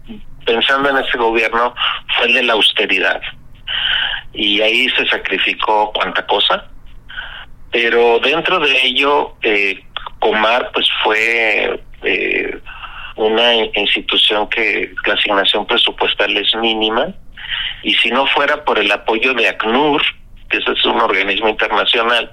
pensando 0.46 0.90
en 0.90 0.98
ese 0.98 1.16
gobierno 1.16 1.74
fue 2.16 2.32
de 2.32 2.42
la 2.42 2.52
austeridad 2.52 3.20
y 4.32 4.60
ahí 4.60 4.88
se 4.90 5.06
sacrificó 5.06 5.90
cuanta 5.92 6.26
cosa 6.26 6.68
pero 7.70 8.18
dentro 8.20 8.60
de 8.60 8.86
ello 8.86 9.36
eh, 9.42 9.82
Comar 10.20 10.70
pues 10.72 10.88
fue 11.02 11.82
eh, 12.02 12.60
una 13.16 13.54
institución 13.54 14.48
que 14.48 14.92
la 15.06 15.14
asignación 15.14 15.66
presupuestal 15.66 16.36
es 16.36 16.54
mínima 16.56 17.14
y 17.82 17.94
si 17.94 18.10
no 18.10 18.26
fuera 18.26 18.64
por 18.64 18.78
el 18.78 18.90
apoyo 18.90 19.34
de 19.34 19.48
ACNUR 19.48 20.02
que 20.48 20.58
ese 20.58 20.72
es 20.72 20.84
un 20.84 21.00
organismo 21.00 21.48
internacional 21.48 22.32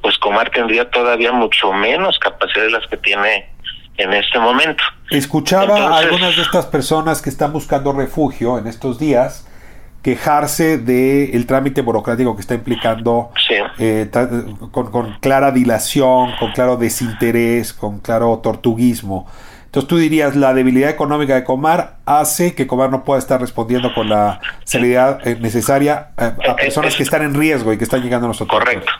pues 0.00 0.18
Comar 0.18 0.50
tendría 0.50 0.90
todavía 0.90 1.32
mucho 1.32 1.72
menos 1.72 2.18
capacidad 2.18 2.64
de 2.64 2.70
las 2.70 2.86
que 2.88 2.96
tiene 2.96 3.48
en 3.96 4.12
este 4.12 4.38
momento. 4.38 4.82
Escuchaba 5.10 5.96
a 5.96 5.98
algunas 5.98 6.36
de 6.36 6.42
estas 6.42 6.66
personas 6.66 7.22
que 7.22 7.30
están 7.30 7.52
buscando 7.52 7.92
refugio 7.92 8.58
en 8.58 8.66
estos 8.66 8.98
días 8.98 9.46
quejarse 10.02 10.78
del 10.78 11.30
el 11.34 11.46
trámite 11.46 11.80
burocrático 11.80 12.34
que 12.34 12.40
está 12.40 12.54
implicando 12.54 13.30
eh, 13.78 14.10
con, 14.72 14.90
con, 14.90 15.12
clara 15.20 15.52
dilación, 15.52 16.32
con 16.40 16.50
claro 16.52 16.76
desinterés, 16.76 17.72
con 17.72 18.00
claro 18.00 18.40
tortuguismo. 18.42 19.28
Entonces 19.72 19.88
tú 19.88 19.96
dirías, 19.96 20.36
la 20.36 20.52
debilidad 20.52 20.90
económica 20.90 21.34
de 21.34 21.44
Comar 21.44 21.94
hace 22.04 22.54
que 22.54 22.66
Comar 22.66 22.90
no 22.90 23.04
pueda 23.04 23.18
estar 23.18 23.40
respondiendo 23.40 23.94
con 23.94 24.10
la 24.10 24.38
seriedad 24.64 25.26
eh, 25.26 25.38
necesaria 25.40 26.08
a, 26.18 26.26
eh, 26.26 26.54
personas 26.60 26.94
que 26.94 27.02
están 27.02 27.22
en 27.22 27.32
riesgo 27.32 27.72
y 27.72 27.78
que 27.78 27.84
están 27.84 28.02
llegando 28.02 28.26
a 28.26 28.28
nosotros. 28.28 28.58
Correcto 28.58 28.92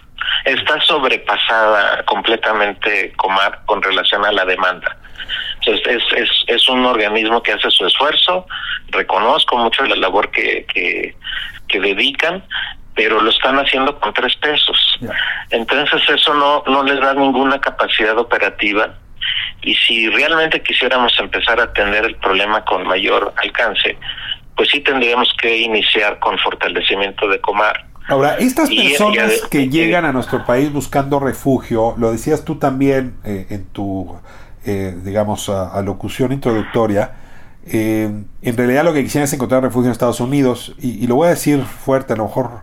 está 0.44 0.80
sobrepasada 0.80 2.02
completamente 2.04 3.12
Comar 3.16 3.60
con 3.66 3.82
relación 3.82 4.24
a 4.24 4.32
la 4.32 4.46
demanda. 4.46 4.96
Entonces, 5.60 5.86
es, 5.86 6.18
es, 6.18 6.30
es 6.46 6.68
un 6.70 6.84
organismo 6.86 7.42
que 7.42 7.52
hace 7.52 7.70
su 7.70 7.86
esfuerzo, 7.86 8.46
reconozco 8.88 9.58
mucho 9.58 9.84
la 9.84 9.96
labor 9.96 10.30
que, 10.30 10.66
que, 10.72 11.14
que 11.68 11.80
dedican, 11.80 12.42
pero 12.94 13.20
lo 13.20 13.30
están 13.30 13.56
haciendo 13.58 14.00
con 14.00 14.12
tres 14.12 14.34
pesos. 14.36 14.98
Entonces 15.50 16.02
eso 16.08 16.34
no, 16.34 16.64
no 16.66 16.82
les 16.82 16.98
da 17.00 17.14
ninguna 17.14 17.60
capacidad 17.60 18.16
operativa 18.18 18.94
y 19.62 19.74
si 19.74 20.08
realmente 20.08 20.62
quisiéramos 20.62 21.12
empezar 21.18 21.60
a 21.60 21.64
atender 21.64 22.04
el 22.04 22.16
problema 22.16 22.64
con 22.64 22.86
mayor 22.86 23.32
alcance, 23.36 23.96
pues 24.56 24.68
sí 24.70 24.80
tendríamos 24.80 25.32
que 25.40 25.58
iniciar 25.58 26.18
con 26.18 26.38
fortalecimiento 26.38 27.28
de 27.28 27.40
Comar. 27.40 27.86
Ahora, 28.08 28.36
estas 28.38 28.68
personas 28.68 29.42
que 29.50 29.68
llegan 29.68 30.04
a 30.04 30.12
nuestro 30.12 30.44
país 30.44 30.72
buscando 30.72 31.20
refugio, 31.20 31.94
lo 31.98 32.10
decías 32.10 32.44
tú 32.44 32.56
también 32.56 33.14
eh, 33.24 33.46
en 33.50 33.64
tu, 33.66 34.16
eh, 34.66 34.94
digamos, 35.04 35.48
alocución 35.48 36.32
introductoria, 36.32 37.12
eh, 37.64 38.10
en 38.42 38.56
realidad 38.56 38.84
lo 38.84 38.92
que 38.92 39.04
quisieran 39.04 39.24
es 39.24 39.32
encontrar 39.32 39.62
refugio 39.62 39.86
en 39.86 39.92
Estados 39.92 40.20
Unidos, 40.20 40.74
y, 40.80 41.02
y, 41.02 41.06
lo 41.06 41.14
voy 41.14 41.28
a 41.28 41.30
decir 41.30 41.62
fuerte, 41.62 42.14
a 42.14 42.16
lo 42.16 42.24
mejor 42.24 42.62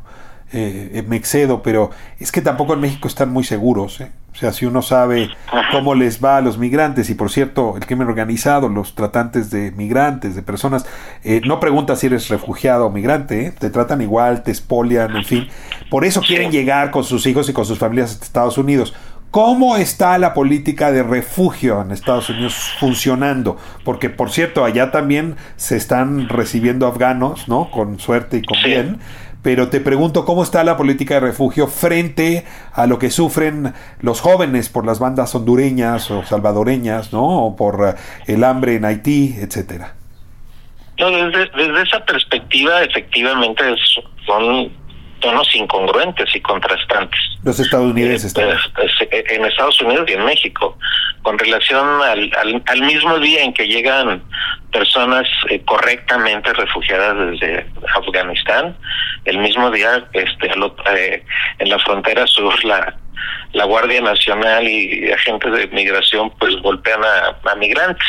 me 0.51 1.15
excedo, 1.15 1.61
pero 1.61 1.91
es 2.19 2.31
que 2.31 2.41
tampoco 2.41 2.73
en 2.73 2.81
México 2.81 3.07
están 3.07 3.31
muy 3.31 3.43
seguros. 3.43 4.01
¿eh? 4.01 4.11
O 4.31 4.35
sea, 4.35 4.53
si 4.53 4.65
uno 4.65 4.81
sabe 4.81 5.29
cómo 5.71 5.95
les 5.95 6.23
va 6.23 6.37
a 6.37 6.41
los 6.41 6.57
migrantes, 6.57 7.09
y 7.09 7.15
por 7.15 7.29
cierto, 7.29 7.75
el 7.75 7.85
crimen 7.85 8.07
organizado, 8.07 8.69
los 8.69 8.95
tratantes 8.95 9.49
de 9.49 9.71
migrantes, 9.71 10.35
de 10.35 10.41
personas, 10.41 10.85
eh, 11.23 11.41
no 11.45 11.59
pregunta 11.59 11.95
si 11.95 12.07
eres 12.07 12.29
refugiado 12.29 12.85
o 12.85 12.89
migrante, 12.89 13.47
¿eh? 13.47 13.53
te 13.57 13.69
tratan 13.69 14.01
igual, 14.01 14.43
te 14.43 14.51
espolian, 14.51 15.15
en 15.15 15.25
fin. 15.25 15.47
Por 15.89 16.05
eso 16.05 16.21
quieren 16.21 16.51
llegar 16.51 16.91
con 16.91 17.03
sus 17.03 17.25
hijos 17.25 17.49
y 17.49 17.53
con 17.53 17.65
sus 17.65 17.79
familias 17.79 18.17
a 18.21 18.23
Estados 18.23 18.57
Unidos. 18.57 18.93
¿Cómo 19.31 19.77
está 19.77 20.17
la 20.17 20.33
política 20.33 20.91
de 20.91 21.03
refugio 21.03 21.81
en 21.81 21.91
Estados 21.91 22.29
Unidos 22.29 22.73
funcionando? 22.79 23.57
Porque, 23.83 24.09
por 24.09 24.31
cierto, 24.31 24.65
allá 24.65 24.89
también 24.89 25.35
se 25.55 25.77
están 25.77 26.29
recibiendo 26.29 26.87
afganos, 26.87 27.47
¿no? 27.47 27.69
Con 27.69 27.99
suerte 27.99 28.37
y 28.37 28.41
con 28.41 28.57
bien. 28.63 28.99
Pero 29.41 29.69
te 29.69 29.79
pregunto, 29.79 30.25
¿cómo 30.25 30.43
está 30.43 30.63
la 30.63 30.75
política 30.75 31.15
de 31.15 31.19
refugio 31.21 31.67
frente 31.67 32.45
a 32.73 32.87
lo 32.87 32.99
que 32.99 33.09
sufren 33.09 33.73
los 34.01 34.19
jóvenes 34.19 34.67
por 34.67 34.85
las 34.85 34.99
bandas 34.99 35.33
hondureñas 35.33 36.11
o 36.11 36.23
salvadoreñas, 36.23 37.13
¿no? 37.13 37.45
O 37.45 37.55
por 37.55 37.87
eh, 37.87 37.95
el 38.27 38.43
hambre 38.43 38.75
en 38.75 38.85
Haití, 38.85 39.35
etcétera. 39.39 39.95
No, 40.99 41.09
desde, 41.09 41.49
desde 41.55 41.81
esa 41.81 42.03
perspectiva, 42.03 42.83
efectivamente, 42.83 43.63
son 44.25 44.69
tonos 45.19 45.53
incongruentes 45.55 46.35
y 46.35 46.41
contrastantes. 46.41 47.19
Los 47.43 47.59
estadounidenses 47.59 48.35
eh, 48.37 48.55
pues, 48.75 48.91
eh, 49.01 49.23
En 49.29 49.45
Estados 49.45 49.79
Unidos 49.81 50.09
y 50.09 50.13
en 50.13 50.25
México, 50.25 50.77
con 51.21 51.37
relación 51.37 52.01
al, 52.01 52.31
al, 52.65 52.81
mismo 52.81 53.19
día 53.19 53.43
en 53.43 53.53
que 53.53 53.67
llegan 53.67 54.23
personas 54.71 55.27
eh, 55.49 55.61
correctamente 55.65 56.53
refugiadas 56.53 57.31
desde 57.31 57.65
Afganistán, 57.95 58.75
el 59.25 59.37
mismo 59.39 59.71
día 59.71 60.05
este, 60.13 60.51
en 60.51 61.69
la 61.69 61.79
frontera 61.79 62.25
sur 62.27 62.63
la, 62.65 62.95
la 63.53 63.65
Guardia 63.65 64.01
Nacional 64.01 64.67
y 64.67 65.11
agentes 65.11 65.51
de 65.51 65.67
migración 65.67 66.31
pues 66.39 66.55
golpean 66.61 67.01
a, 67.03 67.55
migrantes. 67.55 68.07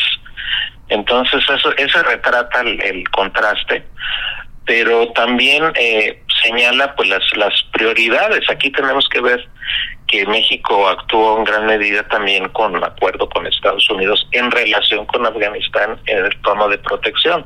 Entonces 0.89 1.43
eso, 1.49 1.75
eso 1.77 2.03
retrata 2.03 2.61
el 2.61 3.09
contraste 3.11 3.85
pero 4.65 5.11
también 5.13 5.63
eh, 5.75 6.21
señala 6.43 6.95
pues 6.95 7.09
las, 7.09 7.23
las 7.35 7.53
prioridades. 7.71 8.49
Aquí 8.49 8.71
tenemos 8.71 9.07
que 9.09 9.21
ver 9.21 9.47
que 10.11 10.25
México 10.25 10.89
actuó 10.89 11.37
en 11.37 11.45
gran 11.45 11.65
medida 11.65 12.05
también 12.09 12.49
con 12.49 12.83
acuerdo 12.83 13.29
con 13.29 13.47
Estados 13.47 13.89
Unidos 13.89 14.27
en 14.33 14.51
relación 14.51 15.05
con 15.05 15.25
Afganistán 15.25 15.97
en 16.05 16.25
el 16.25 16.41
tono 16.41 16.67
de 16.67 16.77
protección. 16.79 17.45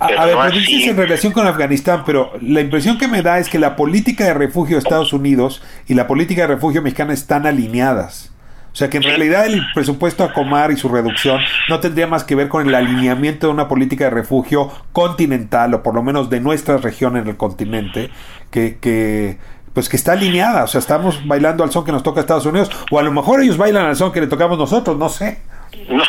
A, 0.00 0.08
ver, 0.08 0.34
pues 0.34 0.54
dices 0.54 0.88
en 0.88 0.96
relación 0.96 1.32
con 1.32 1.46
Afganistán, 1.46 2.02
pero 2.06 2.32
la 2.40 2.60
impresión 2.60 2.98
que 2.98 3.08
me 3.08 3.22
da 3.22 3.38
es 3.38 3.48
que 3.48 3.58
la 3.58 3.76
política 3.76 4.24
de 4.24 4.34
refugio 4.34 4.76
de 4.76 4.78
Estados 4.78 5.12
Unidos 5.12 5.62
y 5.86 5.94
la 5.94 6.06
política 6.06 6.42
de 6.42 6.48
refugio 6.48 6.80
mexicana 6.80 7.12
están 7.12 7.46
alineadas. 7.46 8.31
O 8.72 8.74
sea 8.74 8.88
que 8.88 8.96
en 8.96 9.02
realidad 9.02 9.46
el 9.46 9.62
presupuesto 9.74 10.24
a 10.24 10.32
Comar 10.32 10.70
y 10.70 10.76
su 10.76 10.88
reducción 10.88 11.40
no 11.68 11.80
tendría 11.80 12.06
más 12.06 12.24
que 12.24 12.34
ver 12.34 12.48
con 12.48 12.66
el 12.66 12.74
alineamiento 12.74 13.46
de 13.46 13.52
una 13.52 13.68
política 13.68 14.04
de 14.04 14.10
refugio 14.10 14.70
continental 14.92 15.74
o 15.74 15.82
por 15.82 15.94
lo 15.94 16.02
menos 16.02 16.30
de 16.30 16.40
nuestra 16.40 16.78
región 16.78 17.18
en 17.18 17.28
el 17.28 17.36
continente 17.36 18.10
que, 18.50 18.78
que 18.80 19.36
pues 19.74 19.88
que 19.88 19.96
está 19.96 20.12
alineada, 20.12 20.64
o 20.64 20.66
sea, 20.66 20.78
estamos 20.78 21.26
bailando 21.26 21.64
al 21.64 21.70
son 21.70 21.84
que 21.84 21.92
nos 21.92 22.02
toca 22.02 22.20
Estados 22.20 22.46
Unidos 22.46 22.70
o 22.90 22.98
a 22.98 23.02
lo 23.02 23.12
mejor 23.12 23.42
ellos 23.42 23.58
bailan 23.58 23.86
al 23.86 23.96
son 23.96 24.12
que 24.12 24.20
le 24.20 24.26
tocamos 24.26 24.58
nosotros, 24.58 24.96
no 24.96 25.08
sé. 25.08 25.42
No. 25.88 26.02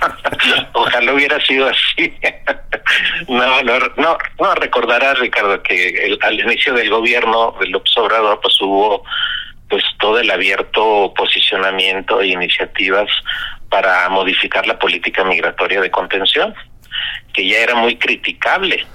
Ojalá 0.74 1.12
hubiera 1.14 1.40
sido 1.40 1.68
así. 1.68 2.14
no, 3.28 3.62
no, 3.62 3.78
no, 3.96 4.18
no 4.38 4.54
recordarás, 4.54 5.18
Ricardo, 5.18 5.62
que 5.62 6.16
al 6.20 6.40
inicio 6.40 6.74
del 6.74 6.90
gobierno 6.90 7.54
del 7.60 7.74
Obrador 7.74 8.38
pues 8.42 8.60
hubo 8.60 9.02
pues 9.68 9.82
todo 9.98 10.18
el 10.18 10.30
abierto 10.30 11.12
posicionamiento 11.16 12.20
e 12.20 12.28
iniciativas 12.28 13.08
para 13.68 14.08
modificar 14.08 14.66
la 14.66 14.78
política 14.78 15.24
migratoria 15.24 15.80
de 15.80 15.90
contención, 15.90 16.54
que 17.32 17.46
ya 17.48 17.58
era 17.58 17.74
muy 17.74 17.96
criticable 17.96 18.86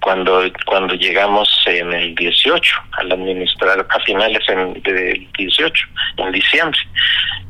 cuando 0.00 0.42
cuando 0.64 0.94
llegamos 0.94 1.48
en 1.66 1.92
el 1.92 2.14
18 2.14 2.74
al 2.92 3.12
administrar 3.12 3.86
a 3.88 4.00
finales 4.00 4.46
del 4.46 5.28
18 5.36 5.86
en 6.16 6.32
diciembre. 6.32 6.80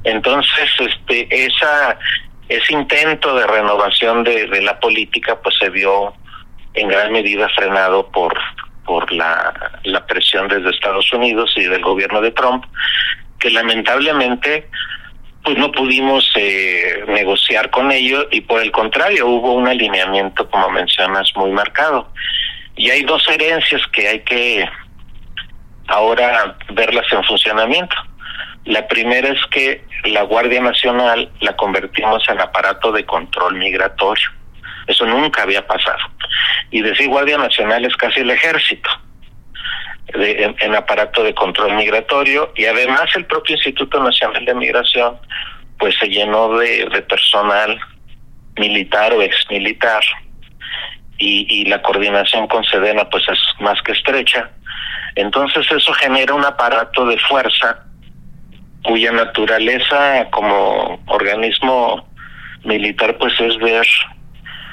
Entonces 0.04 0.70
este 0.78 1.28
ese 2.48 2.72
intento 2.72 3.36
de 3.36 3.46
renovación 3.46 4.24
de, 4.24 4.46
de 4.46 4.62
la 4.62 4.78
política 4.80 5.40
pues 5.40 5.54
se 5.58 5.70
vio 5.70 6.12
en 6.74 6.88
gran 6.88 7.12
medida 7.12 7.48
frenado 7.50 8.10
por 8.10 8.36
por 8.84 9.12
la 9.12 9.49
presión 10.10 10.48
desde 10.48 10.70
Estados 10.70 11.12
Unidos 11.12 11.52
y 11.56 11.62
del 11.62 11.82
gobierno 11.82 12.20
de 12.20 12.32
Trump, 12.32 12.64
que 13.38 13.50
lamentablemente 13.50 14.68
pues 15.44 15.56
no 15.56 15.70
pudimos 15.70 16.28
eh, 16.34 17.04
negociar 17.06 17.70
con 17.70 17.90
ellos 17.92 18.26
y 18.30 18.40
por 18.42 18.60
el 18.60 18.72
contrario 18.72 19.26
hubo 19.26 19.54
un 19.54 19.68
alineamiento, 19.68 20.50
como 20.50 20.68
mencionas, 20.70 21.30
muy 21.36 21.50
marcado. 21.52 22.12
Y 22.76 22.90
hay 22.90 23.02
dos 23.02 23.26
herencias 23.28 23.80
que 23.92 24.08
hay 24.08 24.20
que 24.20 24.68
ahora 25.86 26.56
verlas 26.70 27.06
en 27.12 27.24
funcionamiento. 27.24 27.96
La 28.64 28.86
primera 28.86 29.28
es 29.28 29.40
que 29.50 29.84
la 30.04 30.22
Guardia 30.22 30.60
Nacional 30.60 31.30
la 31.40 31.56
convertimos 31.56 32.22
en 32.28 32.40
aparato 32.40 32.92
de 32.92 33.06
control 33.06 33.54
migratorio. 33.54 34.28
Eso 34.86 35.06
nunca 35.06 35.42
había 35.42 35.66
pasado. 35.66 35.98
Y 36.70 36.82
decir 36.82 37.08
Guardia 37.08 37.38
Nacional 37.38 37.84
es 37.84 37.96
casi 37.96 38.20
el 38.20 38.30
ejército. 38.30 38.90
En, 40.14 40.74
aparato 40.74 41.22
de 41.22 41.34
control 41.34 41.74
migratorio 41.74 42.52
y 42.56 42.66
además 42.66 43.10
el 43.14 43.26
propio 43.26 43.56
Instituto 43.56 44.02
Nacional 44.02 44.44
de 44.44 44.54
Migración 44.54 45.18
pues 45.78 45.96
se 45.98 46.08
llenó 46.08 46.56
de, 46.58 46.86
personal 47.08 47.78
militar 48.56 49.12
o 49.12 49.22
exmilitar 49.22 50.02
y, 51.18 51.46
y 51.48 51.64
la 51.66 51.80
coordinación 51.82 52.46
con 52.48 52.64
Sedena 52.64 53.08
pues 53.08 53.24
es 53.28 53.38
más 53.60 53.80
que 53.82 53.92
estrecha 53.92 54.50
entonces 55.14 55.66
eso 55.70 55.92
genera 55.94 56.34
un 56.34 56.44
aparato 56.44 57.06
de 57.06 57.18
fuerza 57.18 57.84
cuya 58.82 59.12
naturaleza 59.12 60.28
como 60.30 61.02
organismo 61.06 62.08
militar 62.64 63.16
pues 63.18 63.38
es 63.40 63.56
ver 63.58 63.86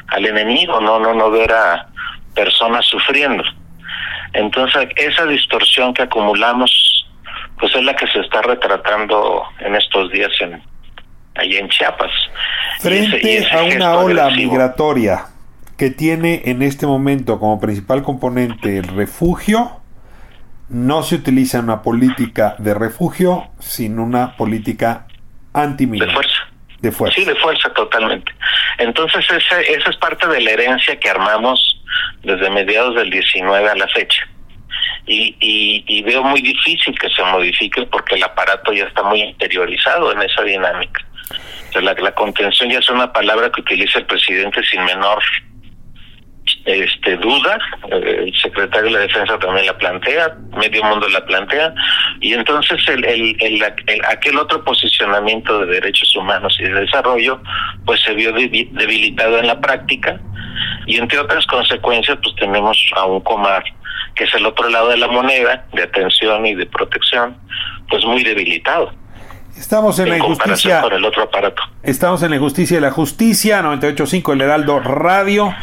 al 0.08 0.26
enemigo, 0.26 0.80
no, 0.80 1.00
no, 1.00 1.14
no 1.14 1.30
ver 1.30 1.52
a 1.52 1.88
personas 2.34 2.86
sufriendo. 2.86 3.44
Entonces, 4.34 4.89
esa 4.95 5.25
distorsión 5.25 5.93
que 5.93 6.03
acumulamos, 6.03 7.05
pues 7.59 7.73
es 7.75 7.84
la 7.84 7.95
que 7.95 8.07
se 8.07 8.19
está 8.19 8.41
retratando 8.41 9.43
en 9.59 9.75
estos 9.75 10.11
días 10.11 10.32
en 10.41 10.61
allí 11.36 11.57
en 11.57 11.69
Chiapas. 11.69 12.11
Frente 12.80 13.47
a 13.51 13.63
una 13.63 13.97
ola 13.97 14.30
migratoria 14.32 15.25
que 15.78 15.91
tiene 15.91 16.41
en 16.45 16.63
este 16.63 16.88
momento 16.88 17.39
como 17.39 17.59
principal 17.59 18.03
componente 18.03 18.80
el 18.80 18.88
refugio, 18.88 19.80
no 20.69 21.03
se 21.03 21.15
utiliza 21.15 21.59
una 21.59 21.82
política 21.82 22.55
de 22.57 22.73
refugio, 22.73 23.49
sino 23.59 24.03
una 24.03 24.36
política 24.36 25.07
anti 25.53 25.86
De 25.86 26.11
fuerza. 26.11 26.47
De 26.80 26.91
fuerza. 26.91 27.15
Sí, 27.15 27.25
de 27.25 27.36
fuerza 27.36 27.71
totalmente. 27.73 28.32
Entonces 28.80 29.25
esa, 29.30 29.61
esa 29.61 29.89
es 29.89 29.97
parte 29.97 30.28
de 30.28 30.41
la 30.41 30.51
herencia 30.51 30.99
que 30.99 31.09
armamos 31.09 31.76
desde 32.24 32.50
mediados 32.50 32.95
del 32.95 33.10
19 33.10 33.70
a 33.70 33.76
la 33.76 33.88
fecha. 33.88 34.28
Y, 35.06 35.36
y, 35.39 36.02
veo 36.02 36.22
muy 36.22 36.41
difícil 36.41 36.98
que 37.00 37.10
se 37.10 37.24
modifique 37.24 37.84
porque 37.84 38.16
el 38.16 38.24
aparato 38.24 38.74
ya 38.74 38.84
está 38.84 39.04
muy 39.04 39.22
interiorizado 39.22 40.12
en 40.12 40.22
esa 40.22 40.43
dinámica. 40.43 41.06
la, 41.76 42.12
contención 42.14 42.70
ya 42.70 42.80
es 42.80 42.89
una 42.89 43.14
palabra 43.14 43.50
que 43.50 43.62
utiliza 43.62 44.00
el 44.00 44.06
presidente 44.06 44.62
sin 44.66 44.84
menor 44.84 45.24
este 46.66 47.18
duda, 47.18 47.58
eh, 47.91 48.26
el 48.26 48.36
secretario 48.36 48.86
de 48.86 48.91
la 48.91 49.00
Defensa 49.00 49.39
también 49.39 49.66
la 49.66 49.78
plantea, 49.78 50.36
medio 50.58 50.84
mundo 50.84 51.08
la 51.10 51.26
plantea, 51.26 51.74
y 52.20 52.34
entonces 52.34 52.80
el, 52.88 53.06
el, 53.06 53.64
aquel 54.10 54.38
otro 54.38 54.64
posicionamiento 54.64 55.60
de 55.60 55.74
derechos 55.76 56.16
humanos 56.16 56.58
y 56.60 56.64
de 56.64 56.82
desarrollo, 56.82 57.41
pues 57.86 58.02
se 58.02 58.14
vio 58.14 58.32
debilitado 58.34 59.39
en 59.39 59.48
la 59.48 59.60
práctica, 59.60 60.20
y 60.88 60.98
entre 60.98 61.20
otras 61.20 61.46
consecuencias, 61.46 62.18
pues 62.24 62.36
tenemos 62.36 62.78
a 62.96 63.06
un 63.06 63.20
comar 63.22 63.64
que 64.16 64.24
es 64.24 64.34
el 64.34 64.46
otro 64.46 64.68
lado 64.70 64.90
de 64.90 64.98
la 64.98 65.08
moneda, 65.08 65.66
de 65.74 65.84
atención 65.84 66.46
y 66.46 66.56
de 66.56 66.66
protección, 66.66 67.38
pues 67.88 68.04
muy 68.04 68.24
debilitado. 68.24 68.92
Estamos 69.56 70.00
en, 70.00 70.10
la 70.10 70.18
injusticia. 70.18 70.82
Con 70.82 70.94
el 70.94 71.06
otro 71.06 71.24
aparato. 71.24 71.62
Estamos 71.84 72.22
en 72.24 72.32
la 72.32 72.38
injusticia 72.38 72.78
y 72.78 72.82
la 72.82 72.92
justicia, 72.92 73.62
98.5 73.62 74.34
El 74.34 74.42
Heraldo 74.42 74.80
Radio. 74.80 75.54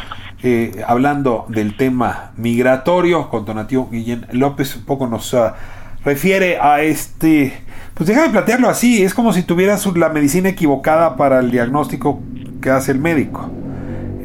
Eh, 0.42 0.82
hablando 0.86 1.46
del 1.48 1.76
tema 1.76 2.32
migratorio, 2.36 3.28
con 3.28 3.44
Donativo 3.44 3.88
Guillén 3.90 4.26
López, 4.32 4.76
un 4.76 4.84
poco 4.84 5.06
nos 5.06 5.32
ah, 5.34 5.56
refiere 6.04 6.58
a 6.60 6.82
este. 6.82 7.60
Pues 7.94 8.08
déjame 8.08 8.30
plantearlo 8.30 8.68
así: 8.68 9.02
es 9.02 9.14
como 9.14 9.32
si 9.32 9.42
tuvieras 9.42 9.86
la 9.96 10.10
medicina 10.10 10.50
equivocada 10.50 11.16
para 11.16 11.38
el 11.38 11.50
diagnóstico 11.50 12.20
que 12.60 12.70
hace 12.70 12.92
el 12.92 12.98
médico. 12.98 13.50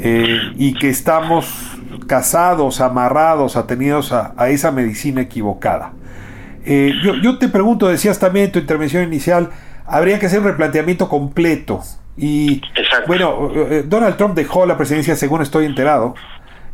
Eh, 0.02 0.54
y 0.56 0.74
que 0.74 0.90
estamos 0.90 1.54
casados, 2.08 2.80
amarrados, 2.80 3.58
atenidos 3.58 4.14
a, 4.14 4.34
a 4.38 4.50
esa 4.50 4.72
medicina 4.72 5.22
equivocada. 5.22 5.92
Eh, 6.66 6.94
yo, 7.04 7.16
yo, 7.16 7.38
te 7.38 7.50
pregunto, 7.50 7.88
decías 7.88 8.20
también 8.20 8.46
en 8.46 8.52
tu 8.54 8.60
intervención 8.60 9.04
inicial, 9.04 9.50
habría 9.86 10.20
que 10.20 10.28
hacer 10.28 10.40
un 10.40 10.46
replanteamiento 10.46 11.10
completo 11.10 11.82
y 12.20 12.62
bueno, 13.08 13.50
eh, 13.56 13.84
Donald 13.88 14.18
Trump 14.18 14.36
dejó 14.36 14.66
la 14.66 14.76
presidencia, 14.76 15.16
según 15.16 15.42
estoy 15.42 15.66
enterado, 15.66 16.16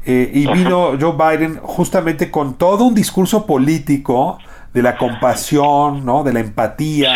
eh, 0.04 0.30
y 0.34 0.48
vino 0.48 0.94
Joe 1.00 1.14
Biden 1.14 1.60
justamente 1.62 2.32
con 2.32 2.58
todo 2.58 2.86
un 2.86 2.96
discurso 2.96 3.46
político 3.46 4.40
de 4.74 4.82
la 4.82 4.98
compasión, 4.98 6.04
¿no? 6.04 6.24
De 6.24 6.34
la 6.34 6.40
empatía. 6.40 7.14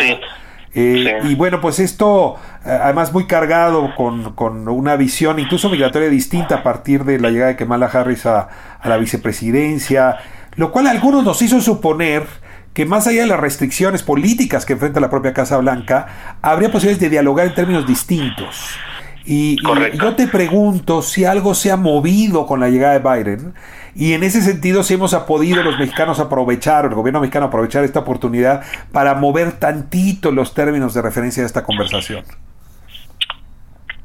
Eh, 0.72 1.18
y 1.24 1.34
bueno, 1.34 1.60
pues 1.60 1.80
esto, 1.80 2.36
eh, 2.64 2.70
además 2.70 3.12
muy 3.12 3.26
cargado 3.26 3.92
con, 3.96 4.34
con, 4.34 4.68
una 4.68 4.94
visión 4.94 5.40
incluso 5.40 5.68
migratoria 5.68 6.08
distinta 6.08 6.56
a 6.56 6.62
partir 6.62 7.04
de 7.04 7.18
la 7.18 7.30
llegada 7.30 7.48
de 7.50 7.56
Kamala 7.56 7.86
Harris 7.86 8.24
a, 8.26 8.48
a 8.80 8.88
la 8.88 8.96
vicepresidencia, 8.96 10.18
lo 10.54 10.70
cual 10.70 10.86
a 10.86 10.92
algunos 10.92 11.24
nos 11.24 11.42
hizo 11.42 11.60
suponer 11.60 12.24
que 12.72 12.86
más 12.86 13.06
allá 13.06 13.22
de 13.22 13.26
las 13.26 13.40
restricciones 13.40 14.02
políticas 14.02 14.64
que 14.64 14.74
enfrenta 14.74 15.00
la 15.00 15.10
propia 15.10 15.32
Casa 15.32 15.56
Blanca, 15.56 16.36
habría 16.40 16.70
posibilidades 16.70 17.00
de 17.00 17.10
dialogar 17.10 17.46
en 17.46 17.54
términos 17.54 17.86
distintos. 17.86 18.76
Y, 19.24 19.56
yo 19.62 20.14
te 20.14 20.26
pregunto 20.26 21.02
si 21.02 21.24
algo 21.24 21.54
se 21.54 21.70
ha 21.70 21.76
movido 21.76 22.46
con 22.46 22.60
la 22.60 22.68
llegada 22.68 22.98
de 22.98 23.22
Biden 23.22 23.54
y 23.94 24.14
en 24.14 24.22
ese 24.22 24.40
sentido 24.40 24.82
si 24.82 24.94
hemos 24.94 25.14
podido 25.14 25.62
los 25.62 25.78
mexicanos 25.78 26.20
aprovechar, 26.20 26.86
el 26.86 26.94
gobierno 26.94 27.20
mexicano 27.20 27.46
aprovechar 27.46 27.84
esta 27.84 28.00
oportunidad 28.00 28.62
para 28.92 29.14
mover 29.14 29.52
tantito 29.52 30.30
los 30.32 30.54
términos 30.54 30.94
de 30.94 31.02
referencia 31.02 31.42
de 31.42 31.46
esta 31.46 31.62
conversación. 31.62 32.24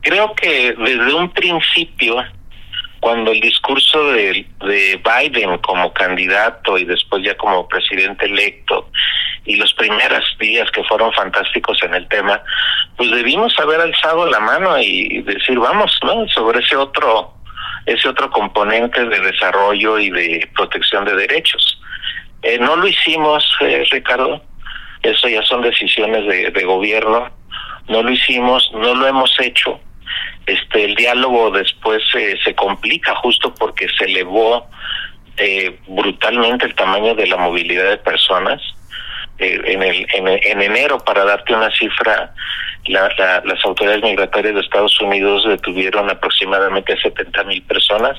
Creo 0.02 0.36
que 0.36 0.76
desde 0.78 1.14
un 1.14 1.32
principio 1.32 2.18
cuando 3.06 3.34
el 3.34 3.40
discurso 3.40 4.14
de, 4.14 4.48
de 4.66 5.00
Biden 5.06 5.60
como 5.60 5.94
candidato 5.94 6.76
y 6.76 6.86
después 6.86 7.22
ya 7.24 7.38
como 7.38 7.68
presidente 7.68 8.26
electo 8.26 8.90
y 9.46 9.58
los 9.58 9.72
primeros 9.76 10.26
días 10.40 10.72
que 10.72 10.84
fueron 10.86 11.14
fantásticos 11.14 11.78
en 11.84 11.94
el 11.94 12.08
tema, 12.08 12.42
pues 12.98 13.12
debimos 13.12 13.54
haber 13.60 13.80
alzado 13.80 14.28
la 14.28 14.40
mano 14.40 14.80
y 14.80 15.22
decir, 15.22 15.60
vamos, 15.60 15.96
¿no? 16.04 16.28
Sobre 16.30 16.62
ese 16.62 16.78
otro 16.78 17.32
ese 17.86 18.10
otro 18.10 18.32
componente 18.32 19.06
de 19.06 19.20
desarrollo 19.20 20.00
y 20.00 20.10
de 20.10 20.50
protección 20.56 21.06
de 21.06 21.16
derechos. 21.16 21.80
Eh, 22.42 22.58
no 22.58 22.76
lo 22.76 22.88
hicimos, 22.88 23.46
eh, 23.62 23.86
Ricardo, 23.92 24.42
eso 25.04 25.28
ya 25.28 25.44
son 25.44 25.62
decisiones 25.62 26.26
de, 26.26 26.50
de 26.50 26.64
gobierno, 26.64 27.30
no 27.88 28.02
lo 28.02 28.10
hicimos, 28.10 28.72
no 28.74 28.96
lo 28.96 29.06
hemos 29.06 29.32
hecho 29.40 29.80
este 30.46 30.86
el 30.86 30.96
diálogo 30.96 31.52
después 31.52 32.02
se 32.12 32.56
complica 32.56 33.16
justo 33.16 33.54
porque 33.56 33.88
se 33.98 34.06
elevó 34.06 34.68
eh, 35.38 35.80
brutalmente 35.88 36.66
el 36.66 36.76
tamaño 36.76 37.14
de 37.14 37.28
la 37.28 37.38
movilidad 37.38 37.90
de 37.90 37.98
personas. 37.98 38.62
Eh, 39.38 39.60
en 39.66 39.84
el 39.84 40.08
en, 40.14 40.62
enero 40.62 40.98
para 41.00 41.26
darte 41.26 41.54
una 41.54 41.70
cifra 41.72 42.34
la, 42.86 43.10
las 43.44 43.66
autoridades 43.66 44.02
migratorias 44.02 44.54
de 44.56 44.62
Estados 44.62 44.98
Unidos 45.02 45.44
detuvieron 45.46 46.10
aproximadamente 46.10 46.96
70 47.02 47.44
mil 47.44 47.62
personas. 47.64 48.18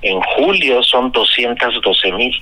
En 0.00 0.20
julio 0.20 0.82
son 0.82 1.12
212 1.12 2.12
mil. 2.12 2.34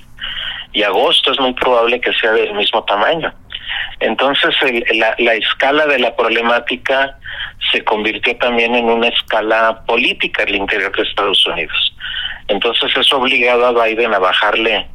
Y 0.73 0.83
agosto 0.83 1.31
es 1.31 1.39
muy 1.39 1.53
probable 1.53 1.99
que 1.99 2.13
sea 2.13 2.31
del 2.31 2.53
mismo 2.55 2.83
tamaño 2.85 3.31
entonces 3.99 4.55
la, 4.95 5.15
la 5.19 5.33
escala 5.35 5.85
de 5.85 5.99
la 5.99 6.15
problemática 6.15 7.17
se 7.71 7.83
convirtió 7.83 8.35
también 8.37 8.75
en 8.75 8.85
una 8.85 9.07
escala 9.07 9.83
política 9.85 10.43
el 10.43 10.55
interior 10.55 10.91
de 10.95 11.03
Estados 11.03 11.45
Unidos. 11.45 11.95
Entonces 12.47 12.91
ha 12.95 13.15
obligado 13.15 13.67
a 13.67 13.85
Biden 13.85 14.13
a 14.13 14.19
bajarle 14.19 14.87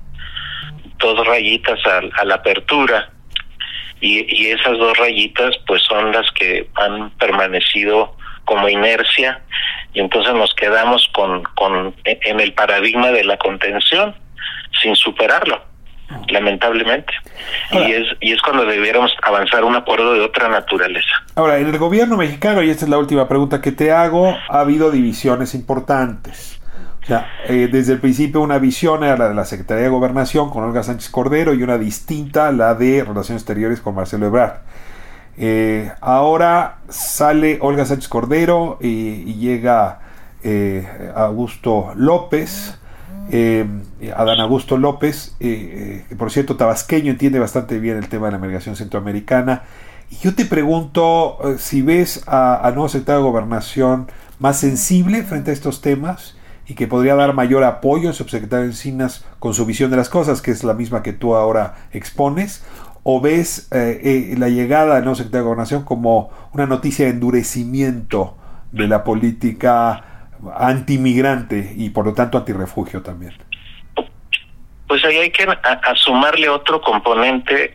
dos 0.99 1.27
rayitas 1.27 1.79
a, 1.87 2.25
la 2.25 2.35
apertura. 2.35 3.11
Y, 4.01 4.27
y, 4.29 4.51
esas 4.51 4.77
dos 4.77 4.97
rayitas 4.99 5.57
pues 5.67 5.83
son 5.85 6.13
las 6.13 6.31
que 6.33 6.69
han 6.75 7.11
permanecido 7.13 8.17
como 8.45 8.69
inercia. 8.69 9.41
Y 9.95 10.01
entonces 10.01 10.35
nos 10.35 10.53
quedamos 10.55 11.09
con, 11.15 11.45
con 11.55 11.95
en 12.05 12.41
el 12.41 12.53
paradigma 12.53 13.11
de 13.11 13.25
la 13.25 13.39
contención 13.39 14.15
sin 14.83 14.95
superarlo 14.95 15.76
lamentablemente. 16.29 17.13
y 17.73 17.93
es 17.93 18.07
y 18.21 18.33
es 18.33 18.43
cuando 18.43 18.65
debiéramos 18.65 19.15
avanzar 19.23 19.65
un 19.65 19.77
acuerdo 19.77 20.15
de 20.15 20.21
otra 20.21 20.49
naturaleza. 20.49 21.25
Ahora, 21.35 21.59
en 21.59 21.69
el 21.69 21.79
gobierno 21.79 22.17
mexicano, 22.17 22.63
y 22.63 22.71
esta 22.71 22.85
es 22.85 22.91
la 22.91 22.99
última 22.99 23.29
pregunta 23.29 23.61
que 23.61 23.73
te 23.73 23.93
hago, 23.93 24.37
ha 24.49 24.61
habido 24.61 24.91
divisiones 24.91 25.55
importantes. 25.55 26.61
O 27.03 27.07
sea, 27.07 27.31
eh, 27.47 27.69
desde 27.71 27.93
el 27.93 28.01
principio 28.01 28.41
una 28.41 28.59
visión 28.59 29.05
era 29.05 29.17
la 29.17 29.29
de 29.29 29.35
la 29.35 29.45
Secretaría 29.45 29.85
de 29.85 29.91
Gobernación 29.91 30.51
con 30.51 30.65
Olga 30.65 30.83
Sánchez 30.83 31.09
Cordero 31.11 31.55
y 31.55 31.63
una 31.63 31.79
distinta, 31.79 32.51
la 32.51 32.75
de 32.75 33.05
Relaciones 33.05 33.43
Exteriores 33.43 33.81
con 33.81 33.95
Marcelo 33.95 34.27
Ebrard. 34.27 34.57
Eh, 35.39 35.93
ahora 36.01 36.79
sale 36.89 37.59
Olga 37.61 37.85
Sánchez 37.85 38.09
Cordero 38.09 38.79
y, 38.81 39.35
llega 39.35 40.01
eh, 40.43 41.13
Augusto 41.15 41.93
López. 41.95 42.77
Eh, 43.31 43.67
Adán 44.15 44.41
Augusto 44.41 44.77
López, 44.77 45.35
eh, 45.41 46.05
eh, 46.11 46.15
por 46.17 46.31
cierto, 46.31 46.57
tabasqueño, 46.57 47.11
entiende 47.11 47.39
bastante 47.39 47.79
bien 47.79 47.97
el 47.97 48.09
tema 48.09 48.27
de 48.27 48.33
la 48.33 48.39
migración 48.39 48.77
centroamericana. 48.77 49.65
Yo 50.23 50.35
te 50.35 50.45
pregunto 50.45 51.39
eh, 51.43 51.57
si 51.59 51.83
ves 51.83 52.23
al 52.29 52.75
nuevo 52.75 52.89
secretario 52.89 53.23
de 53.23 53.31
Gobernación 53.31 54.09
más 54.39 54.59
sensible 54.59 55.23
frente 55.25 55.51
a 55.51 55.55
estos 55.55 55.81
temas 55.81 56.37
y 56.69 56.75
que 56.75 56.87
podría 56.87 57.15
dar 57.15 57.35
mayor 57.35 57.65
apoyo 57.65 58.09
al 58.09 58.15
subsecretario 58.15 58.67
Encinas 58.67 59.25
con 59.39 59.55
su 59.55 59.67
visión 59.67 59.91
de 59.91 59.97
las 59.97 60.09
cosas, 60.09 60.43
que 60.43 60.51
es 60.51 60.63
la 60.63 60.75
misma 60.75 61.03
que 61.03 61.13
tú 61.13 61.35
ahora 61.35 61.89
expones, 61.93 62.65
o 63.03 63.21
ves 63.21 63.69
la 63.71 64.49
llegada 64.49 64.97
del 64.97 65.05
nuevo 65.05 65.15
secretario 65.15 65.45
de 65.45 65.49
Gobernación 65.49 65.85
como 65.85 66.31
una 66.53 66.67
noticia 66.67 67.05
de 67.05 67.13
endurecimiento 67.13 68.37
de 68.73 68.89
la 68.89 69.05
política 69.05 70.16
antimigrante 70.57 71.73
y 71.77 71.91
por 71.91 72.07
lo 72.07 72.15
tanto 72.15 72.39
antirrefugio 72.39 73.03
también. 73.03 73.35
Pues 74.87 75.05
ahí 75.05 75.17
hay 75.17 75.31
que 75.31 75.47
asumarle 75.83 76.49
otro 76.49 76.81
componente 76.81 77.75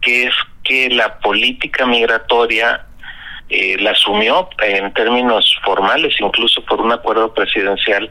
que 0.00 0.24
es 0.24 0.34
que 0.64 0.90
la 0.90 1.18
política 1.18 1.86
migratoria 1.86 2.86
eh, 3.48 3.76
la 3.80 3.90
asumió 3.90 4.48
en 4.62 4.92
términos 4.94 5.58
formales, 5.64 6.14
incluso 6.20 6.64
por 6.64 6.80
un 6.80 6.92
acuerdo 6.92 7.34
presidencial, 7.34 8.10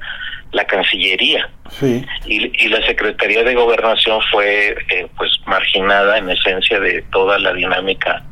la 0.52 0.66
Cancillería. 0.66 1.50
Sí. 1.70 2.06
Y, 2.26 2.68
la 2.68 2.86
Secretaría 2.86 3.44
de 3.44 3.56
Gobernación 3.56 4.20
fue 4.32 4.76
eh, 4.90 5.08
pues 5.16 5.32
marginada 5.46 6.18
en 6.18 6.30
esencia 6.30 6.80
de 6.80 7.04
toda 7.12 7.40
la 7.40 7.54
dinámica 7.54 8.24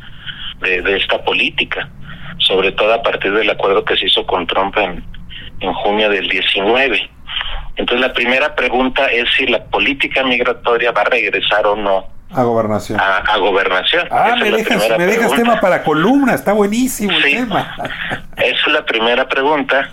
de, 0.60 0.82
de 0.82 0.98
esta 0.98 1.24
política, 1.24 1.90
sobre 2.40 2.72
todo 2.72 2.94
a 2.94 3.02
partir 3.02 3.32
del 3.32 3.50
acuerdo 3.50 3.86
que 3.86 3.96
se 3.96 4.08
hizo 4.08 4.26
con 4.26 4.46
Trump 4.48 4.76
en, 4.78 5.06
en 5.60 5.74
junio 5.74 6.10
del 6.10 6.28
19. 6.30 7.10
Entonces 7.76 8.08
la 8.08 8.14
primera 8.14 8.56
pregunta 8.56 9.06
es 9.08 9.30
si 9.38 9.48
la 9.48 9.64
política 9.66 10.24
migratoria 10.24 10.92
va 10.92 11.02
a 11.02 11.06
regresar 11.06 11.66
o 11.68 11.76
no 11.76 12.18
a 12.34 12.44
gobernación. 12.44 13.00
A, 13.00 13.38
gobernación. 13.38 14.08
Ah, 14.12 14.36
me 14.40 14.52
dejas, 14.52 14.98
me 14.98 15.06
dejas 15.06 15.34
tema 15.34 15.62
para 15.62 15.84
columna, 15.84 16.34
está 16.34 16.52
buenísimo 16.52 17.12
el 17.14 17.24
tema. 17.24 17.76
Esa 18.38 18.68
es 18.68 18.68
la 18.68 18.86
primera 18.86 19.28
pregunta. 19.28 19.90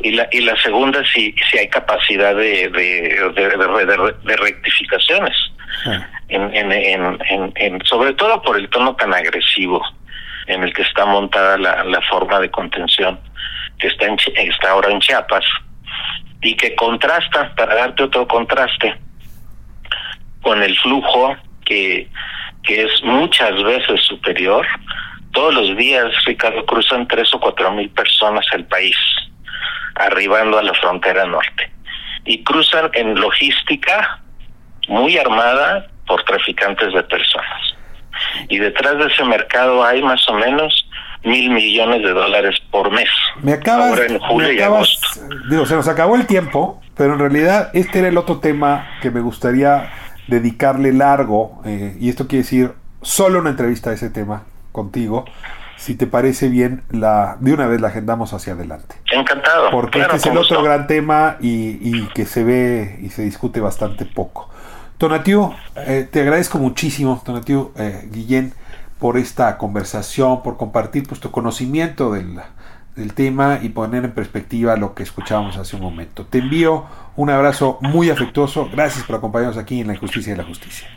Y 0.00 0.12
la, 0.12 0.26
y 0.32 0.40
la 0.40 0.56
segunda, 0.56 1.02
si, 1.12 1.34
si 1.50 1.58
hay 1.58 1.68
capacidad 1.68 2.34
de, 2.34 2.68
de, 2.68 3.32
de, 4.24 4.36
rectificaciones. 4.36 5.34
Ah. 5.86 6.06
En, 6.28 6.54
en, 6.54 6.72
en, 6.72 7.52
en, 7.54 7.84
sobre 7.84 8.14
todo 8.14 8.40
por 8.42 8.58
el 8.58 8.68
tono 8.70 8.96
tan 8.96 9.12
agresivo 9.12 9.82
en 10.46 10.62
el 10.62 10.72
que 10.72 10.82
está 10.82 11.04
montada 11.04 11.58
la, 11.58 11.84
la 11.84 12.00
forma 12.02 12.40
de 12.40 12.50
contención 12.50 13.18
que 13.84 13.88
está, 13.88 14.06
en, 14.06 14.16
está 14.48 14.70
ahora 14.70 14.90
en 14.90 15.00
Chiapas, 15.00 15.44
y 16.40 16.56
que 16.56 16.74
contrasta, 16.74 17.54
para 17.54 17.74
darte 17.74 18.04
otro 18.04 18.26
contraste, 18.26 18.96
con 20.40 20.62
el 20.62 20.74
flujo 20.78 21.36
que, 21.66 22.08
que 22.62 22.84
es 22.84 23.02
muchas 23.02 23.62
veces 23.62 24.00
superior. 24.02 24.66
Todos 25.32 25.54
los 25.54 25.76
días, 25.76 26.06
Ricardo, 26.24 26.64
cruzan 26.64 27.06
tres 27.08 27.32
o 27.34 27.40
cuatro 27.40 27.72
mil 27.72 27.90
personas 27.90 28.46
el 28.52 28.64
país, 28.64 28.96
arribando 29.96 30.58
a 30.58 30.62
la 30.62 30.72
frontera 30.74 31.26
norte. 31.26 31.70
Y 32.24 32.42
cruzan 32.42 32.90
en 32.94 33.20
logística 33.20 34.20
muy 34.88 35.18
armada 35.18 35.88
por 36.06 36.22
traficantes 36.24 36.92
de 36.94 37.02
personas. 37.02 37.74
Y 38.48 38.58
detrás 38.58 38.96
de 38.96 39.06
ese 39.06 39.24
mercado 39.24 39.84
hay 39.84 40.02
más 40.02 40.26
o 40.28 40.34
menos 40.34 40.88
mil 41.24 41.50
millones 41.50 42.02
de 42.02 42.10
dólares 42.10 42.56
por 42.70 42.90
mes. 42.90 43.08
Me 43.42 43.52
acabas, 43.52 43.98
en 44.00 44.18
julio 44.18 44.52
y 44.52 44.60
agosto. 44.60 45.20
Digo, 45.50 45.66
se 45.66 45.74
nos 45.74 45.88
acabó 45.88 46.16
el 46.16 46.26
tiempo, 46.26 46.80
pero 46.96 47.14
en 47.14 47.18
realidad 47.18 47.70
este 47.72 48.00
era 48.00 48.08
el 48.08 48.18
otro 48.18 48.38
tema 48.38 48.88
que 49.00 49.10
me 49.10 49.20
gustaría 49.20 49.90
dedicarle 50.26 50.92
largo, 50.92 51.60
eh, 51.64 51.96
y 52.00 52.08
esto 52.08 52.26
quiere 52.26 52.42
decir 52.42 52.72
solo 53.02 53.40
una 53.40 53.50
entrevista 53.50 53.90
a 53.90 53.92
ese 53.92 54.10
tema 54.10 54.44
contigo. 54.72 55.24
Si 55.76 55.96
te 55.96 56.06
parece 56.06 56.48
bien, 56.48 56.82
la 56.90 57.36
de 57.40 57.52
una 57.52 57.66
vez 57.66 57.80
la 57.80 57.88
agendamos 57.88 58.32
hacia 58.32 58.52
adelante. 58.52 58.96
Encantado. 59.10 59.70
Porque 59.70 60.00
este 60.00 60.16
es 60.16 60.26
el 60.26 60.38
otro 60.38 60.62
gran 60.62 60.86
tema 60.86 61.36
y, 61.40 61.78
y, 61.80 62.08
que 62.14 62.24
se 62.24 62.44
ve 62.44 62.98
y 63.02 63.10
se 63.10 63.22
discute 63.22 63.60
bastante 63.60 64.06
poco. 64.06 64.48
Tonatiu, 64.98 65.52
eh, 65.76 66.08
te 66.10 66.20
agradezco 66.20 66.58
muchísimo, 66.58 67.20
Tonatiu 67.24 67.72
eh, 67.76 68.08
Guillén 68.10 68.54
por 69.04 69.18
esta 69.18 69.58
conversación, 69.58 70.42
por 70.42 70.56
compartir 70.56 71.06
pues, 71.06 71.20
tu 71.20 71.30
conocimiento 71.30 72.10
del, 72.10 72.40
tema 73.12 73.58
y 73.60 73.68
poner 73.68 74.02
en 74.02 74.12
perspectiva 74.12 74.76
lo 74.76 74.94
que 74.94 75.02
escuchábamos 75.02 75.58
hace 75.58 75.76
un 75.76 75.82
momento. 75.82 76.24
Te 76.24 76.38
envío 76.38 76.86
un 77.14 77.28
abrazo 77.28 77.76
muy 77.82 78.08
afectuoso. 78.08 78.70
Gracias 78.72 79.04
por 79.04 79.16
acompañarnos 79.16 79.58
aquí 79.58 79.82
en 79.82 79.88
La 79.88 79.92
Injusticia 79.92 80.32
y 80.32 80.36
la 80.38 80.44
Justicia. 80.44 80.88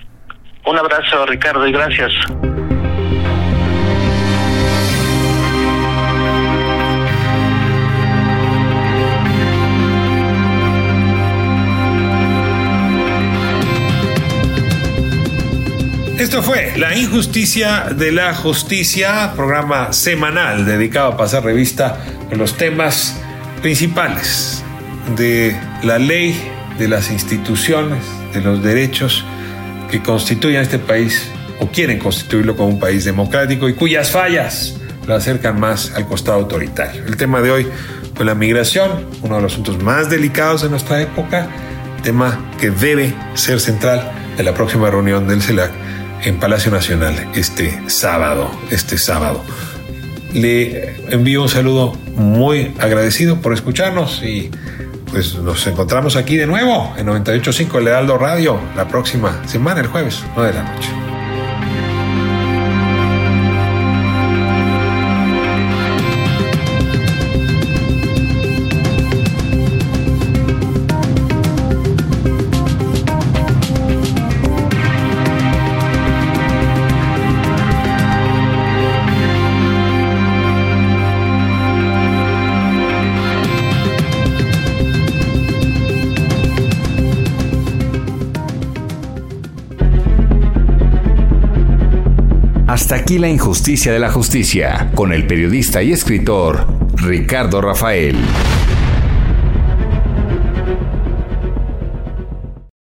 Un 0.65 0.77
abrazo, 0.77 1.25
Ricardo, 1.25 1.67
y 1.67 1.73
gracias. 1.73 2.13
Esto 16.17 16.41
fue 16.41 16.73
La 16.75 16.97
Injusticia 16.97 17.89
de 17.95 18.11
la 18.11 18.33
Justicia, 18.33 19.33
programa 19.35 19.93
semanal 19.93 20.65
dedicado 20.65 21.09
a 21.09 21.17
pasar 21.17 21.43
revista 21.43 22.03
en 22.31 22.39
los 22.39 22.57
temas 22.57 23.21
principales 23.61 24.63
de 25.15 25.55
la 25.83 25.99
ley, 25.99 26.35
de 26.79 26.87
las 26.87 27.11
instituciones, 27.11 28.03
de 28.33 28.41
los 28.41 28.63
derechos 28.63 29.25
que 29.91 30.01
constituyen 30.01 30.61
este 30.61 30.79
país 30.79 31.29
o 31.59 31.67
quieren 31.67 31.99
constituirlo 31.99 32.57
como 32.57 32.69
un 32.69 32.79
país 32.79 33.05
democrático 33.05 33.69
y 33.69 33.75
cuyas 33.75 34.09
fallas 34.09 34.75
lo 35.05 35.13
acercan 35.13 35.59
más 35.59 35.93
al 35.93 36.07
costado 36.07 36.39
autoritario. 36.39 37.05
El 37.05 37.15
tema 37.15 37.41
de 37.41 37.51
hoy 37.51 37.67
fue 38.15 38.25
la 38.25 38.33
migración, 38.33 39.05
uno 39.21 39.35
de 39.35 39.43
los 39.43 39.53
asuntos 39.53 39.83
más 39.83 40.09
delicados 40.09 40.63
de 40.63 40.69
nuestra 40.69 40.99
época, 40.99 41.47
tema 42.01 42.53
que 42.59 42.71
debe 42.71 43.13
ser 43.35 43.59
central 43.59 44.11
en 44.35 44.45
la 44.45 44.55
próxima 44.55 44.89
reunión 44.89 45.27
del 45.27 45.43
CELAC 45.43 45.86
en 46.23 46.39
Palacio 46.39 46.71
Nacional 46.71 47.15
este 47.35 47.89
sábado, 47.89 48.51
este 48.69 48.97
sábado. 48.97 49.43
Le 50.33 50.95
envío 51.09 51.41
un 51.41 51.49
saludo 51.49 51.93
muy 52.15 52.73
agradecido 52.79 53.41
por 53.41 53.53
escucharnos 53.53 54.21
y 54.23 54.51
pues 55.11 55.35
nos 55.35 55.65
encontramos 55.67 56.15
aquí 56.15 56.35
de 56.35 56.47
nuevo 56.47 56.93
en 56.97 57.07
98.5 57.07 57.79
El 57.79 57.87
Heraldo 57.87 58.17
Radio 58.17 58.59
la 58.75 58.87
próxima 58.87 59.47
semana, 59.47 59.81
el 59.81 59.87
jueves, 59.87 60.23
9 60.35 60.51
de 60.51 60.57
la 60.57 60.73
noche. 60.73 61.06
Hasta 92.87 93.01
aquí 93.01 93.17
la 93.17 93.27
injusticia 93.27 93.91
de 93.91 93.99
la 93.99 94.09
justicia, 94.09 94.91
con 94.95 95.11
el 95.11 95.27
periodista 95.27 95.83
y 95.83 95.91
escritor 95.91 96.65
Ricardo 96.95 97.59
Rafael. 97.59 98.15